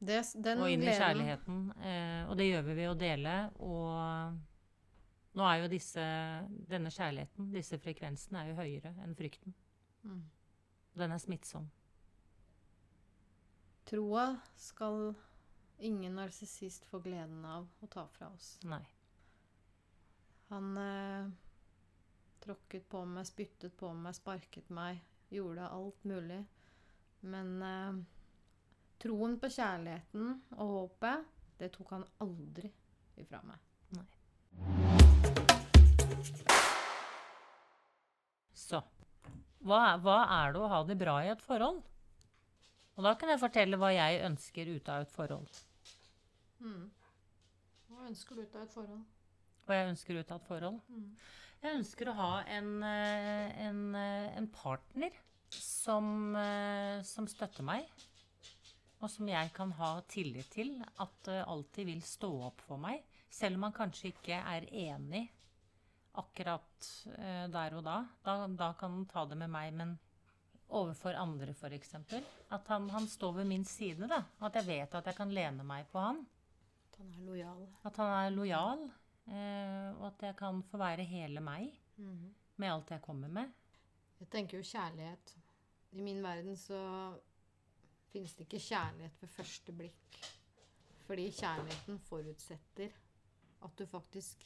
Det, 0.06 0.22
den 0.44 0.62
og 0.62 0.70
inn 0.70 0.84
i 0.84 0.92
kjærligheten. 0.94 1.62
Eh, 1.80 2.22
og 2.30 2.36
det 2.40 2.50
gjør 2.50 2.66
vi 2.68 2.78
ved 2.80 2.90
å 2.92 2.98
dele. 3.00 3.36
Og 3.64 5.36
nå 5.36 5.48
er 5.50 5.62
jo 5.64 5.72
disse, 5.72 6.04
denne 6.72 6.92
kjærligheten, 6.94 7.52
disse 7.54 7.80
frekvensene, 7.82 8.44
er 8.44 8.52
jo 8.52 8.60
høyere 8.60 8.94
enn 9.04 9.16
frykten. 9.18 9.56
Mm. 10.06 10.24
Den 10.96 11.16
er 11.16 11.22
smittsom. 11.22 11.68
Troa 13.86 14.30
skal 14.58 15.14
ingen 15.78 16.16
narsissist 16.16 16.86
får 16.86 17.00
gleden 17.00 17.46
av 17.46 17.68
å 17.82 17.88
ta 17.88 18.08
fra 18.08 18.30
oss. 18.30 18.56
Nei. 18.64 18.84
Han 20.48 20.78
eh, 20.78 21.30
tråkket 22.44 22.90
på 22.90 23.02
meg, 23.10 23.28
spyttet 23.28 23.78
på 23.78 23.92
meg, 23.94 24.16
sparket 24.16 24.70
meg, 24.70 25.02
gjorde 25.34 25.68
alt 25.68 26.04
mulig. 26.04 26.42
Men 27.26 27.56
eh, 27.66 28.02
troen 29.02 29.40
på 29.42 29.50
kjærligheten 29.50 30.36
og 30.58 30.76
håpet, 30.80 31.32
det 31.60 31.72
tok 31.74 31.96
han 31.96 32.06
aldri 32.24 32.72
ifra 33.22 33.42
meg. 33.48 33.60
Nei. 33.96 34.08
Så 38.56 38.82
hva, 39.66 39.96
hva 39.98 40.20
er 40.30 40.54
det 40.54 40.62
å 40.62 40.70
ha 40.70 40.80
det 40.86 40.98
bra 41.00 41.16
i 41.26 41.30
et 41.34 41.42
forhold? 41.42 41.82
Og 42.96 43.04
da 43.04 43.16
kan 43.20 43.32
jeg 43.32 43.42
fortelle 43.42 43.80
hva 43.80 43.92
jeg 43.92 44.22
ønsker 44.24 44.70
ut 44.72 44.92
av 44.92 45.04
et 45.04 45.12
forhold. 45.12 45.64
Mm. 46.64 46.86
Hva 47.92 48.06
ønsker 48.10 48.38
du 48.38 48.46
ut 48.46 48.56
av 48.56 48.64
et 48.64 48.76
forhold? 48.76 49.02
Hva 49.66 49.80
jeg 49.80 49.90
ønsker 49.92 50.20
ut 50.20 50.32
av 50.32 50.40
et 50.40 50.48
forhold. 50.48 50.80
Mm. 50.88 51.10
Jeg 51.66 51.80
ønsker 51.80 52.10
å 52.12 52.18
ha 52.20 52.32
en, 52.54 52.72
eh, 52.84 53.54
en, 53.66 53.80
eh, 53.96 54.38
en 54.38 54.48
partner 54.48 55.16
som, 55.50 56.36
eh, 56.36 57.02
som 57.02 57.28
støtter 57.28 57.64
meg. 57.64 57.88
Og 59.02 59.10
som 59.10 59.28
jeg 59.28 59.52
kan 59.54 59.72
ha 59.72 60.02
tillit 60.02 60.50
til 60.52 60.84
at 61.00 61.28
alltid 61.28 61.86
vil 61.86 62.02
stå 62.02 62.30
opp 62.48 62.62
for 62.62 62.78
meg. 62.78 63.04
Selv 63.30 63.56
om 63.56 63.62
man 63.62 63.74
kanskje 63.74 64.14
ikke 64.14 64.38
er 64.40 64.62
enig 64.72 65.30
akkurat 66.16 66.88
der 67.52 67.76
og 67.76 67.84
da. 67.84 68.06
da. 68.24 68.48
Da 68.48 68.74
kan 68.74 68.92
han 68.92 69.06
ta 69.06 69.26
det 69.26 69.38
med 69.38 69.50
meg, 69.50 69.74
men 69.74 70.00
overfor 70.70 71.14
andre 71.16 71.54
f.eks. 71.54 71.94
At 72.52 72.68
han, 72.68 72.90
han 72.90 73.08
står 73.08 73.32
ved 73.40 73.46
min 73.46 73.66
side. 73.66 74.08
da. 74.10 74.24
At 74.42 74.56
jeg 74.56 74.66
vet 74.68 74.96
at 74.96 75.06
jeg 75.06 75.16
kan 75.16 75.32
lene 75.34 75.64
meg 75.64 75.86
på 75.92 76.00
han. 76.00 76.26
At 76.92 76.98
han 77.00 77.12
er 77.14 77.26
lojal. 77.28 77.68
At 77.86 77.98
han 77.98 78.14
er 78.26 78.30
lojal. 78.36 78.86
Eh, 79.28 79.92
og 80.00 80.08
at 80.08 80.22
jeg 80.30 80.36
kan 80.38 80.64
få 80.64 80.78
være 80.78 81.04
hele 81.04 81.40
meg 81.42 81.72
Mhm. 81.98 82.34
med 82.58 82.70
alt 82.72 82.90
jeg 82.92 83.02
kommer 83.02 83.28
med. 83.28 83.52
Jeg 84.20 84.30
tenker 84.30 84.58
jo 84.58 84.64
kjærlighet. 84.64 85.36
I 85.94 86.02
min 86.02 86.22
verden 86.24 86.56
så 86.58 87.14
finnes 88.12 88.34
det 88.36 88.46
ikke 88.48 88.60
kjærlighet 88.60 89.22
ved 89.22 89.30
første 89.30 89.72
blikk. 89.74 90.20
Fordi 91.08 91.30
kjærligheten 91.32 92.00
forutsetter 92.00 92.90
at 93.64 93.76
du 93.78 93.86
faktisk 93.86 94.44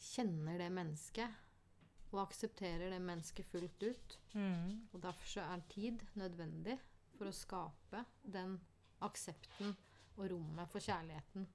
kjenner 0.00 0.58
det 0.58 0.70
mennesket. 0.72 1.28
Og 2.12 2.20
aksepterer 2.26 2.92
det 2.92 3.00
mennesket 3.00 3.48
fullt 3.48 3.86
ut. 3.86 4.18
Mm. 4.36 4.88
Og 4.92 5.00
derfor 5.02 5.30
så 5.34 5.46
er 5.48 5.64
tid 5.72 6.02
nødvendig 6.20 6.76
for 7.16 7.30
å 7.30 7.34
skape 7.36 8.04
den 8.22 8.58
aksepten 9.02 9.74
og 10.18 10.28
rommet 10.30 10.68
for 10.70 10.84
kjærligheten. 10.84 11.46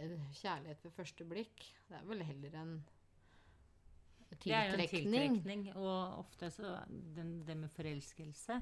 Eh, 0.00 0.16
Kjærlighet 0.40 0.84
ved 0.86 0.94
første 0.96 1.26
blikk, 1.28 1.66
det 1.88 1.98
er 1.98 2.08
vel 2.08 2.24
heller 2.24 2.56
en 2.62 2.74
tiltrekning. 4.40 4.40
Det 4.44 4.56
er 4.56 4.70
jo 4.70 4.78
en 4.78 4.88
tiltrekning. 4.94 5.68
Og 5.76 6.18
ofte 6.24 6.50
så 6.54 6.74
den, 6.88 7.36
det 7.46 7.56
med 7.58 7.72
forelskelse, 7.74 8.60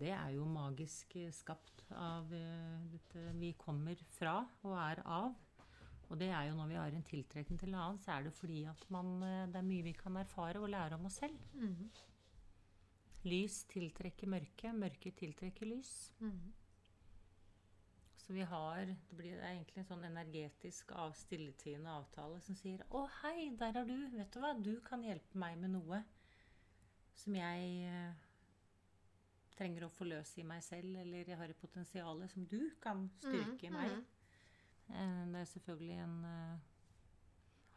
det 0.00 0.12
er 0.14 0.34
jo 0.36 0.46
magisk 0.48 1.16
skapt 1.34 1.84
av 1.98 2.30
eh, 2.32 2.90
dette 2.92 3.32
vi 3.40 3.52
kommer 3.58 3.98
fra 4.14 4.38
og 4.62 4.76
er 4.78 5.02
av. 5.04 5.32
Og 6.10 6.18
det 6.18 6.28
er 6.34 6.48
jo 6.48 6.56
når 6.58 6.70
vi 6.72 6.78
har 6.78 6.94
en 6.94 7.06
tiltrekning 7.06 7.58
til 7.60 7.70
en 7.70 7.80
annen, 7.80 7.98
så 8.02 8.16
er 8.16 8.24
det 8.26 8.32
fordi 8.34 8.64
at 8.66 8.86
man, 8.90 9.10
eh, 9.22 9.46
det 9.46 9.60
er 9.60 9.66
mye 9.66 9.86
vi 9.86 9.92
kan 9.94 10.16
erfare 10.18 10.58
og 10.58 10.70
lære 10.72 10.98
om 10.98 11.06
oss 11.06 11.20
selv. 11.22 11.36
Mhm. 11.54 11.90
Lys 13.30 13.64
tiltrekker 13.68 14.26
mørke, 14.32 14.72
mørke 14.72 15.12
tiltrekker 15.12 15.68
lys. 15.68 16.12
Mhm. 16.18 16.52
Så 18.16 18.32
vi 18.32 18.40
har 18.40 18.84
Det 18.86 19.16
blir 19.16 19.34
det 19.34 19.42
er 19.42 19.54
egentlig 19.54 19.78
en 19.78 19.84
sånn 19.84 20.04
energetisk 20.04 20.92
av 20.92 21.12
stilletiende 21.14 21.88
avtale 21.88 22.40
som 22.40 22.54
sier 22.54 22.78
'Å, 22.90 23.08
hei, 23.22 23.50
der 23.56 23.76
er 23.76 23.84
du. 23.84 24.08
Vet 24.16 24.30
du 24.30 24.40
hva? 24.40 24.52
Du 24.62 24.80
kan 24.80 25.02
hjelpe 25.02 25.34
meg 25.34 25.58
med 25.58 25.70
noe 25.70 26.04
som 27.14 27.34
jeg 27.34 27.82
eh, 27.84 28.14
trenger 29.56 29.84
å 29.84 29.90
forløse 29.90 30.38
i 30.38 30.42
meg 30.42 30.62
selv, 30.62 30.96
eller 30.96 31.24
jeg 31.24 31.36
har 31.36 31.48
et 31.48 31.60
potensial 31.60 32.28
som 32.28 32.46
du 32.46 32.70
kan 32.80 33.10
styrke 33.18 33.64
i 33.64 33.70
meg'. 33.70 33.96
Mhm. 33.96 34.04
Det 34.90 35.40
er 35.40 35.44
selvfølgelig 35.44 35.98
en 36.02 36.24
eh, 36.24 36.58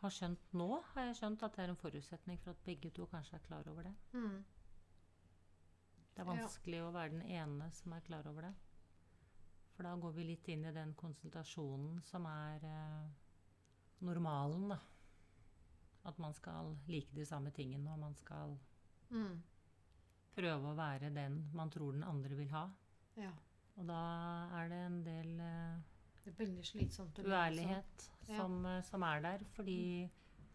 Har 0.01 0.09
skjønt 0.11 0.53
nå, 0.53 0.67
har 0.93 1.05
jeg 1.07 1.15
skjønt 1.15 1.43
at 1.45 1.55
det 1.55 1.63
er 1.63 1.69
en 1.71 1.79
forutsetning 1.79 2.39
for 2.43 2.51
at 2.51 2.63
begge 2.65 2.89
to 2.91 3.05
kanskje 3.07 3.37
er 3.37 3.43
klar 3.45 3.67
over 3.71 3.83
det. 3.87 3.93
Mm. 4.13 4.43
Det 6.13 6.19
er 6.21 6.25
Ja. 6.25 6.31
vanskelig 6.33 6.81
å 6.83 6.91
være 6.91 7.09
den 7.13 7.21
ene 7.21 7.69
som 7.71 7.93
er 7.93 8.01
klar 8.01 8.27
over 8.27 8.41
det. 8.41 8.53
For 9.75 9.83
da 9.83 9.95
går 9.95 10.11
vi 10.13 10.23
litt 10.27 10.47
inn 10.49 10.65
i 10.65 10.73
den 10.75 10.91
konsultasjonen 10.93 12.01
som 12.03 12.25
er 12.25 12.65
eh, 12.67 13.07
normalen, 14.01 14.67
da. 14.69 14.79
At 16.05 16.19
man 16.19 16.33
skal 16.33 16.75
like 16.87 17.15
de 17.15 17.25
samme 17.25 17.51
tingene, 17.55 17.89
og 17.93 17.99
man 17.99 18.15
skal 18.15 18.57
Mm. 19.09 19.41
prøve 20.35 20.65
å 20.73 20.75
være 20.75 21.13
den 21.13 21.49
man 21.53 21.69
tror 21.69 21.93
den 21.93 22.03
andre 22.03 22.35
vil 22.35 22.49
ha. 22.49 22.67
Ja. 23.15 23.31
Og 23.77 23.87
da 23.87 24.49
er 24.59 24.69
det 24.69 24.85
en 24.85 25.03
del 25.03 25.39
eh, 25.39 25.79
Det 26.23 26.31
er 26.31 26.39
veldig 26.45 26.65
slitsomt 26.65 27.17
sånn. 27.19 27.27
uærlighet 27.27 28.09
Ja. 28.29 28.37
som, 28.37 28.65
eh, 28.65 28.81
som 28.81 29.03
er 29.03 29.21
der. 29.21 29.43
Fordi 29.55 30.09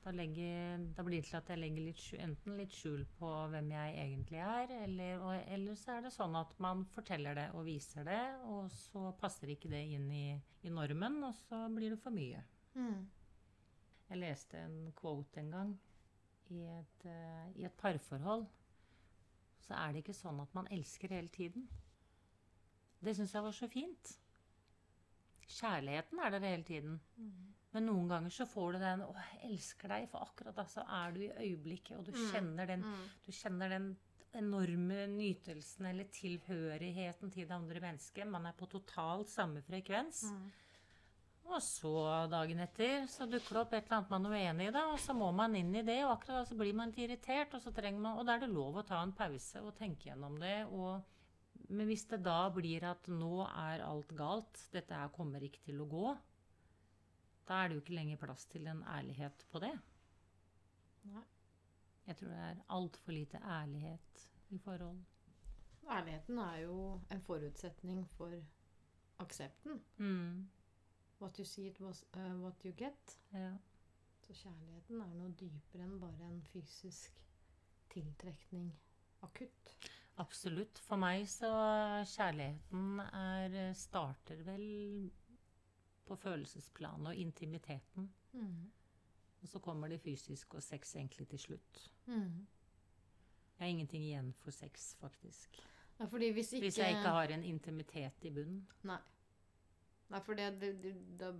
da, 0.04 0.10
legger, 0.10 0.94
da 0.94 1.02
blir 1.02 1.20
det 1.20 1.28
til 1.28 1.36
at 1.36 1.48
jeg 1.48 1.58
legger 1.58 1.84
litt, 1.84 2.04
enten 2.24 2.56
litt 2.56 2.72
skjul 2.72 3.04
på 3.18 3.32
hvem 3.52 3.70
jeg 3.74 3.96
egentlig 4.04 4.38
er, 4.38 4.70
eller, 4.84 5.18
og, 5.20 5.42
eller 5.52 5.74
så 5.74 5.98
er 5.98 6.06
det 6.06 6.12
sånn 6.14 6.36
at 6.38 6.54
man 6.58 6.84
forteller 6.94 7.34
det 7.34 7.48
og 7.54 7.66
viser 7.66 8.04
det, 8.08 8.22
og 8.48 8.70
så 8.72 9.12
passer 9.20 9.52
ikke 9.52 9.68
det 9.68 9.82
inn 9.98 10.10
i, 10.10 10.40
i 10.62 10.72
normen, 10.72 11.18
og 11.24 11.34
så 11.34 11.66
blir 11.74 11.90
det 11.90 12.00
for 12.00 12.14
mye. 12.14 12.40
Mm. 12.74 13.10
Jeg 14.08 14.22
leste 14.22 14.62
en 14.64 14.92
quote 14.96 15.42
en 15.42 15.50
gang. 15.50 15.74
I 16.48 16.62
et, 16.78 17.04
uh, 17.04 17.50
I 17.60 17.66
et 17.68 17.76
parforhold 17.76 18.46
så 19.60 19.74
er 19.76 19.92
det 19.92 20.00
ikke 20.00 20.16
sånn 20.16 20.40
at 20.40 20.54
man 20.56 20.70
elsker 20.72 21.12
hele 21.12 21.28
tiden. 21.28 21.68
Det 23.04 23.12
syns 23.18 23.34
jeg 23.34 23.44
var 23.44 23.52
så 23.52 23.68
fint. 23.68 24.14
Kjærligheten 25.48 26.18
er 26.24 26.30
der 26.30 26.44
hele 26.44 26.62
tiden. 26.64 27.00
Mm. 27.16 27.54
Men 27.72 27.86
noen 27.86 28.08
ganger 28.08 28.30
så 28.32 28.46
får 28.48 28.72
du 28.72 28.78
den 28.78 29.00
'Å, 29.00 29.14
jeg 29.14 29.50
elsker 29.50 29.88
deg', 29.88 30.08
for 30.08 30.18
akkurat 30.24 30.56
da 30.56 30.64
så 30.64 30.84
er 30.88 31.12
du 31.12 31.20
i 31.20 31.32
øyeblikket, 31.32 31.98
og 31.98 32.04
du 32.06 32.12
Mm. 32.12 32.30
kjenner 32.32 32.66
den 32.66 32.82
Mm. 32.82 33.08
du 33.26 33.32
kjenner 33.32 33.68
den 33.68 33.96
enorme 34.34 35.06
nytelsen 35.08 35.86
eller 35.86 36.04
tilhørigheten 36.04 37.30
til 37.32 37.46
det 37.48 37.54
andre 37.54 37.80
mennesket. 37.80 38.26
Man 38.26 38.46
er 38.46 38.52
på 38.52 38.68
totalt 38.68 39.28
samme 39.28 39.62
frekvens. 39.62 40.30
Mm. 40.32 40.50
Og 41.48 41.62
så 41.62 42.28
dagen 42.30 42.58
etter 42.60 43.06
så 43.08 43.24
dukker 43.26 43.54
det 43.56 43.56
opp 43.62 43.72
et 43.72 43.84
eller 43.84 43.96
annet 43.96 44.10
man 44.10 44.26
er 44.26 44.30
uenig 44.52 44.68
i, 44.68 44.70
da, 44.70 44.82
og 44.92 44.98
så 44.98 45.14
må 45.16 45.30
man 45.34 45.54
inn 45.56 45.74
i 45.74 45.82
det, 45.82 46.04
og 46.04 46.18
akkurat 46.18 46.42
da 46.42 46.44
så 46.44 46.58
blir 46.58 46.74
man 46.74 46.90
litt 46.90 46.98
irritert, 47.08 47.54
og 47.54 47.62
så 47.62 47.72
trenger 47.74 48.00
man 48.00 48.18
Og 48.18 48.26
da 48.26 48.34
er 48.34 48.40
det 48.40 48.50
lov 48.50 48.74
å 48.76 48.86
ta 48.86 49.02
en 49.02 49.12
pause 49.12 49.62
og 49.62 49.74
tenke 49.78 50.10
gjennom 50.10 50.38
det. 50.38 50.66
Og, 50.66 51.02
men 51.68 51.88
hvis 51.90 52.06
det 52.08 52.22
da 52.24 52.48
blir 52.54 52.84
at 52.88 53.08
nå 53.12 53.44
er 53.46 53.84
alt 53.84 54.12
galt, 54.16 54.60
dette 54.72 54.96
her 54.96 55.12
kommer 55.12 55.44
ikke 55.44 55.62
til 55.66 55.82
å 55.84 55.88
gå, 55.90 56.06
da 57.48 57.62
er 57.62 57.68
det 57.68 57.78
jo 57.78 57.82
ikke 57.84 57.96
lenger 57.96 58.20
plass 58.20 58.46
til 58.48 58.68
en 58.68 58.80
ærlighet 58.88 59.44
på 59.52 59.60
det. 59.64 59.74
Nei. 61.12 61.24
Jeg 62.08 62.16
tror 62.16 62.32
det 62.32 62.40
er 62.40 62.60
altfor 62.72 63.12
lite 63.12 63.40
ærlighet 63.44 64.22
i 64.56 64.58
forhold. 64.64 65.00
Ærligheten 65.88 66.38
er 66.38 66.56
jo 66.62 66.78
en 67.12 67.20
forutsetning 67.24 68.06
for 68.16 68.32
aksepten. 69.18 69.80
Mm. 69.96 70.48
What 71.20 71.38
you 71.38 71.44
see, 71.44 71.66
it 71.66 71.80
was 71.80 72.04
uh, 72.16 72.40
what 72.40 72.64
you 72.64 72.72
get. 72.72 73.18
Ja. 73.32 73.52
Så 74.20 74.32
kjærligheten 74.32 75.00
er 75.00 75.14
noe 75.16 75.32
dypere 75.40 75.84
enn 75.84 76.00
bare 76.00 76.28
en 76.28 76.42
fysisk 76.52 77.20
tiltrekning 77.92 78.68
akutt. 79.24 79.72
Absolutt. 80.18 80.78
For 80.82 80.98
meg 81.00 81.28
så 81.30 81.48
kjærligheten 82.10 83.00
er 83.06 83.72
starter 83.78 84.42
vel 84.46 85.10
på 86.08 86.16
følelsesplanet 86.16 87.12
og 87.12 87.16
intimiteten. 87.16 88.08
Mm. 88.32 88.70
Og 89.42 89.48
så 89.48 89.58
kommer 89.62 89.88
det 89.88 90.00
fysisk 90.00 90.54
og 90.54 90.62
sex 90.62 90.96
egentlig 90.96 91.28
til 91.28 91.38
slutt. 91.38 91.82
Mm. 92.06 92.46
Jeg 93.58 93.64
har 93.64 93.66
ingenting 93.66 94.04
igjen 94.04 94.32
for 94.38 94.50
sex, 94.50 94.94
faktisk. 95.00 95.60
Ja, 95.98 96.06
hvis 96.06 96.52
ikke 96.52 96.64
Hvis 96.64 96.78
jeg 96.78 96.88
ikke 96.88 97.08
har 97.10 97.22
en 97.22 97.44
intimitet 97.44 98.24
i 98.24 98.30
bunnen. 98.30 98.68
Nei. 98.82 98.98
Nei, 100.08 100.20
for 100.20 100.34
det, 100.34 100.60
det, 100.60 100.94
det, 101.20 101.34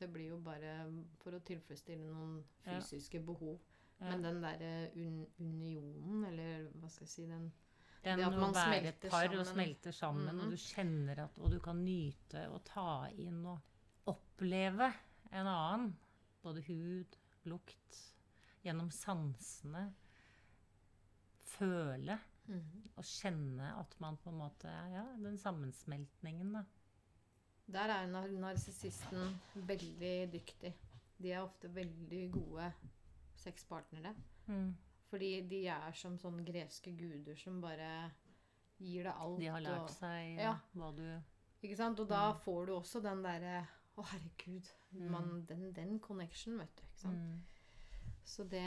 det 0.00 0.12
blir 0.12 0.28
jo 0.28 0.38
bare 0.44 0.74
for 1.22 1.34
å 1.34 1.38
tilfredsstille 1.38 2.04
noen 2.04 2.44
Ja. 2.66 2.78
fysiske 2.78 3.20
behov. 3.20 3.60
Ja. 4.00 4.10
Men 4.10 4.24
den 4.24 4.42
derre 4.42 4.90
un 4.96 5.26
unionen, 5.38 6.24
eller 6.24 6.70
hva 6.74 6.88
skal 6.88 7.04
jeg 7.04 7.08
si 7.08 7.26
den 7.26 7.52
Det 8.02 8.14
å 8.16 8.30
være 8.54 8.86
et 8.88 9.00
par 9.02 9.10
par 9.10 9.34
og 9.38 9.44
sammen. 9.44 9.50
smelter 9.54 9.92
sammen, 9.92 10.34
Mhm. 10.36 10.40
og 10.44 10.50
du 10.50 10.56
kjenner 10.56 11.18
at 11.24 11.38
Og 11.38 11.50
du 11.50 11.58
kan 11.60 11.84
nyte 11.84 12.48
og 12.50 12.64
ta 12.64 13.06
inn 13.10 13.44
og 13.46 13.60
oppleve 14.06 14.92
en 15.32 15.46
annen. 15.46 15.96
Både 16.42 16.62
hud, 16.62 17.16
lukt, 17.44 17.98
gjennom 18.64 18.90
sansene. 18.90 19.92
Føle 21.42 22.18
og 22.96 23.04
kjenne 23.04 23.78
at 23.78 23.94
man 24.00 24.16
på 24.16 24.30
en 24.32 24.38
måte 24.40 24.70
Ja, 24.92 25.04
den 25.22 25.36
sammensmeltningen, 25.38 26.52
da. 26.52 26.64
Der 27.70 27.92
er 27.94 28.06
nar 28.10 28.26
narsissisten 28.28 29.36
veldig 29.54 30.32
dyktig. 30.32 30.72
De 31.22 31.30
er 31.32 31.42
ofte 31.44 31.68
veldig 31.72 32.32
gode 32.32 32.72
sexpartnere. 33.36 34.14
Mm. 34.48 34.72
Fordi 35.10 35.30
de 35.50 35.64
er 35.72 35.92
som 35.98 36.16
sånne 36.18 36.44
greske 36.46 36.92
guder 36.96 37.34
som 37.38 37.60
bare 37.60 38.10
gir 38.78 39.04
deg 39.08 39.14
alt. 39.18 39.40
De 39.40 39.48
har 39.50 39.60
lært 39.64 39.88
og, 39.88 39.90
seg 39.90 40.38
Ja. 40.38 40.54
hva 40.76 40.92
du 40.96 41.04
Ikke 41.62 41.76
sant? 41.76 41.98
Og 42.00 42.08
da 42.08 42.32
Mm. 42.32 42.38
får 42.40 42.66
du 42.66 42.72
også 42.76 43.02
den 43.02 43.22
derre 43.22 43.66
Å, 43.98 44.02
herregud. 44.06 44.68
Mm. 44.92 45.10
Man, 45.10 45.44
den, 45.46 45.72
den 45.76 45.98
connection, 46.00 46.56
vet 46.58 46.74
du. 46.76 46.82
Ikke 46.86 47.00
sant? 47.02 47.18
mm. 47.18 47.40
Så 48.24 48.44
det, 48.48 48.62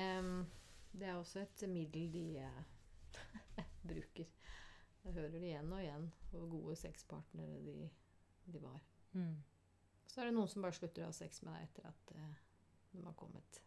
det 0.94 1.08
er 1.08 1.16
også 1.16 1.40
et 1.42 1.64
middel 1.70 2.12
de 2.12 2.38
eh, 2.38 2.64
bruker. 3.88 4.28
Jeg 5.04 5.14
hører 5.14 5.32
det 5.32 5.42
igjen 5.48 5.72
og 5.74 5.80
igjen 5.82 6.12
hvor 6.32 6.46
gode 6.52 6.76
sexpartnere 6.76 7.62
de, 7.66 7.90
de 8.46 8.62
var. 8.62 8.80
Mm. 9.14 9.42
Så 10.08 10.22
er 10.22 10.26
det 10.30 10.36
noen 10.36 10.48
som 10.52 10.62
bare 10.62 10.76
slutter 10.78 11.04
å 11.04 11.10
ha 11.10 11.16
sex 11.16 11.42
med 11.44 11.54
deg 11.56 11.64
etter 11.70 11.88
at 11.90 12.14
eh, 12.16 12.36
de 12.94 13.02
har 13.08 13.14
kommet. 13.18 13.62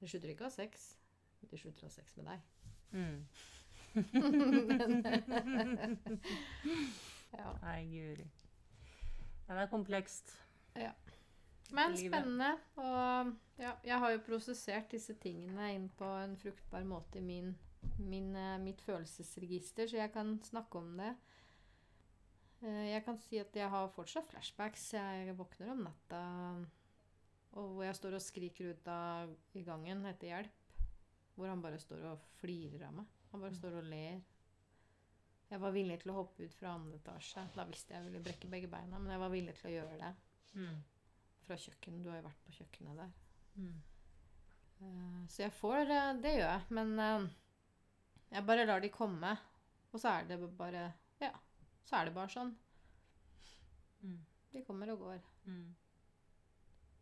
De 0.00 0.08
slutter 0.08 0.32
ikke 0.32 0.46
å 0.46 0.50
ha 0.50 0.54
sex, 0.54 0.94
de 1.50 1.56
slutter 1.58 1.84
å 1.84 1.86
ha 1.88 1.92
sex 1.94 2.16
med 2.16 2.26
deg. 2.26 2.40
Mm. 2.96 3.26
Ja. 7.36 7.50
Nei, 7.60 7.82
guri. 7.90 8.24
Ja, 9.46 9.54
det 9.56 9.62
er 9.66 9.70
komplekst. 9.70 10.30
Men 11.74 11.92
Livet. 11.96 12.12
spennende. 12.12 12.50
Og 12.80 13.32
ja, 13.60 13.72
jeg 13.84 13.98
har 14.00 14.10
jo 14.14 14.20
prosessert 14.24 14.90
disse 14.94 15.14
tingene 15.20 15.66
inn 15.74 15.88
på 15.98 16.06
en 16.22 16.36
fruktbar 16.40 16.84
måte 16.88 17.18
i 17.20 17.24
min, 17.26 17.50
min, 17.98 18.30
eh, 18.38 18.56
mitt 18.62 18.80
følelsesregister, 18.86 19.86
så 19.90 19.96
jeg 20.00 20.12
kan 20.14 20.36
snakke 20.46 20.78
om 20.78 20.96
det. 21.00 21.12
Eh, 22.62 22.86
Jeg 22.94 23.04
kan 23.04 23.18
si 23.18 23.38
at 23.42 23.52
jeg 23.54 23.68
har 23.68 23.88
fortsatt 23.92 24.30
flashbacks. 24.30 24.92
Jeg 24.94 25.36
våkner 25.36 25.70
om 25.74 25.82
natta 25.84 26.22
og 27.56 27.72
hvor 27.74 27.84
jeg 27.84 27.94
står 27.96 28.14
og 28.18 28.22
skriker 28.22 28.70
ut 28.74 28.88
av 28.88 29.30
i 29.56 29.62
gangen 29.64 30.04
etter 30.06 30.26
hjelp. 30.28 30.52
Hvor 31.36 31.48
han 31.52 31.62
bare 31.62 31.78
står 31.78 32.04
og 32.10 32.22
flirer 32.40 32.86
av 32.88 32.94
meg. 32.96 33.06
Han 33.32 33.42
bare 33.44 33.54
står 33.58 33.74
og 33.82 33.88
ler. 33.90 34.20
Jeg 35.50 35.60
var 35.62 35.74
villig 35.74 35.98
til 36.02 36.10
å 36.10 36.16
hoppe 36.16 36.42
ut 36.48 36.54
fra 36.58 36.72
andre 36.74 36.96
etasje. 36.98 37.44
Da 37.54 37.64
visste 37.68 37.92
jeg 37.94 38.00
jeg 38.02 38.10
ville 38.10 38.22
brekke 38.24 38.48
begge 38.50 38.70
beina, 38.72 38.98
men 38.98 39.12
jeg 39.12 39.20
var 39.22 39.30
villig 39.34 39.54
til 39.58 39.70
å 39.70 39.74
gjøre 39.76 39.98
det 40.00 40.14
Mm. 40.56 40.78
fra 41.46 41.56
kjøkkenet. 41.56 42.02
Du 42.02 42.08
har 42.10 42.16
jo 42.22 42.26
vært 42.28 42.44
på 42.46 42.52
kjøkkenet 42.56 42.96
der. 42.96 43.12
Mm. 43.56 43.82
Eh, 44.80 45.26
så 45.28 45.42
jeg 45.44 45.52
får 45.52 45.84
det, 45.86 46.22
Det 46.22 46.32
gjør 46.38 46.50
jeg. 46.50 46.62
Men 46.70 46.98
eh, 46.98 47.28
jeg 48.32 48.46
bare 48.46 48.66
lar 48.66 48.80
de 48.80 48.88
komme. 48.88 49.36
Og 49.92 50.00
så 50.00 50.08
er 50.08 50.24
det 50.26 50.56
bare 50.58 50.92
Ja. 51.20 51.32
Så 51.84 51.96
er 52.00 52.04
det 52.06 52.14
bare 52.14 52.28
sånn. 52.28 52.56
Mm. 54.02 54.18
De 54.52 54.62
kommer 54.64 54.90
og 54.92 54.98
går. 54.98 55.20
Mm. 55.46 55.74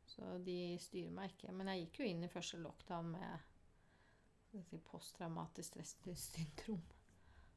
Så 0.06 0.44
de 0.44 0.76
styrer 0.78 1.10
meg 1.10 1.30
ikke. 1.32 1.52
Men 1.52 1.66
jeg 1.72 1.86
gikk 1.86 1.98
jo 2.00 2.04
inn 2.10 2.24
i 2.24 2.28
første 2.28 2.58
lockdown 2.60 3.10
med 3.14 3.40
si, 4.62 4.78
posttraumatisk 4.78 5.76
stressyndrom. 5.82 6.82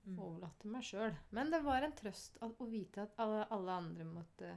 Mm. 0.08 0.20
Overlatt 0.20 0.60
til 0.60 0.72
meg 0.72 0.84
sjøl. 0.84 1.16
Men 1.36 1.52
det 1.52 1.60
var 1.66 1.84
en 1.84 1.92
trøst 1.96 2.38
at, 2.42 2.54
å 2.64 2.66
vite 2.72 3.02
at 3.04 3.14
alle, 3.20 3.46
alle 3.52 3.72
andre 3.72 4.06
måtte 4.06 4.54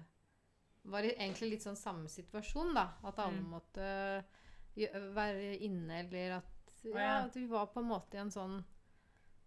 Var 0.82 1.02
egentlig 1.02 1.50
litt 1.50 1.62
sånn 1.62 1.76
samme 1.76 2.08
situasjon, 2.08 2.70
da. 2.74 2.94
At 3.04 3.18
alle 3.18 3.40
Mm. 3.42 3.50
måtte 3.50 4.24
være 5.14 5.56
inne, 5.60 5.98
eller 6.06 6.36
at 6.38 6.84
Ja, 6.84 7.24
at 7.26 7.34
vi 7.36 7.46
var 7.46 7.66
på 7.66 7.80
en 7.80 7.88
måte 7.90 8.14
i 8.14 8.20
en 8.20 8.30
sånn 8.30 8.64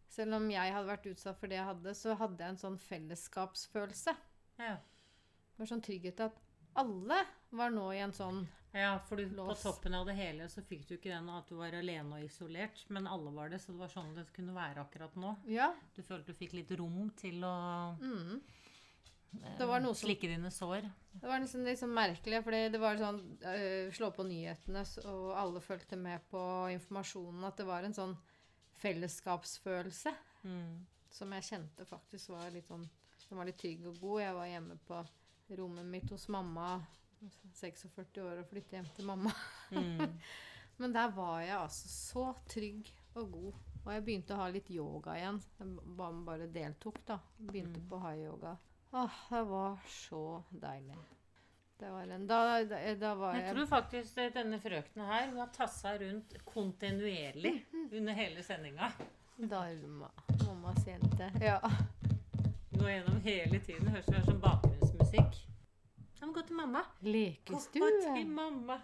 Selv 0.07 0.35
om 0.35 0.49
jeg 0.51 0.73
hadde 0.73 0.87
vært 0.91 1.07
utsatt 1.09 1.37
for 1.39 1.47
det 1.47 1.55
jeg 1.55 1.65
hadde, 1.65 1.93
så 1.95 2.13
hadde 2.15 2.37
jeg 2.37 2.49
en 2.49 2.57
sånn 2.57 2.77
fellesskapsfølelse. 2.77 4.13
Ja. 4.59 4.75
Det 4.75 5.57
var 5.57 5.65
sånn 5.65 5.81
trygghet 5.81 6.19
at 6.19 6.37
alle 6.75 7.25
var 7.55 7.69
nå 7.73 7.87
i 7.93 7.99
en 8.03 8.13
sånn 8.15 8.43
ja, 8.73 8.95
for 9.05 9.17
du, 9.21 9.27
på 9.37 9.53
toppen 9.61 9.93
av 9.93 10.07
det 10.09 10.15
hele 10.17 10.47
så 10.49 10.63
fikk 10.65 10.87
du 10.89 10.95
ikke 10.95 11.11
den 11.13 11.27
at 11.29 11.45
du 11.47 11.55
var 11.59 11.75
alene 11.77 12.17
og 12.17 12.23
isolert, 12.25 12.79
men 12.89 13.05
alle 13.05 13.29
var 13.35 13.49
det, 13.53 13.59
så 13.61 13.71
det 13.71 13.79
var 13.83 13.91
sånn 13.93 14.15
det 14.15 14.23
kunne 14.33 14.55
være 14.55 14.81
akkurat 14.81 15.13
nå. 15.15 15.35
Ja. 15.45 15.67
Du 15.93 16.01
følte 16.01 16.33
du 16.33 16.39
fikk 16.39 16.53
litt 16.57 16.71
rom 16.79 17.11
til 17.15 17.43
å 17.45 17.97
Mm. 18.01 18.41
eh, 19.43 19.93
slikke 19.93 20.27
dine 20.29 20.49
sår. 20.51 20.89
Det 21.13 21.27
var 21.29 21.39
litt 21.39 21.53
liksom 21.53 21.93
merkelig, 21.93 22.43
fordi 22.43 22.69
det 22.71 22.79
var 22.81 22.97
sånn 22.97 23.21
øh, 23.45 23.91
Slå 23.93 24.09
på 24.13 24.25
nyhetene, 24.25 24.83
og 25.05 25.37
alle 25.37 25.61
fulgte 25.61 25.95
med 25.97 26.21
på 26.31 26.41
informasjonen. 26.73 27.43
At 27.45 27.57
det 27.57 27.65
var 27.65 27.83
en 27.83 27.93
sånn 27.93 28.17
fellesskapsfølelse 28.81 30.13
Mm. 30.43 30.85
som 31.09 31.31
jeg 31.31 31.43
kjente 31.43 31.85
faktisk 31.85 32.29
var 32.29 32.49
litt 32.51 32.67
sånn 32.67 32.89
Den 33.29 33.37
var 33.37 33.45
litt 33.45 33.57
trygg 33.57 33.85
og 33.87 33.99
god. 34.01 34.19
Jeg 34.21 34.33
var 34.35 34.45
hjemme 34.45 34.75
på 34.87 35.07
rommet 35.57 35.85
mitt 35.85 36.09
hos 36.09 36.27
mamma. 36.27 36.81
46 37.53 38.17
år 38.23 38.41
og 38.41 38.47
flytte 38.49 38.75
hjem 38.77 38.89
til 38.95 39.05
mamma. 39.05 39.31
Mm. 39.71 40.19
Men 40.81 40.93
der 40.95 41.11
var 41.15 41.41
jeg 41.41 41.57
altså 41.57 41.87
så 41.89 42.25
trygg 42.49 42.89
og 43.15 43.31
god. 43.31 43.53
Og 43.85 43.89
jeg 43.93 44.03
begynte 44.05 44.33
å 44.33 44.39
ha 44.39 44.47
litt 44.49 44.69
yoga 44.71 45.13
igjen. 45.19 45.41
Jeg 45.59 45.97
bare 46.25 46.47
deltok, 46.47 47.01
da. 47.05 47.19
Begynte 47.37 47.79
Mm. 47.81 47.89
på 47.89 47.99
high-yoga. 47.99 48.55
Åh, 48.93 49.17
det 49.29 49.43
var 49.49 49.77
så 49.89 50.43
deilig. 50.49 50.95
Det 51.79 51.89
var 51.91 52.07
en 52.15 52.27
Da, 52.27 52.63
da, 52.63 52.79
da 52.95 53.13
var 53.15 53.33
Jeg 53.35 53.43
jeg 53.47 53.55
tror 53.55 53.65
faktisk 53.67 54.15
denne 54.33 54.59
frøkna 54.61 55.05
her 55.09 55.27
hun 55.31 55.39
har 55.41 55.47
tassa 55.55 55.95
rundt 55.99 56.35
kontinuerlig 56.45 57.65
under 57.97 58.13
hele 58.13 58.43
sendinga. 58.43 58.91
Darma. 59.37 60.11
Mammas 60.45 60.85
jente. 60.87 61.31
Ja. 61.41 61.59
Nå 62.77 62.87
gjennom 62.87 63.19
hele 63.25 63.59
tiden. 63.59 63.87
Høres 63.89 64.05
det 64.05 64.19
ut 64.21 64.25
som 64.29 64.39
bakgrunnsmusikk. 64.41 65.41
Han 66.23 66.29
må 66.29 66.33
gå 66.37 66.41
til 66.47 66.55
mamma. 66.55 66.79
Lekestue. 67.03 67.81
Gå 67.83 67.87
til 68.15 68.27
mamma. 68.31 68.79